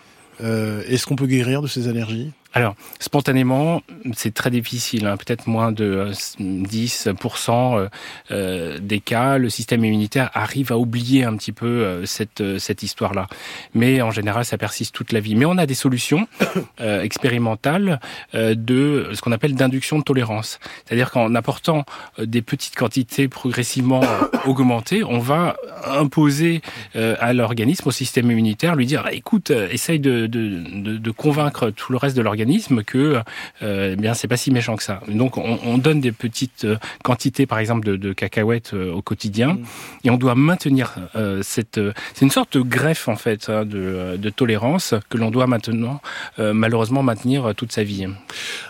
Euh, 0.41 0.83
Est-ce 0.87 1.05
qu'on 1.05 1.15
peut 1.15 1.27
guérir 1.27 1.61
de 1.61 1.67
ces 1.67 1.87
allergies? 1.87 2.31
Alors, 2.51 2.75
spontanément, 2.99 3.83
c'est 4.13 4.33
très 4.33 4.49
difficile, 4.49 5.05
hein, 5.05 5.17
peut-être 5.17 5.45
moins 5.45 5.71
de 5.71 6.09
10% 6.39 7.77
euh, 7.77 7.89
euh, 8.31 8.79
des 8.81 8.99
cas, 8.99 9.37
le 9.37 9.49
système 9.49 9.85
immunitaire 9.85 10.31
arrive 10.33 10.71
à 10.71 10.77
oublier 10.79 11.25
un 11.25 11.35
petit 11.37 11.51
peu 11.51 11.67
euh, 11.67 12.05
cette, 12.07 12.57
cette 12.57 12.81
histoire-là. 12.81 13.27
Mais 13.75 14.01
en 14.01 14.09
général, 14.09 14.45
ça 14.45 14.57
persiste 14.57 14.95
toute 14.95 15.11
la 15.11 15.19
vie. 15.19 15.35
Mais 15.35 15.45
on 15.45 15.59
a 15.59 15.67
des 15.67 15.75
solutions 15.75 16.27
expérimentales 16.79 17.99
de 18.33 19.09
ce 19.13 19.21
qu'on 19.21 19.31
appelle 19.31 19.53
d'induction 19.53 19.99
de 19.99 20.03
tolérance. 20.03 20.59
C'est-à-dire 20.85 21.11
qu'en 21.11 21.35
apportant 21.35 21.85
des 22.17 22.41
petites 22.41 22.75
quantités 22.75 23.27
progressivement 23.27 24.01
augmentées, 24.45 25.03
on 25.03 25.19
va 25.19 25.55
imposer 25.85 26.61
à 26.95 27.33
l'organisme, 27.33 27.87
au 27.87 27.91
système 27.91 28.31
immunitaire, 28.31 28.75
lui 28.75 28.85
dire, 28.85 29.07
écoute, 29.11 29.51
essaye 29.51 29.99
de, 29.99 30.25
de, 30.27 30.63
de, 30.73 30.97
de 30.97 31.11
convaincre 31.11 31.69
tout 31.69 31.91
le 31.91 31.97
reste 31.97 32.17
de 32.17 32.21
l'organisme 32.21 32.38
organisme 32.39 32.83
que 32.83 33.21
euh, 33.61 33.93
eh 33.93 33.95
bien 33.97 34.13
c'est 34.13 34.29
pas 34.29 34.37
si 34.37 34.49
méchant 34.49 34.77
que 34.77 34.83
ça. 34.83 35.01
Donc 35.09 35.37
on, 35.37 35.59
on 35.63 35.77
donne 35.77 35.99
des 35.99 36.13
petites 36.13 36.63
euh, 36.63 36.77
quantités 37.03 37.45
par 37.45 37.59
exemple 37.59 37.85
de, 37.85 37.97
de 37.97 38.13
cacahuètes 38.13 38.73
euh, 38.73 38.93
au 38.93 39.01
quotidien 39.01 39.55
mmh. 39.55 39.65
et 40.05 40.09
on 40.09 40.15
doit 40.15 40.35
maintenir 40.35 40.95
euh, 41.17 41.41
cette 41.43 41.79
euh, 41.79 41.91
c'est 42.13 42.23
une 42.23 42.31
sorte 42.31 42.55
de 42.57 42.61
greffe 42.61 43.09
en 43.09 43.17
fait 43.17 43.49
hein, 43.49 43.65
de, 43.65 44.15
de, 44.17 44.29
tolérance 44.29 44.93
que 45.09 45.17
l'on 45.17 45.31
doit 45.31 45.47
maintenant 45.47 46.01
malheureusement 46.37 47.03
maintenir 47.03 47.53
toute 47.55 47.71
sa 47.71 47.83
vie. 47.83 48.05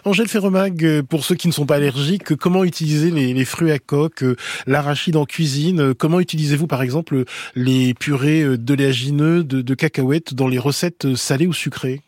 Angèle 0.06 0.28
Ferremag, 0.28 1.02
pour 1.04 1.24
ceux 1.24 1.36
qui 1.36 1.48
ne 1.48 1.54
sont 1.54 1.66
pas 1.66 1.76
allergiques, 1.76 2.36
comment 2.36 2.64
utiliser 2.64 3.12
les, 3.12 3.34
les 3.34 3.46
fruits 3.46 3.72
à 3.72 3.78
coque, 3.78 4.24
l'arachide 4.66 5.18
en 5.18 5.26
cuisine 5.26 5.94
Comment 5.94 6.20
utilisez-vous 6.20 6.68
par 6.68 6.82
exemple 6.82 7.26
les 7.56 7.94
purées 7.94 8.58
d'oléagineux, 8.58 9.44
de, 9.44 9.62
de 9.62 9.74
cacahuètes 9.76 10.34
dans 10.34 10.48
les 10.48 10.60
recettes 10.60 11.16
salées 11.16 11.48
ou 11.48 11.54
sucrées? 11.54 12.02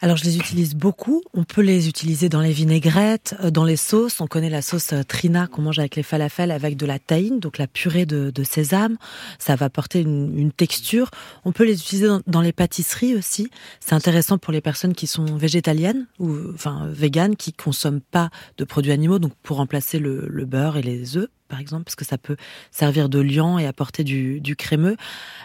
Alors 0.00 0.16
je 0.16 0.24
les 0.24 0.36
utilise 0.36 0.74
beaucoup. 0.74 1.22
On 1.34 1.44
peut 1.44 1.60
les 1.60 1.88
utiliser 1.88 2.28
dans 2.28 2.40
les 2.40 2.52
vinaigrettes, 2.52 3.34
euh, 3.42 3.50
dans 3.50 3.64
les 3.64 3.76
sauces. 3.76 4.20
On 4.20 4.26
connaît 4.26 4.50
la 4.50 4.62
sauce 4.62 4.92
euh, 4.92 5.02
trina 5.02 5.46
qu'on 5.46 5.62
mange 5.62 5.78
avec 5.78 5.96
les 5.96 6.02
falafels 6.02 6.50
avec 6.50 6.76
de 6.76 6.86
la 6.86 6.98
tahine, 6.98 7.40
donc 7.40 7.58
la 7.58 7.66
purée 7.66 8.06
de, 8.06 8.30
de 8.30 8.44
sésame. 8.44 8.96
Ça 9.38 9.56
va 9.56 9.66
apporter 9.66 10.00
une, 10.00 10.38
une, 10.38 10.52
texture. 10.52 11.10
On 11.44 11.52
peut 11.52 11.64
les 11.64 11.80
utiliser 11.80 12.06
dans, 12.06 12.20
dans 12.26 12.40
les 12.40 12.52
pâtisseries 12.52 13.14
aussi. 13.16 13.50
C'est 13.80 13.94
intéressant 13.94 14.38
pour 14.38 14.52
les 14.52 14.60
personnes 14.60 14.94
qui 14.94 15.06
sont 15.06 15.36
végétaliennes 15.36 16.06
ou 16.18 16.36
enfin 16.54 16.88
véganes, 16.90 17.36
qui 17.36 17.52
consomment 17.52 18.00
pas 18.00 18.30
de 18.56 18.64
produits 18.64 18.92
animaux, 18.92 19.18
donc 19.18 19.32
pour 19.42 19.56
remplacer 19.56 19.98
le, 19.98 20.26
le 20.28 20.44
beurre 20.44 20.76
et 20.76 20.82
les 20.82 21.16
œufs 21.16 21.28
par 21.48 21.60
exemple, 21.60 21.84
parce 21.84 21.96
que 21.96 22.04
ça 22.04 22.18
peut 22.18 22.36
servir 22.70 23.08
de 23.08 23.18
liant 23.18 23.58
et 23.58 23.66
apporter 23.66 24.04
du, 24.04 24.40
du 24.40 24.56
crémeux. 24.56 24.96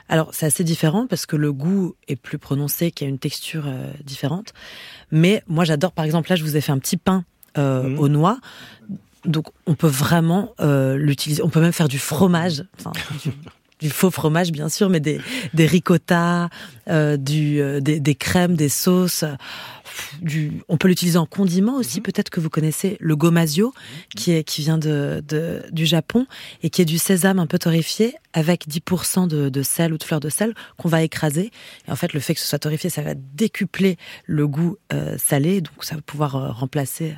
Alors 0.10 0.30
c'est 0.34 0.46
assez 0.46 0.64
différent 0.64 1.08
parce 1.08 1.26
que 1.26 1.36
le 1.36 1.52
goût 1.52 1.96
est 2.08 2.16
plus 2.16 2.38
prononcé, 2.38 2.92
qu'il 2.92 3.06
y 3.06 3.10
a 3.10 3.10
une 3.10 3.20
texture 3.20 3.64
euh, 3.68 3.92
différente. 4.04 4.54
Mais 5.12 5.44
moi 5.48 5.66
j'adore, 5.66 5.92
par 5.92 6.06
exemple, 6.06 6.30
là 6.30 6.36
je 6.36 6.44
vous 6.44 6.56
ai 6.56 6.62
fait 6.62 6.72
un 6.72 6.80
petit 6.80 6.98
pain 6.98 7.26
euh, 7.58 7.90
mmh. 7.90 8.00
aux 8.00 8.10
noix. 8.10 8.40
Donc 9.26 9.48
on 9.66 9.76
peut 9.76 9.88
vraiment 9.88 10.54
euh, 10.60 10.98
l'utiliser. 10.98 11.42
On 11.44 11.50
peut 11.50 11.62
même 11.62 11.74
faire 11.74 11.88
du 11.88 12.00
fromage. 12.00 12.66
Enfin, 12.78 12.92
du, 13.84 13.90
faux 13.90 14.12
fromage 14.12 14.52
bien 14.52 14.70
sûr, 14.70 14.90
mais 14.90 15.00
des, 15.00 15.20
des 15.54 15.66
ricotta, 15.66 16.50
euh, 16.90 17.18
du, 17.18 17.62
euh, 17.62 17.80
des, 17.80 18.00
des, 18.00 18.16
crèmes, 18.16 18.56
des 18.56 18.70
sauces. 18.70 19.26
Du, 20.22 20.62
on 20.70 20.78
peut 20.78 20.88
l'utiliser 20.88 21.18
en 21.18 21.26
condiment 21.26 21.76
aussi. 21.76 22.00
Mmh. 22.00 22.04
Peut-être 22.04 22.30
que 22.30 22.40
vous 22.40 22.50
connaissez 22.50 22.98
le 23.00 23.16
gomasio, 23.16 23.74
qui 24.16 24.32
est 24.32 24.44
qui 24.44 24.62
vient 24.62 24.78
de, 24.78 25.24
de, 25.28 25.64
du 25.72 25.86
Japon 25.86 26.26
et 26.64 26.70
qui 26.70 26.82
est 26.82 26.86
du 26.86 26.98
sésame 26.98 27.40
un 27.40 27.48
peu 27.48 27.60
torréfié 27.60 28.16
avec 28.34 28.68
10% 28.68 29.28
de, 29.28 29.50
de 29.50 29.62
sel 29.62 29.94
ou 29.94 29.98
de 29.98 30.04
fleur 30.04 30.20
de 30.20 30.30
sel 30.30 30.56
qu'on 30.78 30.90
va 30.90 31.04
écraser. 31.04 31.52
Et 31.88 31.92
en 31.92 31.96
fait, 31.96 32.14
le 32.14 32.20
fait 32.20 32.34
que 32.34 32.40
ce 32.40 32.48
soit 32.48 32.60
torréfié, 32.60 32.90
ça 32.90 33.02
va 33.02 33.14
décupler 33.16 33.98
le 34.26 34.48
goût 34.48 34.78
euh, 34.92 35.16
salé, 35.20 35.62
donc 35.62 35.84
ça 35.84 35.96
va 35.96 36.02
pouvoir 36.02 36.58
remplacer 36.58 37.14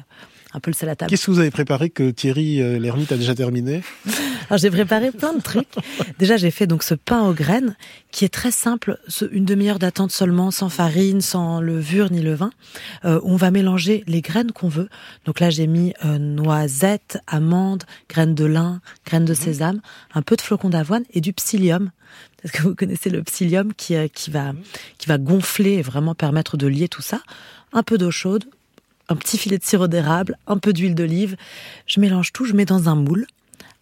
un 0.55 0.59
peu 0.59 0.71
le 0.71 0.75
sel 0.75 0.89
à 0.89 0.95
table. 0.95 1.09
Qu'est-ce 1.09 1.25
que 1.25 1.31
vous 1.31 1.39
avez 1.39 1.51
préparé 1.51 1.89
que 1.89 2.11
Thierry 2.11 2.61
euh, 2.61 2.79
l'ermite 2.79 3.11
a 3.11 3.17
déjà 3.17 3.35
terminé? 3.35 3.83
Alors 4.49 4.57
j'ai 4.57 4.69
préparé 4.69 5.11
plein 5.11 5.33
de 5.33 5.41
trucs. 5.41 5.67
Déjà 6.19 6.37
j'ai 6.37 6.51
fait 6.51 6.67
donc 6.67 6.83
ce 6.83 6.93
pain 6.93 7.23
aux 7.23 7.33
graines 7.33 7.75
qui 8.11 8.23
est 8.23 8.33
très 8.33 8.51
simple, 8.51 8.97
une 9.31 9.43
demi-heure 9.43 9.79
d'attente 9.79 10.11
seulement, 10.11 10.51
sans 10.51 10.69
farine, 10.69 11.19
sans 11.19 11.59
levure 11.59 12.11
ni 12.11 12.21
levain. 12.21 12.51
Euh, 13.03 13.19
on 13.23 13.35
va 13.35 13.51
mélanger 13.51 14.03
les 14.07 14.21
graines 14.21 14.51
qu'on 14.51 14.69
veut. 14.69 14.87
Donc 15.25 15.39
là 15.39 15.49
j'ai 15.49 15.67
mis 15.67 15.93
euh, 16.05 16.17
noisettes, 16.17 17.17
amandes, 17.27 17.83
graines 18.07 18.35
de 18.35 18.45
lin, 18.45 18.81
graines 19.05 19.25
de 19.25 19.33
mmh. 19.33 19.35
sésame, 19.35 19.81
un 20.13 20.21
peu 20.21 20.35
de 20.35 20.41
flocons 20.41 20.69
d'avoine 20.69 21.03
et 21.13 21.21
du 21.21 21.33
psyllium. 21.33 21.91
Est-ce 22.43 22.53
que 22.53 22.61
vous 22.61 22.75
connaissez 22.75 23.09
le 23.09 23.23
psyllium 23.23 23.73
qui, 23.73 23.95
euh, 23.95 24.07
qui 24.07 24.31
va 24.31 24.53
qui 24.97 25.07
va 25.07 25.17
gonfler 25.17 25.73
et 25.73 25.81
vraiment 25.81 26.15
permettre 26.15 26.55
de 26.55 26.67
lier 26.67 26.87
tout 26.87 27.01
ça 27.01 27.21
Un 27.73 27.83
peu 27.83 27.97
d'eau 27.97 28.11
chaude, 28.11 28.45
un 29.09 29.15
petit 29.15 29.37
filet 29.37 29.57
de 29.57 29.63
sirop 29.63 29.87
d'érable, 29.87 30.37
un 30.47 30.57
peu 30.57 30.73
d'huile 30.73 30.95
d'olive. 30.95 31.35
Je 31.85 31.99
mélange 31.99 32.33
tout, 32.33 32.45
je 32.45 32.53
mets 32.53 32.65
dans 32.65 32.89
un 32.89 32.95
moule 32.95 33.27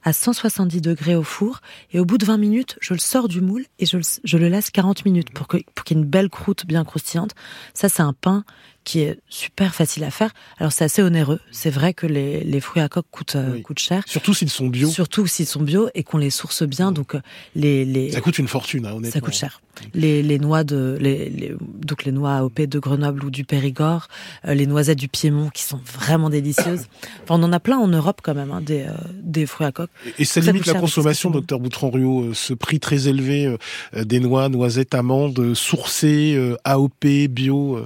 à 0.03 0.13
170 0.13 0.81
degrés 0.81 1.15
au 1.15 1.23
four 1.23 1.61
et 1.91 1.99
au 1.99 2.05
bout 2.05 2.17
de 2.17 2.25
20 2.25 2.37
minutes, 2.37 2.77
je 2.81 2.93
le 2.93 2.99
sors 2.99 3.27
du 3.27 3.41
moule 3.41 3.65
et 3.79 3.85
je 3.85 3.97
le, 4.37 4.47
laisse 4.47 4.69
40 4.69 5.05
minutes 5.05 5.31
pour 5.31 5.47
qu'il 5.47 5.59
y 5.61 5.93
ait 5.93 5.93
une 5.93 6.05
belle 6.05 6.29
croûte 6.29 6.65
bien 6.65 6.83
croustillante. 6.83 7.31
Ça, 7.73 7.89
c'est 7.89 8.01
un 8.01 8.13
pain 8.13 8.43
qui 8.83 8.99
est 9.01 9.19
super 9.29 9.73
facile 9.73 10.03
à 10.03 10.11
faire. 10.11 10.33
Alors 10.57 10.71
c'est 10.71 10.83
assez 10.83 11.01
onéreux. 11.01 11.39
C'est 11.51 11.69
vrai 11.69 11.93
que 11.93 12.07
les, 12.07 12.43
les 12.43 12.59
fruits 12.59 12.81
à 12.81 12.89
coque 12.89 13.05
coûtent, 13.11 13.35
euh, 13.35 13.53
oui. 13.53 13.61
coûtent 13.61 13.79
cher. 13.79 14.03
Surtout 14.07 14.33
s'ils 14.33 14.49
sont 14.49 14.67
bio. 14.67 14.89
Surtout 14.89 15.27
s'ils 15.27 15.47
sont 15.47 15.61
bio 15.61 15.89
et 15.95 16.03
qu'on 16.03 16.17
les 16.17 16.29
source 16.29 16.63
bien. 16.63 16.91
Donc 16.91 17.15
euh, 17.15 17.21
les, 17.55 17.85
les 17.85 18.11
ça 18.11 18.21
coûte 18.21 18.39
une 18.39 18.47
fortune, 18.47 18.85
hein, 18.85 18.91
honnêtement. 18.91 19.11
Ça 19.11 19.21
coûte 19.21 19.33
cher. 19.33 19.61
Les, 19.95 20.21
les 20.21 20.37
noix 20.37 20.63
de 20.63 20.97
les, 20.99 21.29
les, 21.29 21.55
donc 21.59 22.03
les 22.05 22.11
noix 22.11 22.35
AOP 22.35 22.61
de 22.61 22.79
Grenoble 22.79 23.25
ou 23.25 23.31
du 23.31 23.43
Périgord, 23.43 24.07
euh, 24.45 24.53
les 24.53 24.67
noisettes 24.67 24.99
du 24.99 25.07
Piémont 25.07 25.49
qui 25.49 25.63
sont 25.63 25.79
vraiment 25.85 26.29
délicieuses. 26.29 26.85
Enfin, 27.23 27.39
on 27.39 27.43
en 27.43 27.53
a 27.53 27.59
plein 27.59 27.77
en 27.77 27.87
Europe 27.87 28.19
quand 28.21 28.35
même 28.35 28.51
hein, 28.51 28.61
des 28.61 28.81
euh, 28.81 28.91
des 29.21 29.45
fruits 29.45 29.65
à 29.65 29.71
coque. 29.71 29.89
Et, 30.05 30.23
et 30.23 30.25
ça, 30.25 30.41
ça 30.41 30.51
limite 30.51 30.65
la 30.67 30.79
consommation, 30.79 31.29
docteur 31.29 31.59
Boutron-Ruot, 31.59 32.23
euh, 32.23 32.33
ce 32.33 32.53
prix 32.53 32.79
très 32.79 33.07
élevé 33.07 33.45
euh, 33.45 34.03
des 34.03 34.19
noix, 34.19 34.49
noisettes, 34.49 34.93
amandes 34.93 35.53
sourcées 35.53 36.37
AOP 36.63 37.05
bio. 37.29 37.85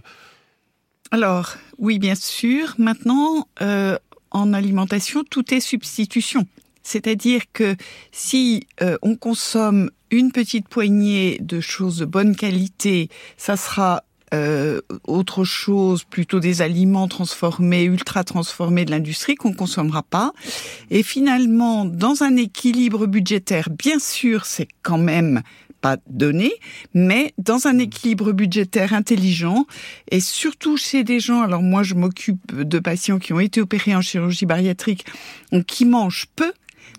Alors, 1.11 1.55
oui, 1.77 1.99
bien 1.99 2.15
sûr. 2.15 2.75
Maintenant, 2.77 3.47
euh, 3.61 3.97
en 4.31 4.53
alimentation, 4.53 5.23
tout 5.23 5.53
est 5.53 5.59
substitution. 5.59 6.45
C'est-à-dire 6.83 7.41
que 7.53 7.75
si 8.11 8.67
euh, 8.81 8.97
on 9.01 9.15
consomme 9.15 9.91
une 10.11 10.31
petite 10.31 10.69
poignée 10.69 11.37
de 11.41 11.59
choses 11.59 11.97
de 11.97 12.05
bonne 12.05 12.35
qualité, 12.35 13.09
ça 13.37 13.57
sera 13.57 14.03
euh, 14.33 14.81
autre 15.05 15.45
chose, 15.45 16.03
plutôt 16.03 16.39
des 16.39 16.61
aliments 16.61 17.07
transformés, 17.07 17.83
ultra 17.83 18.25
transformés 18.25 18.83
de 18.83 18.91
l'industrie 18.91 19.35
qu'on 19.35 19.53
consommera 19.53 20.03
pas. 20.03 20.33
Et 20.89 21.03
finalement, 21.03 21.85
dans 21.85 22.23
un 22.23 22.35
équilibre 22.35 23.05
budgétaire, 23.05 23.69
bien 23.69 23.99
sûr, 23.99 24.45
c'est 24.45 24.67
quand 24.81 24.97
même 24.97 25.41
pas 25.87 25.97
donné, 26.09 26.51
mais 26.93 27.33
dans 27.37 27.67
un 27.67 27.77
équilibre 27.79 28.33
budgétaire 28.33 28.91
intelligent 28.93 29.65
et 30.11 30.19
surtout 30.19 30.75
chez 30.75 31.05
des 31.05 31.21
gens, 31.21 31.41
alors 31.41 31.61
moi 31.61 31.81
je 31.83 31.93
m'occupe 31.93 32.53
de 32.53 32.79
patients 32.79 33.19
qui 33.19 33.31
ont 33.31 33.39
été 33.39 33.61
opérés 33.61 33.95
en 33.95 34.01
chirurgie 34.01 34.45
bariatrique, 34.45 35.05
donc 35.53 35.65
qui 35.65 35.85
mangent 35.85 36.27
peu, 36.35 36.51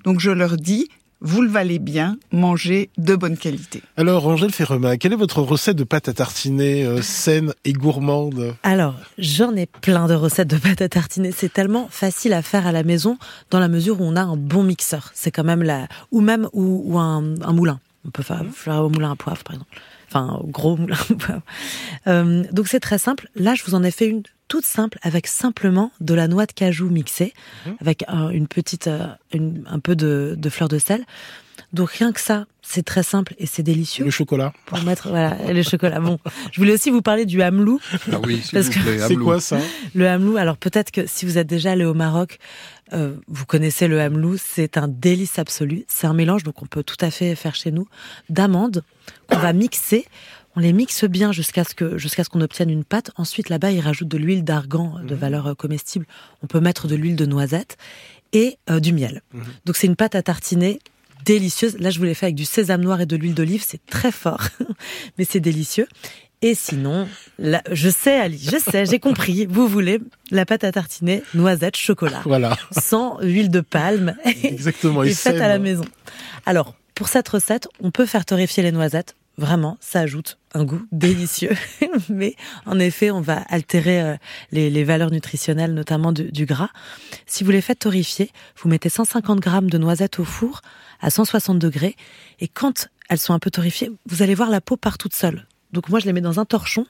donc 0.05 0.21
je 0.21 0.31
leur 0.31 0.57
dis 0.57 0.89
vous 1.21 1.43
le 1.43 1.49
valez 1.49 1.81
bien, 1.81 2.17
mangez 2.31 2.91
de 2.97 3.17
bonne 3.17 3.37
qualité. 3.37 3.83
Alors, 3.97 4.27
Angèle 4.29 4.53
Ferrema, 4.53 4.97
quelle 4.97 5.13
est 5.13 5.17
votre 5.17 5.43
recette 5.43 5.77
de 5.77 5.83
pâte 5.83 6.09
à 6.09 6.13
tartiner 6.13 6.85
euh, 6.85 7.03
saine 7.03 7.55
et 7.65 7.73
gourmande? 7.73 8.55
Alors, 8.63 8.95
j'en 9.19 9.57
ai 9.57 9.67
plein 9.67 10.07
de 10.07 10.15
recettes 10.15 10.47
de 10.49 10.57
pâte 10.57 10.81
à 10.81 10.89
tartiner. 10.89 11.33
C'est 11.33 11.53
tellement 11.53 11.89
facile 11.91 12.33
à 12.33 12.43
faire 12.43 12.69
à 12.69 12.73
la 12.73 12.85
maison 12.85 13.19
dans 13.51 13.59
la 13.59 13.67
mesure 13.67 14.01
où 14.01 14.05
on 14.05 14.15
a 14.15 14.23
un 14.23 14.37
bon 14.37 14.63
mixeur. 14.63 15.11
C'est 15.13 15.33
quand 15.33 15.43
même 15.43 15.65
la, 15.65 15.89
ou 16.13 16.21
même 16.21 16.49
ou, 16.53 16.83
ou 16.87 16.99
un, 16.99 17.35
un 17.43 17.53
moulin. 17.53 17.81
On 18.07 18.11
peut 18.11 18.23
faire, 18.23 18.43
faire 18.53 18.83
au 18.85 18.89
moulin 18.89 19.13
à 19.13 19.17
poivre, 19.17 19.43
par 19.45 19.55
exemple. 19.55 19.77
Enfin, 20.09 20.39
au 20.43 20.47
gros 20.47 20.77
moulin 20.77 20.97
à 21.11 21.15
poivre. 21.15 21.43
Euh, 22.07 22.45
donc 22.53 22.69
c'est 22.69 22.81
très 22.81 22.99
simple. 22.99 23.29
Là, 23.35 23.55
je 23.55 23.65
vous 23.65 23.75
en 23.75 23.83
ai 23.83 23.91
fait 23.91 24.07
une 24.07 24.23
toute 24.47 24.65
simple 24.65 24.99
avec 25.03 25.27
simplement 25.27 25.93
de 26.01 26.15
la 26.15 26.27
noix 26.29 26.47
de 26.47 26.53
cajou 26.53 26.89
mixée, 26.89 27.35
avec 27.81 28.05
un, 28.09 28.31
une 28.31 28.49
petite, 28.49 28.87
euh, 28.87 29.07
une- 29.35 29.65
un 29.69 29.79
peu 29.79 29.95
de, 29.95 30.35
de 30.39 30.49
fleur 30.49 30.69
de 30.69 30.79
sel. 30.79 31.05
Donc 31.73 31.91
rien 31.91 32.13
que 32.13 32.21
ça, 32.21 32.47
c'est 32.63 32.83
très 32.83 33.03
simple 33.03 33.35
et 33.39 33.45
c'est 33.47 33.63
délicieux. 33.63 34.05
Le 34.05 34.11
chocolat 34.11 34.53
Pour 34.67 34.81
mettre, 34.85 35.09
voilà, 35.11 35.37
le 35.53 35.63
chocolat. 35.63 36.01
Bon, 36.01 36.19
je 36.51 36.59
voulais 36.61 36.73
aussi 36.73 36.91
vous 36.91 37.03
parler 37.03 37.27
du 37.27 37.43
hamelou. 37.43 37.79
Ah 38.11 38.17
oui, 38.25 38.41
s'il 38.43 38.53
Parce 38.53 38.67
vous 38.67 38.73
que- 38.73 38.79
plaît, 38.81 38.99
C'est 39.07 39.17
quoi 39.17 39.41
ça 39.41 39.59
Le 39.95 40.09
hamelou, 40.09 40.37
alors 40.39 40.57
peut-être 40.57 40.91
que 40.91 41.07
si 41.07 41.27
vous 41.27 41.37
êtes 41.37 41.47
déjà 41.47 41.73
allé 41.73 41.85
au 41.85 41.93
Maroc, 41.95 42.39
euh, 42.95 43.15
vous 43.29 43.45
connaissez 43.45 43.87
le 43.87 44.01
hamelou, 44.01 44.37
c'est 44.39 44.79
un 44.79 44.89
délice 44.89 45.39
absolu. 45.39 45.85
C'est 45.89 46.07
un 46.07 46.15
mélange, 46.15 46.43
donc 46.43 46.63
on 46.63 46.67
peut 46.67 46.83
tout 46.83 46.97
à 47.03 47.11
fait 47.11 47.35
faire 47.35 47.55
chez 47.55 47.71
nous, 47.71 47.87
d'amandes 48.31 48.83
qu'on 49.29 49.39
va 49.39 49.53
mixer. 49.53 50.07
On 50.57 50.61
les 50.61 50.73
mixe 50.73 51.05
bien 51.05 51.33
jusqu'à 51.33 51.63
ce 51.65 51.75
que 51.75 51.99
jusqu'à 51.99 52.25
ce 52.25 52.31
qu'on 52.31 52.41
obtienne 52.41 52.71
une 52.71 52.83
pâte. 52.85 53.11
Ensuite, 53.17 53.51
là-bas, 53.51 53.71
ils 53.73 53.81
rajoutent 53.81 54.09
de 54.09 54.17
l'huile 54.19 54.43
d'argan 54.43 54.95
de 55.07 55.15
valeur 55.15 55.49
euh, 55.49 55.55
comestible. 55.55 56.07
On 56.43 56.47
peut 56.47 56.61
mettre 56.61 56.89
de 56.89 56.97
l'huile 56.97 57.15
de 57.15 57.27
noisette 57.27 57.77
et 58.33 58.57
euh, 58.71 58.81
du 58.81 58.93
miel. 58.95 59.23
Donc 59.67 59.77
c'est 59.77 59.87
une 59.87 59.97
pâte 59.97 60.15
à 60.15 60.23
tartiner 60.23 60.81
délicieuse. 61.25 61.79
Là, 61.79 61.91
je 61.91 61.99
vous 61.99 62.05
l'ai 62.05 62.15
fait 62.15 62.27
avec 62.27 62.35
du 62.37 62.45
sésame 62.45 62.83
noir 62.83 63.01
et 63.01 63.07
de 63.07 63.17
l'huile 63.17 63.35
d'olive. 63.35 63.63
C'est 63.67 63.85
très 63.87 64.13
fort, 64.13 64.43
mais 65.19 65.25
c'est 65.29 65.41
délicieux. 65.41 65.87
Et 66.41 66.55
sinon, 66.55 67.09
là, 67.41 67.63
je 67.73 67.89
sais, 67.91 68.21
Ali, 68.21 68.39
je 68.41 68.59
sais, 68.59 68.87
j'ai 68.87 69.01
compris. 69.01 69.47
Vous 69.47 69.67
voulez 69.67 69.99
la 70.31 70.47
pâte 70.47 70.63
à 70.63 70.71
tartiner, 70.71 71.23
noisette, 71.35 71.77
chocolat, 71.77 72.23
Voilà, 72.25 72.57
sans 72.71 73.19
huile 73.21 73.51
de 73.51 73.61
palme 73.61 74.15
exactement. 74.45 75.03
et 75.03 75.13
faite 75.13 75.41
à 75.41 75.49
la 75.49 75.59
maison. 75.59 75.85
Alors, 76.47 76.75
pour 76.95 77.09
cette 77.09 77.29
recette, 77.29 77.67
on 77.81 77.91
peut 77.91 78.07
faire 78.07 78.25
torréfier 78.25 78.63
les 78.63 78.71
noisettes. 78.73 79.17
Vraiment, 79.39 79.79
ça 79.81 80.01
ajoute 80.01 80.37
un 80.53 80.65
goût 80.65 80.83
délicieux. 80.91 81.55
Mais 82.09 82.35
en 82.67 82.81
effet, 82.81 83.13
on 83.13 83.21
va 83.21 83.37
altérer 83.49 84.03
euh, 84.03 84.17
les, 84.51 84.83
valeurs 84.83 85.13
nutritionnelles, 85.13 85.75
notamment 85.75 86.11
du, 86.11 86.45
gras. 86.45 86.71
Si 87.27 87.45
vous 87.45 87.53
les 87.53 87.61
faites 87.61 87.79
torréfier, 87.79 88.33
vous 88.61 88.69
mettez 88.69 88.89
150 88.89 89.39
grammes 89.39 89.71
de 89.71 89.79
noisettes 89.79 90.19
au 90.19 90.25
four 90.25 90.61
à 91.01 91.11
160 91.11 91.61
degrés. 91.61 91.95
Et 92.41 92.49
quand 92.49 92.89
elles 93.09 93.21
sont 93.21 93.33
un 93.33 93.39
peu 93.39 93.53
torréfiées, 93.53 93.93
vous 94.07 94.23
allez 94.23 94.35
voir 94.35 94.51
la 94.51 94.61
peau 94.61 94.77
part 94.77 94.99
toute 94.99 95.15
seule. 95.15 95.47
Donc 95.73 95.89
moi, 95.89 96.01
je 96.01 96.07
les 96.07 96.13
mets 96.13 96.21
dans 96.21 96.41
un 96.41 96.45
torchon. 96.45 96.87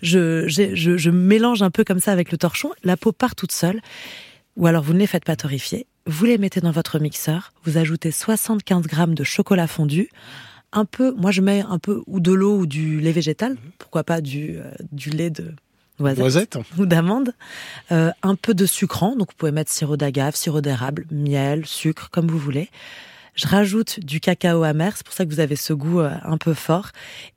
Je 0.00 1.10
mélange 1.10 1.62
un 1.62 1.70
peu 1.70 1.82
comme 1.82 1.98
ça 1.98 2.12
avec 2.12 2.30
le 2.30 2.38
torchon. 2.38 2.70
La 2.84 2.96
peau 2.96 3.10
part 3.10 3.34
toute 3.34 3.52
seule. 3.52 3.80
Ou 4.54 4.68
alors 4.68 4.84
vous 4.84 4.92
ne 4.92 4.98
les 4.98 5.08
faites 5.08 5.24
pas 5.24 5.34
torréfier. 5.34 5.86
Vous 6.06 6.26
les 6.26 6.38
mettez 6.38 6.60
dans 6.60 6.70
votre 6.70 7.00
mixeur. 7.00 7.52
Vous 7.64 7.76
ajoutez 7.76 8.12
75 8.12 8.86
grammes 8.86 9.14
de 9.14 9.24
chocolat 9.24 9.66
fondu. 9.66 10.10
Un 10.72 10.84
peu, 10.84 11.12
moi 11.12 11.30
je 11.30 11.40
mets 11.40 11.62
un 11.68 11.78
peu 11.78 12.02
ou 12.06 12.20
de 12.20 12.32
l'eau 12.32 12.58
ou 12.58 12.66
du 12.66 13.00
lait 13.00 13.12
végétal. 13.12 13.56
Pourquoi 13.78 14.04
pas 14.04 14.20
du, 14.20 14.58
euh, 14.58 14.70
du 14.92 15.10
lait 15.10 15.30
de 15.30 15.54
noisette, 15.98 16.18
Noisette 16.20 16.58
ou 16.78 16.86
d'amande. 16.86 17.32
Euh, 17.90 18.10
un 18.22 18.34
peu 18.34 18.54
de 18.54 18.66
sucrant. 18.66 19.16
Donc 19.16 19.30
vous 19.30 19.36
pouvez 19.36 19.52
mettre 19.52 19.70
sirop 19.70 19.96
d'agave, 19.96 20.36
sirop 20.36 20.60
d'érable, 20.60 21.06
miel, 21.10 21.66
sucre, 21.66 22.10
comme 22.10 22.28
vous 22.28 22.38
voulez. 22.38 22.70
Je 23.34 23.46
rajoute 23.46 24.00
du 24.00 24.18
cacao 24.18 24.64
amer, 24.64 24.96
c'est 24.96 25.06
pour 25.06 25.14
ça 25.14 25.24
que 25.24 25.30
vous 25.30 25.40
avez 25.40 25.54
ce 25.54 25.72
goût 25.72 26.00
euh, 26.00 26.10
un 26.24 26.38
peu 26.38 26.54
fort, 26.54 26.88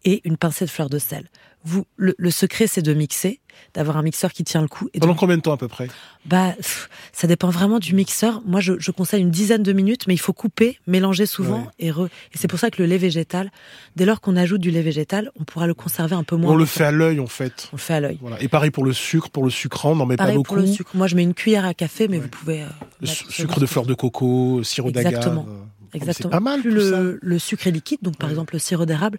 et 0.04 0.22
une 0.24 0.36
pincée 0.36 0.66
de 0.66 0.70
fleur 0.72 0.90
de 0.90 0.98
sel. 0.98 1.30
Vous, 1.64 1.86
le, 1.96 2.16
le 2.18 2.32
secret, 2.32 2.66
c'est 2.66 2.82
de 2.82 2.94
mixer, 2.96 3.40
d'avoir 3.74 3.98
un 3.98 4.02
mixeur 4.04 4.32
qui 4.34 4.44
tient 4.44 4.62
le 4.62 4.68
coup. 4.68 4.90
Et 4.94 5.00
Pendant 5.00 5.16
combien 5.16 5.38
de 5.38 5.42
temps 5.42 5.54
à 5.54 5.58
peu 5.58 5.68
près? 5.68 5.88
bah, 6.26 6.54
pff, 6.58 6.90
ça 7.14 7.28
dépend 7.28 7.50
vraiment 7.50 7.80
du 7.80 7.96
mixeur. 7.96 8.42
Moi, 8.46 8.60
je, 8.60 8.74
je 8.80 8.92
conseille 8.92 9.22
une 9.22 9.32
dizaine 9.32 9.64
de 9.64 9.74
minutes, 9.74 10.08
mais 10.08 10.14
il 10.14 10.20
faut 10.20 10.34
couper, 10.34 10.80
mélanger 10.88 11.26
souvent 11.26 11.60
Ouais. 11.62 11.70
et 11.80 11.92
re. 11.92 12.06
Et 12.34 12.38
c'est 12.38 12.48
pour 12.48 12.60
ça 12.60 12.70
que 12.70 12.82
le 12.82 12.88
lait 12.88 12.98
végétal, 12.98 13.52
dès 13.96 14.06
lors 14.06 14.22
qu'on 14.22 14.36
ajoute 14.36 14.62
du 14.62 14.72
lait 14.72 14.82
végétal, 14.82 15.32
on 15.40 15.44
pourra 15.44 15.68
le 15.68 15.74
conserver 15.74 16.16
un 16.16 16.24
peu 16.24 16.36
moins. 16.36 16.54
On 16.54 16.56
le 16.56 16.66
fait 16.66 16.84
à 16.84 16.92
l'œil 16.92 17.20
en 17.20 17.28
fait. 17.28 17.70
On 17.72 17.76
le 17.78 17.82
fait 17.82 17.94
à 17.94 18.00
l'œil. 18.00 18.18
Voilà. 18.22 18.42
Et 18.42 18.48
pareil 18.48 18.72
pour 18.72 18.84
le 18.84 18.94
sucre, 18.94 19.30
pour 19.30 19.44
le 19.44 19.50
sucrant, 19.50 19.96
n'en 19.96 20.06
met 20.06 20.18
pas 20.18 20.32
beaucoup. 20.32 20.44
pour 20.44 20.56
le 20.58 20.68
sucre. 20.68 20.92
Moi, 20.96 21.08
je 21.08 21.16
mets 21.16 21.24
une 21.24 21.34
cuillère 21.34 21.66
à 21.66 21.74
café, 21.74 22.08
mais 22.08 22.18
Ouais. 22.18 22.24
vous 22.24 22.30
pouvez. 22.30 22.62
euh, 22.64 22.68
Le 23.02 23.08
sucre 23.08 23.60
de 23.60 23.66
fleur 23.66 23.86
de 23.86 23.94
coco, 23.94 24.64
sirop 24.64 24.92
d'agave. 24.92 25.14
Exactement. 25.14 25.46
euh, 25.50 25.64
Exactement. 25.94 26.30
Pas 26.30 26.40
mal 26.40 26.62
Plus 26.62 26.72
le, 26.72 27.20
le 27.22 27.40
sucre 27.40 27.68
est 27.68 27.72
liquide, 27.72 28.00
donc 28.02 28.16
par 28.18 28.28
Ouais. 28.30 28.34
exemple 28.34 28.54
le 28.54 28.60
sirop 28.60 28.86
d'érable, 28.86 29.18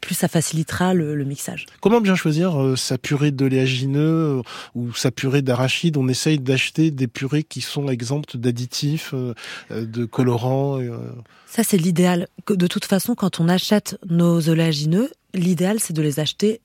plus 0.00 0.14
ça 0.14 0.28
facilitera 0.28 0.94
le, 0.94 1.14
le 1.14 1.24
mixage. 1.24 1.66
Comment 1.80 2.00
bien 2.00 2.14
choisir 2.14 2.60
euh, 2.60 2.76
sa 2.76 2.98
purée 2.98 3.30
d'oléagineux 3.30 4.38
euh, 4.38 4.42
ou 4.74 4.92
sa 4.94 5.10
purée 5.10 5.42
d'arachide? 5.42 5.96
On 5.96 6.08
essaye 6.08 6.38
d'acheter 6.38 6.90
des 6.90 7.06
purées 7.06 7.42
qui 7.42 7.60
sont 7.60 7.88
exemptes 7.88 8.36
d'additifs, 8.36 9.12
euh, 9.14 9.34
de 9.70 10.04
colorants. 10.04 10.80
Ça, 11.46 11.62
c'est 11.64 11.76
l'idéal. 11.76 12.28
De 12.48 12.66
toute 12.66 12.84
façon, 12.84 13.14
quand 13.14 13.40
on 13.40 13.48
achète 13.48 13.98
nos 14.08 14.48
oléagineux, 14.48 15.10
l'idéal, 15.34 15.80
c'est 15.80 15.92
de 15.92 16.02
les 16.02 16.20
acheter 16.20 16.60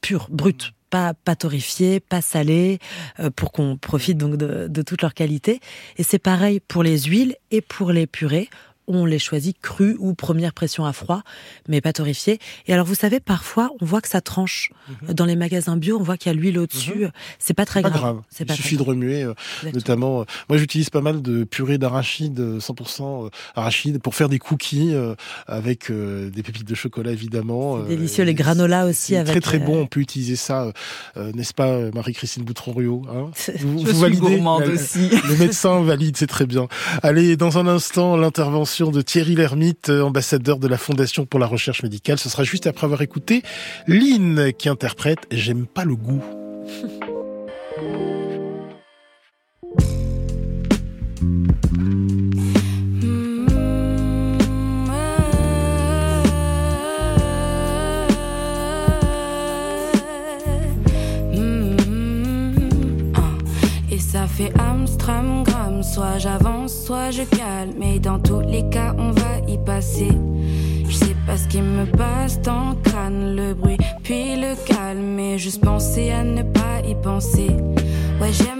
purs, 0.00 0.28
bruts. 0.30 0.72
Pas, 0.90 1.12
pas 1.12 1.36
torréfiés, 1.36 2.00
pas 2.00 2.22
salés, 2.22 2.78
euh, 3.20 3.28
pour 3.28 3.52
qu'on 3.52 3.76
profite 3.76 4.16
donc 4.16 4.36
de, 4.36 4.68
de 4.68 4.82
toute 4.82 5.02
leur 5.02 5.12
qualité. 5.12 5.60
Et 5.98 6.02
c'est 6.02 6.18
pareil 6.18 6.60
pour 6.60 6.82
les 6.82 6.98
huiles 7.02 7.36
et 7.50 7.60
pour 7.60 7.92
les 7.92 8.06
purées. 8.06 8.48
On 8.88 9.04
les 9.04 9.18
choisit 9.18 9.56
crus 9.60 9.96
ou 9.98 10.14
première 10.14 10.52
pression 10.52 10.84
à 10.84 10.92
froid, 10.92 11.22
mais 11.68 11.80
pas 11.80 11.92
torréfiés. 11.92 12.38
Et 12.66 12.72
alors, 12.72 12.86
vous 12.86 12.94
savez, 12.94 13.20
parfois, 13.20 13.70
on 13.80 13.84
voit 13.84 14.00
que 14.00 14.08
ça 14.08 14.20
tranche. 14.20 14.70
Dans 15.08 15.26
les 15.26 15.36
magasins 15.36 15.76
bio, 15.76 15.98
on 15.98 16.02
voit 16.02 16.16
qu'il 16.16 16.32
y 16.32 16.34
a 16.34 16.38
l'huile 16.38 16.58
au-dessus. 16.58 17.06
C'est 17.38 17.54
pas 17.54 17.66
très 17.66 17.82
pas 17.82 17.90
grave. 17.90 18.00
grave. 18.00 18.22
Il 18.40 18.46
pas 18.46 18.54
suffit 18.54 18.76
de 18.76 18.82
remuer, 18.82 19.22
euh, 19.22 19.34
notamment. 19.74 20.20
euh, 20.20 20.24
moi, 20.48 20.56
j'utilise 20.58 20.88
pas 20.90 21.02
mal 21.02 21.20
de 21.20 21.44
purée 21.44 21.78
d'arachide, 21.78 22.40
euh, 22.40 22.60
100% 22.60 23.26
euh, 23.26 23.30
arachide, 23.54 24.00
pour 24.00 24.14
faire 24.14 24.28
des 24.28 24.38
cookies 24.38 24.94
euh, 24.94 25.14
avec 25.46 25.90
des 25.90 26.42
pépites 26.42 26.66
de 26.66 26.74
chocolat, 26.74 27.12
évidemment. 27.12 27.78
C'est 27.82 27.96
délicieux, 27.96 28.24
les 28.24 28.34
granolas 28.34 28.86
aussi 28.86 29.16
avec, 29.16 29.32
Très 29.32 29.40
très 29.40 29.58
bon. 29.58 29.82
On 29.82 29.86
peut 29.86 30.00
utiliser 30.00 30.36
ça, 30.36 30.72
n'est-ce 31.16 31.54
pas, 31.54 31.90
Marie-Christine 31.92 32.44
Boutron-Rio 32.44 33.02
hein 33.10 33.30
Vous, 33.60 33.78
Je 33.80 33.92
vous 33.92 34.08
suis 34.08 34.20
validez 34.20 34.72
aussi. 34.72 35.10
Le 35.10 35.36
médecin 35.36 35.82
valide, 35.82 36.16
c'est 36.16 36.26
très 36.26 36.46
bien. 36.46 36.68
Allez, 37.02 37.36
dans 37.36 37.58
un 37.58 37.66
instant, 37.66 38.16
l'intervention 38.16 38.77
de 38.86 39.02
Thierry 39.02 39.34
Lhermitte, 39.34 39.90
euh, 39.90 40.02
ambassadeur 40.02 40.60
de 40.60 40.68
la 40.68 40.78
Fondation 40.78 41.26
pour 41.26 41.40
la 41.40 41.46
recherche 41.46 41.82
médicale. 41.82 42.16
Ce 42.18 42.28
sera 42.28 42.44
juste 42.44 42.68
après 42.68 42.84
avoir 42.84 43.02
écouté 43.02 43.42
Lynn 43.88 44.52
qui 44.56 44.68
interprète 44.68 45.18
J'aime 45.32 45.66
pas 45.66 45.84
le 45.84 45.96
goût. 45.96 46.22
Mm, 51.20 51.88
ah. 63.16 63.20
Et 63.90 63.98
ça 63.98 64.28
fait 64.28 64.52
Amstramgram, 64.56 65.47
soit 65.88 66.18
j'avance, 66.18 66.72
soit 66.84 67.10
je 67.10 67.22
calme. 67.22 67.72
Mais 67.78 67.98
dans 67.98 68.18
tous 68.18 68.40
les 68.40 68.68
cas, 68.68 68.94
on 68.98 69.10
va 69.10 69.38
y 69.48 69.58
passer. 69.58 70.10
Je 70.88 70.94
sais 70.94 71.16
pas 71.26 71.36
ce 71.36 71.48
qui 71.48 71.60
me 71.60 71.84
passe 71.84 72.40
dans 72.42 72.70
le 72.70 72.76
crâne, 72.82 73.36
le 73.36 73.54
bruit, 73.54 73.78
puis 74.02 74.36
le 74.36 74.54
calme. 74.66 75.14
Mais 75.16 75.38
juste 75.38 75.62
penser 75.62 76.10
à 76.10 76.22
ne 76.24 76.42
pas 76.42 76.80
y 76.86 76.94
penser. 76.94 77.50
Ouais, 78.20 78.32
j'aime 78.32 78.57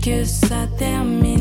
que 0.00 0.24
ça 0.24 0.66
termine. 0.78 1.39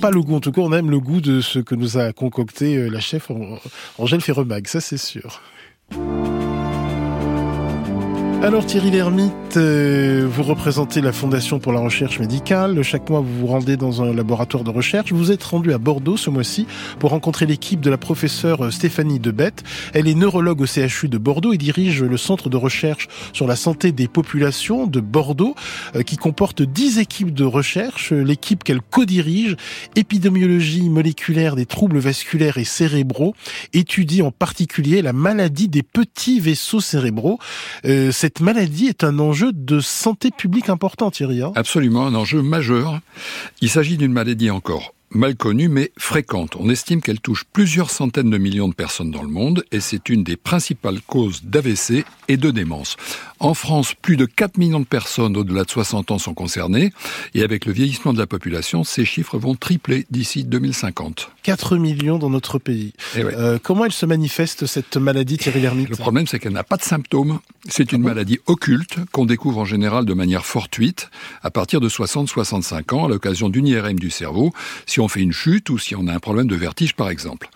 Pas 0.00 0.10
le 0.10 0.20
goût. 0.20 0.36
En 0.36 0.40
tout 0.40 0.52
cas, 0.52 0.60
on 0.60 0.72
aime 0.72 0.90
le 0.90 1.00
goût 1.00 1.20
de 1.20 1.40
ce 1.40 1.58
que 1.58 1.74
nous 1.74 1.98
a 1.98 2.12
concocté 2.12 2.76
euh, 2.76 2.88
la 2.88 3.00
chef 3.00 3.30
Angèle 3.98 4.20
Ferremag, 4.20 4.66
ça 4.66 4.80
c'est 4.80 4.98
sûr. 4.98 5.40
Alors 8.46 8.64
Thierry 8.64 8.92
Lhermitte, 8.92 9.56
euh, 9.56 10.24
vous 10.30 10.44
représentez 10.44 11.00
la 11.00 11.10
Fondation 11.10 11.58
pour 11.58 11.72
la 11.72 11.80
recherche 11.80 12.20
médicale. 12.20 12.80
Chaque 12.84 13.10
mois, 13.10 13.18
vous 13.18 13.40
vous 13.40 13.46
rendez 13.48 13.76
dans 13.76 14.02
un 14.02 14.14
laboratoire 14.14 14.62
de 14.62 14.70
recherche. 14.70 15.12
Vous 15.12 15.32
êtes 15.32 15.42
rendu 15.42 15.72
à 15.72 15.78
Bordeaux 15.78 16.16
ce 16.16 16.30
mois-ci 16.30 16.68
pour 17.00 17.10
rencontrer 17.10 17.46
l'équipe 17.46 17.80
de 17.80 17.90
la 17.90 17.98
professeure 17.98 18.72
Stéphanie 18.72 19.18
Debette. 19.18 19.64
Elle 19.94 20.06
est 20.06 20.14
neurologue 20.14 20.60
au 20.60 20.66
CHU 20.66 21.08
de 21.08 21.18
Bordeaux 21.18 21.54
et 21.54 21.58
dirige 21.58 22.04
le 22.04 22.16
centre 22.16 22.48
de 22.48 22.56
recherche 22.56 23.08
sur 23.32 23.48
la 23.48 23.56
santé 23.56 23.90
des 23.90 24.06
populations 24.06 24.86
de 24.86 25.00
Bordeaux 25.00 25.56
euh, 25.96 26.02
qui 26.02 26.16
comporte 26.16 26.62
10 26.62 27.00
équipes 27.00 27.34
de 27.34 27.44
recherche. 27.44 28.12
L'équipe 28.12 28.62
qu'elle 28.62 28.80
co-dirige, 28.80 29.56
épidémiologie 29.96 30.88
moléculaire 30.88 31.56
des 31.56 31.66
troubles 31.66 31.98
vasculaires 31.98 32.58
et 32.58 32.64
cérébraux, 32.64 33.34
étudie 33.72 34.22
en 34.22 34.30
particulier 34.30 35.02
la 35.02 35.12
maladie 35.12 35.68
des 35.68 35.82
petits 35.82 36.38
vaisseaux 36.38 36.80
cérébraux. 36.80 37.40
Euh, 37.84 38.12
cette 38.12 38.35
maladie 38.40 38.86
est 38.86 39.04
un 39.04 39.18
enjeu 39.18 39.52
de 39.52 39.80
santé 39.80 40.30
publique 40.30 40.68
important, 40.68 41.10
Thierry. 41.10 41.42
Hein 41.42 41.52
Absolument, 41.54 42.06
un 42.06 42.14
enjeu 42.14 42.42
majeur. 42.42 43.00
Il 43.60 43.70
s'agit 43.70 43.96
d'une 43.96 44.12
maladie 44.12 44.50
encore 44.50 44.92
mal 45.10 45.36
connue 45.36 45.68
mais 45.68 45.92
fréquente. 45.96 46.56
On 46.56 46.68
estime 46.68 47.00
qu'elle 47.00 47.20
touche 47.20 47.44
plusieurs 47.52 47.90
centaines 47.90 48.30
de 48.30 48.38
millions 48.38 48.68
de 48.68 48.74
personnes 48.74 49.10
dans 49.10 49.22
le 49.22 49.28
monde 49.28 49.64
et 49.72 49.80
c'est 49.80 50.08
une 50.08 50.24
des 50.24 50.36
principales 50.36 51.00
causes 51.00 51.42
d'AVC 51.44 52.04
et 52.28 52.36
de 52.36 52.50
démence. 52.50 52.96
En 53.38 53.52
France, 53.52 53.94
plus 53.94 54.16
de 54.16 54.24
4 54.24 54.56
millions 54.56 54.80
de 54.80 54.86
personnes 54.86 55.36
au-delà 55.36 55.64
de 55.64 55.70
60 55.70 56.10
ans 56.10 56.18
sont 56.18 56.32
concernées 56.32 56.92
et 57.34 57.42
avec 57.42 57.66
le 57.66 57.72
vieillissement 57.72 58.14
de 58.14 58.18
la 58.18 58.26
population, 58.26 58.82
ces 58.82 59.04
chiffres 59.04 59.38
vont 59.38 59.54
tripler 59.54 60.06
d'ici 60.10 60.44
2050. 60.44 61.30
4 61.42 61.76
millions 61.76 62.18
dans 62.18 62.30
notre 62.30 62.58
pays. 62.58 62.94
Eh 63.14 63.22
euh, 63.22 63.58
comment 63.62 63.84
elle 63.84 63.92
se 63.92 64.06
manifeste 64.06 64.66
cette 64.66 64.96
maladie 64.96 65.36
Thierry 65.36 65.60
Lhermitte? 65.60 65.90
Le 65.90 65.96
problème 65.96 66.26
c'est 66.26 66.38
qu'elle 66.38 66.54
n'a 66.54 66.64
pas 66.64 66.76
de 66.76 66.82
symptômes. 66.82 67.40
C'est 67.68 67.92
une 67.92 68.02
maladie 68.02 68.38
occulte 68.46 68.98
qu'on 69.12 69.26
découvre 69.26 69.58
en 69.58 69.64
général 69.64 70.06
de 70.06 70.14
manière 70.14 70.46
fortuite 70.46 71.10
à 71.42 71.50
partir 71.50 71.80
de 71.80 71.88
60-65 71.88 72.94
ans 72.94 73.04
à 73.04 73.08
l'occasion 73.08 73.48
d'une 73.50 73.66
IRM 73.66 73.98
du 73.98 74.10
cerveau 74.10 74.52
si 74.86 74.98
on 75.00 75.08
fait 75.08 75.20
une 75.20 75.32
chute 75.32 75.68
ou 75.68 75.78
si 75.78 75.94
on 75.94 76.06
a 76.06 76.14
un 76.14 76.20
problème 76.20 76.46
de 76.46 76.56
vertige 76.56 76.94
par 76.94 77.10
exemple. 77.10 77.50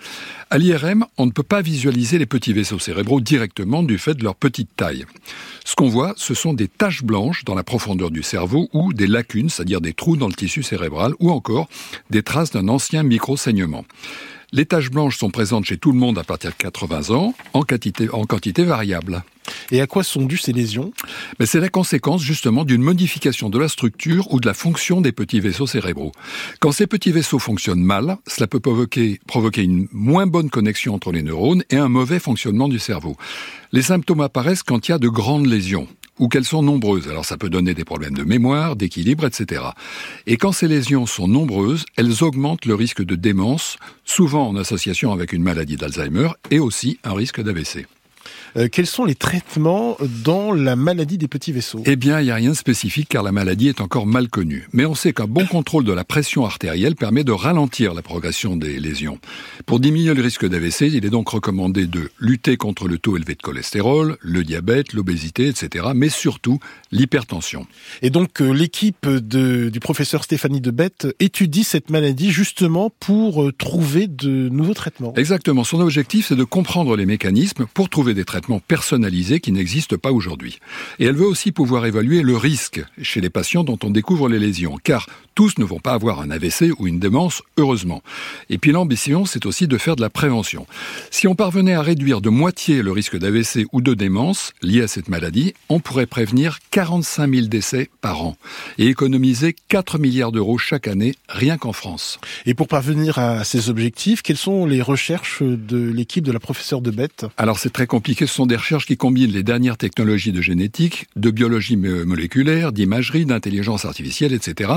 À 0.52 0.58
l'IRM, 0.58 1.06
on 1.16 1.26
ne 1.26 1.30
peut 1.30 1.44
pas 1.44 1.62
visualiser 1.62 2.18
les 2.18 2.26
petits 2.26 2.52
vaisseaux 2.52 2.80
cérébraux 2.80 3.20
directement 3.20 3.84
du 3.84 3.98
fait 3.98 4.14
de 4.14 4.24
leur 4.24 4.34
petite 4.34 4.74
taille. 4.74 5.06
Ce 5.64 5.76
qu'on 5.76 5.88
voit, 5.88 6.12
ce 6.16 6.34
sont 6.34 6.54
des 6.54 6.66
taches 6.66 7.04
blanches 7.04 7.44
dans 7.44 7.54
la 7.54 7.62
profondeur 7.62 8.10
du 8.10 8.24
cerveau 8.24 8.68
ou 8.72 8.92
des 8.92 9.06
lacunes, 9.06 9.48
c'est-à-dire 9.48 9.80
des 9.80 9.92
trous 9.92 10.16
dans 10.16 10.26
le 10.26 10.34
tissu 10.34 10.64
cérébral, 10.64 11.12
ou 11.20 11.30
encore 11.30 11.68
des 12.10 12.24
traces 12.24 12.50
d'un 12.50 12.66
ancien 12.66 13.04
micro-saignement. 13.04 13.84
Les 14.50 14.66
taches 14.66 14.90
blanches 14.90 15.18
sont 15.18 15.30
présentes 15.30 15.66
chez 15.66 15.78
tout 15.78 15.92
le 15.92 15.98
monde 15.98 16.18
à 16.18 16.24
partir 16.24 16.50
de 16.50 16.56
80 16.56 17.14
ans, 17.14 17.32
en 17.52 17.62
quantité, 17.62 18.10
en 18.10 18.24
quantité 18.24 18.64
variable. 18.64 19.22
Et 19.70 19.80
à 19.80 19.86
quoi 19.86 20.02
sont 20.02 20.22
dues 20.22 20.38
ces 20.38 20.52
lésions 20.52 20.92
Mais 21.38 21.46
C'est 21.46 21.60
la 21.60 21.68
conséquence 21.68 22.22
justement 22.22 22.64
d'une 22.64 22.82
modification 22.82 23.50
de 23.50 23.58
la 23.58 23.68
structure 23.68 24.32
ou 24.32 24.40
de 24.40 24.46
la 24.46 24.54
fonction 24.54 25.00
des 25.00 25.12
petits 25.12 25.40
vaisseaux 25.40 25.66
cérébraux. 25.66 26.12
Quand 26.60 26.72
ces 26.72 26.86
petits 26.86 27.12
vaisseaux 27.12 27.38
fonctionnent 27.38 27.82
mal, 27.82 28.16
cela 28.26 28.46
peut 28.46 28.60
provoquer, 28.60 29.20
provoquer 29.26 29.62
une 29.62 29.88
moins 29.92 30.26
bonne 30.26 30.50
connexion 30.50 30.94
entre 30.94 31.12
les 31.12 31.22
neurones 31.22 31.62
et 31.70 31.76
un 31.76 31.88
mauvais 31.88 32.18
fonctionnement 32.18 32.68
du 32.68 32.78
cerveau. 32.78 33.16
Les 33.72 33.82
symptômes 33.82 34.20
apparaissent 34.20 34.62
quand 34.62 34.88
il 34.88 34.92
y 34.92 34.94
a 34.94 34.98
de 34.98 35.08
grandes 35.08 35.46
lésions 35.46 35.86
ou 36.20 36.28
qu'elles 36.28 36.44
sont 36.44 36.62
nombreuses. 36.62 37.08
Alors 37.08 37.24
ça 37.24 37.36
peut 37.36 37.50
donner 37.50 37.74
des 37.74 37.84
problèmes 37.84 38.14
de 38.14 38.22
mémoire, 38.22 38.76
d'équilibre, 38.76 39.26
etc. 39.26 39.62
Et 40.26 40.36
quand 40.36 40.52
ces 40.52 40.68
lésions 40.68 41.06
sont 41.06 41.26
nombreuses, 41.26 41.84
elles 41.96 42.22
augmentent 42.22 42.66
le 42.66 42.74
risque 42.74 43.02
de 43.02 43.16
démence, 43.16 43.78
souvent 44.04 44.46
en 44.46 44.56
association 44.56 45.12
avec 45.12 45.32
une 45.32 45.42
maladie 45.42 45.76
d'Alzheimer 45.76 46.28
et 46.50 46.60
aussi 46.60 46.98
un 47.02 47.14
risque 47.14 47.40
d'AVC. 47.40 47.86
Euh, 48.56 48.68
quels 48.70 48.86
sont 48.86 49.04
les 49.04 49.14
traitements 49.14 49.96
dans 50.24 50.52
la 50.52 50.76
maladie 50.76 51.18
des 51.18 51.28
petits 51.28 51.52
vaisseaux? 51.52 51.82
Eh 51.86 51.96
bien, 51.96 52.20
il 52.20 52.24
n'y 52.24 52.30
a 52.30 52.34
rien 52.34 52.50
de 52.50 52.56
spécifique 52.56 53.08
car 53.08 53.22
la 53.22 53.32
maladie 53.32 53.68
est 53.68 53.80
encore 53.80 54.06
mal 54.06 54.28
connue. 54.28 54.68
Mais 54.72 54.86
on 54.86 54.94
sait 54.94 55.12
qu'un 55.12 55.26
bon 55.26 55.46
contrôle 55.46 55.84
de 55.84 55.92
la 55.92 56.04
pression 56.04 56.44
artérielle 56.44 56.96
permet 56.96 57.24
de 57.24 57.32
ralentir 57.32 57.94
la 57.94 58.02
progression 58.02 58.56
des 58.56 58.80
lésions. 58.80 59.18
Pour 59.66 59.78
diminuer 59.78 60.14
le 60.14 60.22
risque 60.22 60.46
d'AVC, 60.46 60.82
il 60.82 61.04
est 61.04 61.10
donc 61.10 61.28
recommandé 61.28 61.86
de 61.86 62.10
lutter 62.18 62.56
contre 62.56 62.88
le 62.88 62.98
taux 62.98 63.16
élevé 63.16 63.34
de 63.34 63.42
cholestérol, 63.42 64.16
le 64.20 64.42
diabète, 64.42 64.92
l'obésité, 64.92 65.46
etc. 65.46 65.86
Mais 65.94 66.08
surtout 66.08 66.58
l'hypertension. 66.90 67.66
Et 68.02 68.10
donc 68.10 68.42
euh, 68.42 68.50
l'équipe 68.50 69.08
du 69.08 69.80
professeur 69.80 70.24
Stéphanie 70.24 70.60
Debette 70.60 71.06
étudie 71.20 71.64
cette 71.64 71.90
maladie 71.90 72.30
justement 72.30 72.90
pour 72.98 73.44
euh, 73.44 73.52
trouver 73.52 74.08
de 74.08 74.48
nouveaux 74.48 74.74
traitements. 74.74 75.14
Exactement. 75.16 75.64
Son 75.64 75.80
objectif, 75.80 76.28
c'est 76.28 76.36
de 76.36 76.44
comprendre 76.44 76.96
les 76.96 77.06
mécanismes 77.06 77.66
pour 77.72 77.88
trouver 77.88 78.14
des 78.14 78.24
traitements 78.24 78.39
personnalisés 78.66 79.40
qui 79.40 79.52
n'existent 79.52 79.96
pas 79.96 80.12
aujourd'hui. 80.12 80.58
Et 80.98 81.06
elle 81.06 81.16
veut 81.16 81.26
aussi 81.26 81.52
pouvoir 81.52 81.86
évaluer 81.86 82.22
le 82.22 82.36
risque 82.36 82.82
chez 83.02 83.20
les 83.20 83.30
patients 83.30 83.64
dont 83.64 83.78
on 83.82 83.90
découvre 83.90 84.28
les 84.28 84.38
lésions, 84.38 84.78
car 84.82 85.06
tous 85.34 85.58
ne 85.58 85.64
vont 85.64 85.78
pas 85.78 85.92
avoir 85.92 86.20
un 86.20 86.30
AVC 86.30 86.72
ou 86.78 86.86
une 86.86 86.98
démence, 86.98 87.42
heureusement. 87.56 88.02
Et 88.50 88.58
puis 88.58 88.72
l'ambition, 88.72 89.24
c'est 89.24 89.46
aussi 89.46 89.66
de 89.66 89.78
faire 89.78 89.96
de 89.96 90.02
la 90.02 90.10
prévention. 90.10 90.66
Si 91.10 91.26
on 91.28 91.34
parvenait 91.34 91.74
à 91.74 91.82
réduire 91.82 92.20
de 92.20 92.28
moitié 92.28 92.82
le 92.82 92.92
risque 92.92 93.16
d'AVC 93.16 93.66
ou 93.72 93.80
de 93.80 93.94
démence 93.94 94.52
lié 94.62 94.82
à 94.82 94.88
cette 94.88 95.08
maladie, 95.08 95.54
on 95.68 95.80
pourrait 95.80 96.06
prévenir 96.06 96.58
45 96.70 97.34
000 97.34 97.46
décès 97.46 97.88
par 98.00 98.22
an 98.22 98.36
et 98.78 98.86
économiser 98.86 99.54
4 99.68 99.98
milliards 99.98 100.32
d'euros 100.32 100.58
chaque 100.58 100.88
année, 100.88 101.14
rien 101.28 101.56
qu'en 101.56 101.72
France. 101.72 102.18
Et 102.46 102.54
pour 102.54 102.68
parvenir 102.68 103.18
à 103.18 103.44
ces 103.44 103.70
objectifs, 103.70 104.22
quelles 104.22 104.36
sont 104.36 104.66
les 104.66 104.82
recherches 104.82 105.42
de 105.42 105.90
l'équipe 105.90 106.24
de 106.24 106.32
la 106.32 106.40
professeure 106.40 106.80
de 106.80 106.90
Bête 106.90 107.26
Alors 107.36 107.58
c'est 107.58 107.72
très 107.72 107.86
compliqué, 107.86 108.26
ce 108.30 108.36
sont 108.36 108.46
des 108.46 108.56
recherches 108.56 108.86
qui 108.86 108.96
combinent 108.96 109.32
les 109.32 109.42
dernières 109.42 109.76
technologies 109.76 110.32
de 110.32 110.40
génétique, 110.40 111.06
de 111.16 111.30
biologie 111.30 111.76
moléculaire, 111.76 112.72
d'imagerie, 112.72 113.26
d'intelligence 113.26 113.84
artificielle, 113.84 114.32
etc 114.32 114.70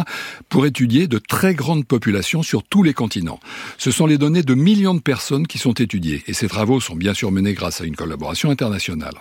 pour 0.50 0.66
étudier 0.66 1.08
de 1.08 1.18
très 1.18 1.54
grandes 1.54 1.86
populations 1.86 2.44
sur 2.44 2.64
tous 2.64 2.84
les 2.84 2.94
continents. 2.94 3.40
Ce 3.78 3.92
sont 3.92 4.06
les 4.06 4.18
données 4.18 4.44
de 4.44 4.54
millions 4.54 4.94
de 4.94 5.00
personnes 5.00 5.48
qui 5.48 5.58
sont 5.58 5.74
étudiées, 5.74 6.24
et 6.28 6.34
ces 6.34 6.48
travaux 6.48 6.80
sont 6.80 6.96
bien 6.96 7.14
sûr 7.14 7.32
menés 7.32 7.54
grâce 7.54 7.82
à 7.82 7.86
une 7.86 7.96
collaboration 7.96 8.50
internationale. 8.50 9.16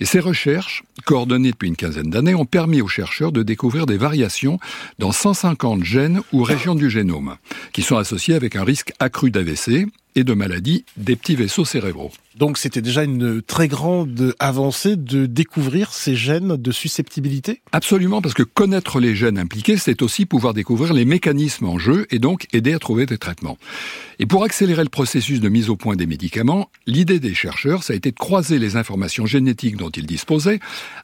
Et 0.00 0.04
ces 0.04 0.20
recherches, 0.20 0.82
coordonnées 1.04 1.52
depuis 1.52 1.68
une 1.68 1.76
quinzaine 1.76 2.10
d'années, 2.10 2.34
ont 2.34 2.46
permis 2.46 2.82
aux 2.82 2.88
chercheurs 2.88 3.30
de 3.30 3.42
découvrir 3.42 3.86
des 3.86 3.96
variations 3.96 4.58
dans 4.98 5.12
150 5.12 5.84
gènes 5.84 6.20
ou 6.32 6.42
régions 6.42 6.74
du 6.74 6.90
génome, 6.90 7.36
qui 7.72 7.82
sont 7.82 7.96
associées 7.96 8.34
avec 8.34 8.56
un 8.56 8.64
risque 8.64 8.92
accru 8.98 9.30
d'AVC 9.30 9.86
et 10.16 10.24
de 10.24 10.34
maladies 10.34 10.84
des 10.96 11.16
petits 11.16 11.36
vaisseaux 11.36 11.64
cérébraux. 11.64 12.10
Donc 12.36 12.58
c'était 12.58 12.82
déjà 12.82 13.04
une 13.04 13.42
très 13.42 13.68
grande 13.68 14.34
avancée 14.38 14.96
de 14.96 15.26
découvrir 15.26 15.92
ces 15.92 16.16
gènes 16.16 16.56
de 16.56 16.72
susceptibilité 16.72 17.60
Absolument, 17.72 18.20
parce 18.20 18.34
que 18.34 18.42
connaître 18.42 18.98
les 18.98 19.14
gènes 19.14 19.38
impliqués, 19.38 19.76
c'est 19.76 20.02
aussi 20.02 20.26
pouvoir 20.26 20.52
découvrir 20.52 20.92
les 20.94 21.04
mécanismes 21.04 21.66
en 21.66 21.78
jeu 21.78 22.06
et 22.10 22.18
donc 22.18 22.46
aider 22.52 22.72
à 22.72 22.78
trouver 22.78 23.06
des 23.06 23.18
traitements. 23.18 23.56
Et 24.18 24.26
pour 24.26 24.44
accélérer 24.44 24.82
le 24.82 24.88
processus 24.88 25.40
de 25.40 25.48
mise 25.48 25.70
au 25.70 25.76
point 25.76 25.96
des 25.96 26.06
médicaments, 26.06 26.70
l'idée 26.86 27.20
des 27.20 27.34
chercheurs, 27.34 27.82
ça 27.82 27.92
a 27.92 27.96
été 27.96 28.10
de 28.10 28.16
croiser 28.16 28.58
les 28.58 28.76
informations 28.76 29.26
génétiques 29.26 29.76
dont 29.76 29.90
ils 29.90 30.06
disposaient 30.06 30.60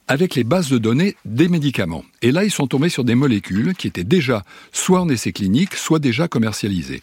avec 0.09 0.35
les 0.35 0.45
bases 0.45 0.69
de 0.69 0.79
données 0.79 1.17
des 1.25 1.49
médicaments. 1.49 2.05
Et 2.23 2.33
là, 2.33 2.45
ils 2.45 2.51
sont 2.51 2.67
tombés 2.67 2.89
sur 2.89 3.05
des 3.05 3.15
molécules 3.15 3.75
qui 3.75 3.87
étaient 3.87 4.05
déjà 4.05 4.45
soit 4.73 5.01
en 5.01 5.09
essai 5.09 5.33
clinique, 5.33 5.75
soit 5.75 5.99
déjà 5.99 6.29
commercialisées. 6.29 7.03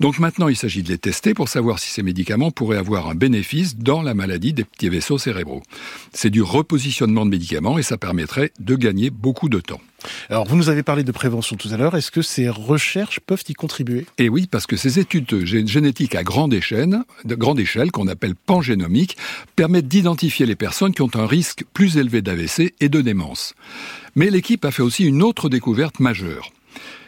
Donc 0.00 0.18
maintenant, 0.18 0.48
il 0.48 0.56
s'agit 0.56 0.82
de 0.82 0.88
les 0.88 0.98
tester 0.98 1.34
pour 1.34 1.48
savoir 1.48 1.78
si 1.78 1.90
ces 1.90 2.02
médicaments 2.02 2.50
pourraient 2.50 2.78
avoir 2.78 3.08
un 3.08 3.14
bénéfice 3.14 3.63
dans 3.76 4.02
la 4.02 4.14
maladie 4.14 4.52
des 4.52 4.64
petits 4.64 4.88
vaisseaux 4.88 5.18
cérébraux. 5.18 5.62
C'est 6.12 6.30
du 6.30 6.42
repositionnement 6.42 7.24
de 7.24 7.30
médicaments 7.30 7.78
et 7.78 7.82
ça 7.82 7.96
permettrait 7.96 8.52
de 8.60 8.76
gagner 8.76 9.10
beaucoup 9.10 9.48
de 9.48 9.60
temps. 9.60 9.80
Alors, 10.28 10.44
vous 10.46 10.56
nous 10.56 10.68
avez 10.68 10.82
parlé 10.82 11.02
de 11.02 11.12
prévention 11.12 11.56
tout 11.56 11.68
à 11.72 11.76
l'heure. 11.76 11.96
Est-ce 11.96 12.10
que 12.10 12.22
ces 12.22 12.48
recherches 12.48 13.20
peuvent 13.20 13.44
y 13.48 13.54
contribuer? 13.54 14.06
Eh 14.18 14.28
oui, 14.28 14.46
parce 14.50 14.66
que 14.66 14.76
ces 14.76 14.98
études 14.98 15.44
génétiques 15.44 16.14
à 16.14 16.22
grande 16.22 16.52
échelle, 16.52 16.98
de 17.24 17.34
grande 17.34 17.58
échelle, 17.58 17.90
qu'on 17.90 18.08
appelle 18.08 18.34
pangénomiques, 18.34 19.16
permettent 19.56 19.88
d'identifier 19.88 20.46
les 20.46 20.56
personnes 20.56 20.92
qui 20.92 21.02
ont 21.02 21.10
un 21.14 21.26
risque 21.26 21.64
plus 21.72 21.96
élevé 21.96 22.22
d'AVC 22.22 22.74
et 22.80 22.88
de 22.88 23.00
démence. 23.00 23.54
Mais 24.14 24.30
l'équipe 24.30 24.64
a 24.64 24.70
fait 24.70 24.82
aussi 24.82 25.04
une 25.04 25.22
autre 25.22 25.48
découverte 25.48 26.00
majeure. 26.00 26.52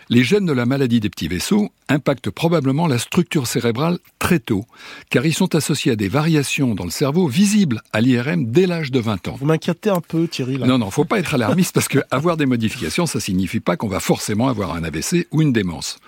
Les 0.08 0.22
gènes 0.22 0.46
de 0.46 0.52
la 0.52 0.66
maladie 0.66 1.00
des 1.00 1.10
petits 1.10 1.26
vaisseaux 1.26 1.70
impactent 1.88 2.30
probablement 2.30 2.86
la 2.86 2.96
structure 2.96 3.48
cérébrale 3.48 3.98
très 4.20 4.38
tôt, 4.38 4.64
car 5.10 5.26
ils 5.26 5.34
sont 5.34 5.56
associés 5.56 5.90
à 5.90 5.96
des 5.96 6.08
variations 6.08 6.76
dans 6.76 6.84
le 6.84 6.90
cerveau 6.90 7.26
visibles 7.26 7.82
à 7.92 8.00
l'IRM 8.00 8.46
dès 8.46 8.66
l'âge 8.66 8.92
de 8.92 9.00
20 9.00 9.26
ans. 9.26 9.36
Vous 9.36 9.46
m'inquiétez 9.46 9.90
un 9.90 10.00
peu, 10.00 10.28
Thierry. 10.28 10.58
Là. 10.58 10.66
Non, 10.68 10.78
non, 10.78 10.92
faut 10.92 11.04
pas 11.04 11.18
être 11.18 11.34
alarmiste 11.34 11.74
parce 11.74 11.88
que 11.88 11.98
avoir 12.12 12.36
des 12.36 12.46
modifications, 12.46 13.06
ça 13.06 13.18
signifie 13.18 13.58
pas 13.58 13.76
qu'on 13.76 13.88
va 13.88 13.98
forcément 13.98 14.46
avoir 14.46 14.76
un 14.76 14.84
AVC 14.84 15.26
ou 15.32 15.42
une 15.42 15.52
démence. 15.52 15.98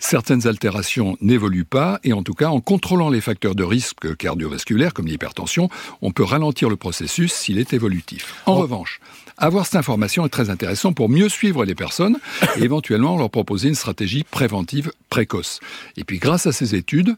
Certaines 0.00 0.46
altérations 0.46 1.18
n'évoluent 1.20 1.66
pas 1.66 2.00
et 2.04 2.14
en 2.14 2.22
tout 2.22 2.34
cas, 2.34 2.48
en 2.48 2.60
contrôlant 2.60 3.10
les 3.10 3.20
facteurs 3.20 3.54
de 3.54 3.64
risque 3.64 4.16
cardiovasculaires 4.16 4.94
comme 4.94 5.08
l'hypertension, 5.08 5.68
on 6.00 6.10
peut 6.10 6.24
ralentir 6.24 6.70
le 6.70 6.76
processus 6.76 7.34
s'il 7.34 7.58
est 7.58 7.74
évolutif. 7.74 8.34
En 8.46 8.54
revanche, 8.54 8.98
avoir 9.36 9.66
cette 9.66 9.76
information 9.76 10.26
est 10.26 10.30
très 10.30 10.50
intéressant 10.50 10.92
pour 10.92 11.08
mieux 11.08 11.28
suivre 11.28 11.64
les 11.64 11.74
personnes 11.74 12.18
et 12.56 12.62
éventuellement 12.62 13.16
leur 13.16 13.30
proposer 13.30 13.68
une 13.68 13.74
stratégie 13.74 14.24
préventive 14.24 14.92
précoce. 15.08 15.60
Et 15.96 16.04
puis 16.04 16.18
grâce 16.18 16.46
à 16.46 16.52
ces 16.52 16.74
études, 16.74 17.16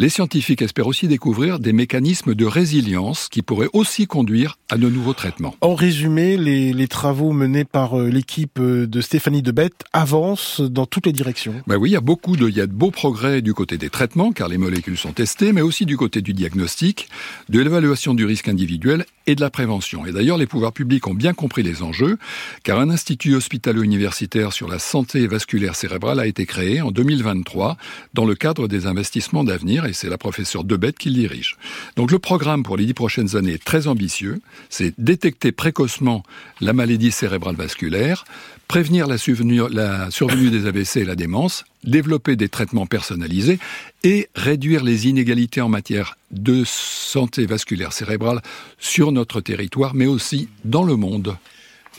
les 0.00 0.10
scientifiques 0.10 0.62
espèrent 0.62 0.86
aussi 0.86 1.08
découvrir 1.08 1.58
des 1.58 1.72
mécanismes 1.72 2.36
de 2.36 2.44
résilience 2.44 3.28
qui 3.28 3.42
pourraient 3.42 3.68
aussi 3.72 4.06
conduire 4.06 4.56
à 4.70 4.76
de 4.76 4.88
nouveaux 4.88 5.12
traitements. 5.12 5.56
En 5.60 5.74
résumé, 5.74 6.36
les, 6.36 6.72
les 6.72 6.86
travaux 6.86 7.32
menés 7.32 7.64
par 7.64 7.98
euh, 7.98 8.08
l'équipe 8.08 8.60
euh, 8.60 8.86
de 8.86 9.00
Stéphanie 9.00 9.42
Debette 9.42 9.84
avancent 9.92 10.60
dans 10.60 10.86
toutes 10.86 11.06
les 11.06 11.12
directions. 11.12 11.54
Ben 11.66 11.76
oui, 11.76 11.90
il 11.90 11.92
y 11.94 11.96
a 11.96 12.00
beaucoup 12.00 12.36
de, 12.36 12.48
il 12.48 12.56
y 12.56 12.60
a 12.60 12.68
de 12.68 12.72
beaux 12.72 12.92
progrès 12.92 13.42
du 13.42 13.54
côté 13.54 13.76
des 13.76 13.90
traitements, 13.90 14.30
car 14.30 14.46
les 14.46 14.56
molécules 14.56 14.96
sont 14.96 15.12
testées, 15.12 15.52
mais 15.52 15.62
aussi 15.62 15.84
du 15.84 15.96
côté 15.96 16.22
du 16.22 16.32
diagnostic, 16.32 17.08
de 17.48 17.58
l'évaluation 17.58 18.14
du 18.14 18.24
risque 18.24 18.46
individuel 18.46 19.04
et 19.26 19.34
de 19.34 19.40
la 19.40 19.50
prévention. 19.50 20.06
Et 20.06 20.12
d'ailleurs, 20.12 20.38
les 20.38 20.46
pouvoirs 20.46 20.72
publics 20.72 21.08
ont 21.08 21.14
bien 21.14 21.34
compris 21.34 21.64
les 21.64 21.82
enjeux, 21.82 22.18
car 22.62 22.78
un 22.78 22.90
institut 22.90 23.34
hospitalo-universitaire 23.34 24.52
sur 24.52 24.68
la 24.68 24.78
santé 24.78 25.26
vasculaire 25.26 25.74
cérébrale 25.74 26.20
a 26.20 26.26
été 26.26 26.46
créé 26.46 26.80
en 26.82 26.92
2023 26.92 27.76
dans 28.14 28.24
le 28.24 28.36
cadre 28.36 28.68
des 28.68 28.86
investissements 28.86 29.42
d'avenir 29.42 29.87
et 29.88 29.92
c'est 29.92 30.08
la 30.08 30.18
professeure 30.18 30.64
Debette 30.64 30.98
qui 30.98 31.08
le 31.08 31.14
dirige. 31.14 31.56
Donc 31.96 32.10
le 32.10 32.18
programme 32.18 32.62
pour 32.62 32.76
les 32.76 32.86
dix 32.86 32.94
prochaines 32.94 33.36
années 33.36 33.54
est 33.54 33.64
très 33.64 33.86
ambitieux. 33.86 34.40
C'est 34.70 34.94
détecter 34.98 35.52
précocement 35.52 36.22
la 36.60 36.72
maladie 36.72 37.10
cérébrale 37.10 37.56
vasculaire, 37.56 38.24
prévenir 38.68 39.06
la 39.06 39.18
survenue, 39.18 39.62
la 39.70 40.10
survenue 40.10 40.50
des 40.50 40.66
AVC 40.66 40.98
et 40.98 41.04
la 41.04 41.16
démence, 41.16 41.64
développer 41.84 42.36
des 42.36 42.48
traitements 42.48 42.86
personnalisés 42.86 43.58
et 44.04 44.28
réduire 44.34 44.84
les 44.84 45.08
inégalités 45.08 45.60
en 45.60 45.68
matière 45.68 46.16
de 46.30 46.62
santé 46.64 47.46
vasculaire 47.46 47.92
cérébrale 47.92 48.42
sur 48.78 49.12
notre 49.12 49.40
territoire, 49.40 49.94
mais 49.94 50.06
aussi 50.06 50.48
dans 50.64 50.82
le 50.84 50.96
monde. 50.96 51.36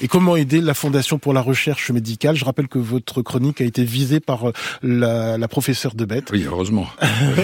Et 0.02 0.08
comment 0.08 0.36
aider 0.36 0.62
la 0.62 0.74
Fondation 0.74 1.20
pour 1.20 1.34
la 1.34 1.41
recherche 1.41 1.91
médicale? 1.91 2.36
Je 2.36 2.45
rappelle 2.45 2.68
que 2.68 2.80
votre 2.80 3.22
chronique 3.22 3.60
a 3.60 3.66
été 3.66 3.84
visée 3.84 4.20
par 4.20 4.45
euh, 4.45 5.38
la, 5.38 5.47
professeure 5.47 5.93
de 5.93 6.06
Bête. 6.06 6.30
Oui, 6.32 6.45
heureusement. 6.45 6.88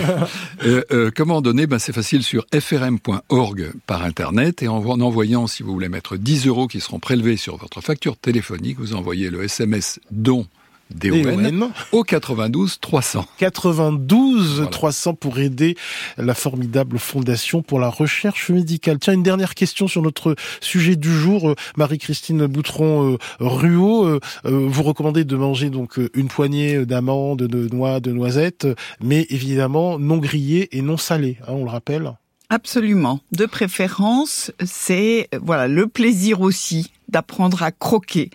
euh, 0.65 0.83
euh, 0.91 1.11
comment 1.13 1.41
donner? 1.41 1.67
Ben, 1.67 1.79
C'est 1.79 1.93
facile 1.93 2.23
sur 2.23 2.45
frm.org 2.57 3.73
par 3.87 4.03
Internet 4.03 4.63
et 4.63 4.67
en, 4.69 4.77
en 4.77 5.01
envoyant, 5.01 5.47
si 5.47 5.63
vous 5.63 5.73
voulez 5.73 5.89
mettre 5.89 6.15
10 6.15 6.47
euros 6.47 6.67
qui 6.67 6.79
seront 6.79 6.99
prélevés 6.99 7.37
sur 7.37 7.57
votre 7.57 7.81
facture 7.81 8.15
téléphonique, 8.15 8.79
vous 8.79 8.93
envoyez 8.93 9.29
le 9.29 9.43
SMS 9.43 9.99
don 10.11 10.47
DON 10.93 11.71
au 11.91 12.03
92 12.03 12.79
300. 12.79 13.25
92 13.37 14.55
voilà. 14.55 14.69
300 14.69 15.13
pour 15.15 15.39
aider 15.39 15.75
la 16.17 16.33
formidable 16.33 16.99
fondation 16.99 17.61
pour 17.61 17.79
la 17.79 17.89
recherche 17.89 18.49
médicale. 18.49 18.99
Tiens, 18.99 19.13
une 19.13 19.23
dernière 19.23 19.55
question 19.55 19.87
sur 19.87 20.01
notre 20.01 20.35
sujet 20.61 20.95
du 20.95 21.11
jour. 21.11 21.49
Euh, 21.49 21.55
Marie-Christine 21.77 22.45
Boutron-Ruot, 22.45 24.05
euh, 24.05 24.19
euh, 24.45 24.67
vous 24.67 24.83
recommandez 24.83 25.23
de 25.23 25.35
manger 25.35 25.69
donc 25.69 25.99
une 26.13 26.27
poignée 26.27 26.85
d'amandes, 26.85 27.43
de 27.43 27.67
noix, 27.73 27.99
de 27.99 28.11
noisettes, 28.11 28.67
mais 29.01 29.25
évidemment 29.29 29.99
non 29.99 30.17
grillées 30.17 30.75
et 30.77 30.81
non 30.81 30.97
salées, 30.97 31.37
hein, 31.47 31.53
on 31.53 31.63
le 31.63 31.69
rappelle 31.69 32.13
Absolument. 32.49 33.19
De 33.31 33.45
préférence, 33.45 34.51
c'est 34.63 35.29
voilà 35.41 35.67
le 35.67 35.87
plaisir 35.87 36.41
aussi 36.41 36.91
d'apprendre 37.09 37.63
à 37.63 37.71
croquer 37.71 38.29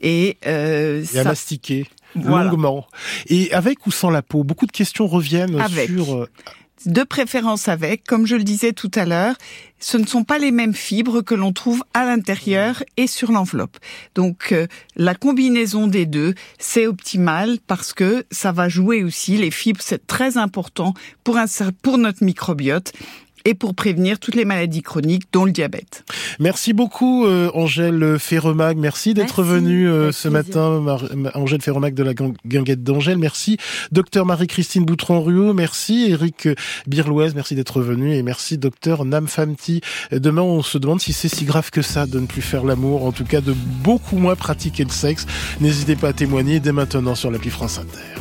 et, 0.00 0.36
euh, 0.46 1.04
et 1.14 1.18
à 1.18 1.24
mastiquer 1.24 1.86
voilà. 2.14 2.44
longuement. 2.50 2.86
Et 3.28 3.52
avec 3.52 3.86
ou 3.86 3.90
sans 3.90 4.10
la 4.10 4.22
peau, 4.22 4.44
beaucoup 4.44 4.66
de 4.66 4.72
questions 4.72 5.06
reviennent 5.06 5.60
avec. 5.60 5.88
sur. 5.88 6.14
euh, 6.14 6.28
De 6.86 7.04
préférence 7.04 7.68
avec, 7.68 8.04
comme 8.04 8.26
je 8.26 8.34
le 8.34 8.42
disais 8.42 8.72
tout 8.72 8.90
à 8.96 9.04
l'heure, 9.04 9.36
ce 9.78 9.96
ne 9.96 10.06
sont 10.06 10.24
pas 10.24 10.38
les 10.38 10.50
mêmes 10.50 10.74
fibres 10.74 11.20
que 11.22 11.34
l'on 11.34 11.52
trouve 11.52 11.84
à 11.94 12.04
l'intérieur 12.04 12.82
et 12.96 13.06
sur 13.06 13.30
l'enveloppe. 13.30 13.76
Donc 14.16 14.50
euh, 14.50 14.66
la 14.96 15.14
combinaison 15.14 15.86
des 15.86 16.06
deux, 16.06 16.34
c'est 16.58 16.86
optimal 16.88 17.58
parce 17.68 17.92
que 17.92 18.24
ça 18.32 18.50
va 18.50 18.68
jouer 18.68 19.04
aussi 19.04 19.36
les 19.36 19.50
fibres, 19.52 19.80
c'est 19.82 20.06
très 20.06 20.36
important 20.38 20.94
pour 21.22 21.36
un 21.36 21.46
pour 21.82 21.98
notre 21.98 22.24
microbiote 22.24 22.92
et 23.44 23.54
pour 23.54 23.74
prévenir 23.74 24.18
toutes 24.18 24.34
les 24.34 24.44
maladies 24.44 24.82
chroniques, 24.82 25.24
dont 25.32 25.44
le 25.44 25.52
diabète. 25.52 26.04
Merci 26.40 26.72
beaucoup, 26.72 27.26
euh, 27.26 27.50
Angèle 27.54 28.16
Ferremag. 28.18 28.76
Merci 28.76 29.14
d'être 29.14 29.42
venue 29.42 29.88
euh, 29.88 30.12
ce 30.12 30.28
matin, 30.28 30.80
Mar 30.80 31.04
Angèle 31.34 31.62
Ferremag 31.62 31.94
de 31.94 32.02
la 32.02 32.14
Guinguette 32.14 32.82
d'Angèle. 32.82 33.18
Merci, 33.18 33.56
docteur 33.90 34.26
Marie-Christine 34.26 34.84
Boutron-Ruot. 34.84 35.54
Merci, 35.54 36.06
Eric 36.10 36.48
Birlouez. 36.86 37.30
Merci 37.34 37.54
d'être 37.54 37.80
venu. 37.80 38.14
Et 38.14 38.22
merci, 38.22 38.58
docteur 38.58 39.04
Nam 39.04 39.26
Famti. 39.26 39.80
Demain, 40.10 40.42
on 40.42 40.62
se 40.62 40.78
demande 40.78 41.00
si 41.00 41.12
c'est 41.12 41.28
si 41.28 41.44
grave 41.44 41.70
que 41.70 41.82
ça 41.82 42.06
de 42.06 42.18
ne 42.20 42.26
plus 42.26 42.42
faire 42.42 42.64
l'amour. 42.64 43.04
En 43.04 43.12
tout 43.12 43.24
cas, 43.24 43.40
de 43.40 43.54
beaucoup 43.82 44.16
moins 44.16 44.36
pratiquer 44.36 44.84
le 44.84 44.90
sexe. 44.90 45.26
N'hésitez 45.60 45.96
pas 45.96 46.08
à 46.08 46.12
témoigner 46.12 46.60
dès 46.60 46.72
maintenant 46.72 47.14
sur 47.14 47.30
l'appli 47.30 47.50
France 47.50 47.78
Inter. 47.78 48.20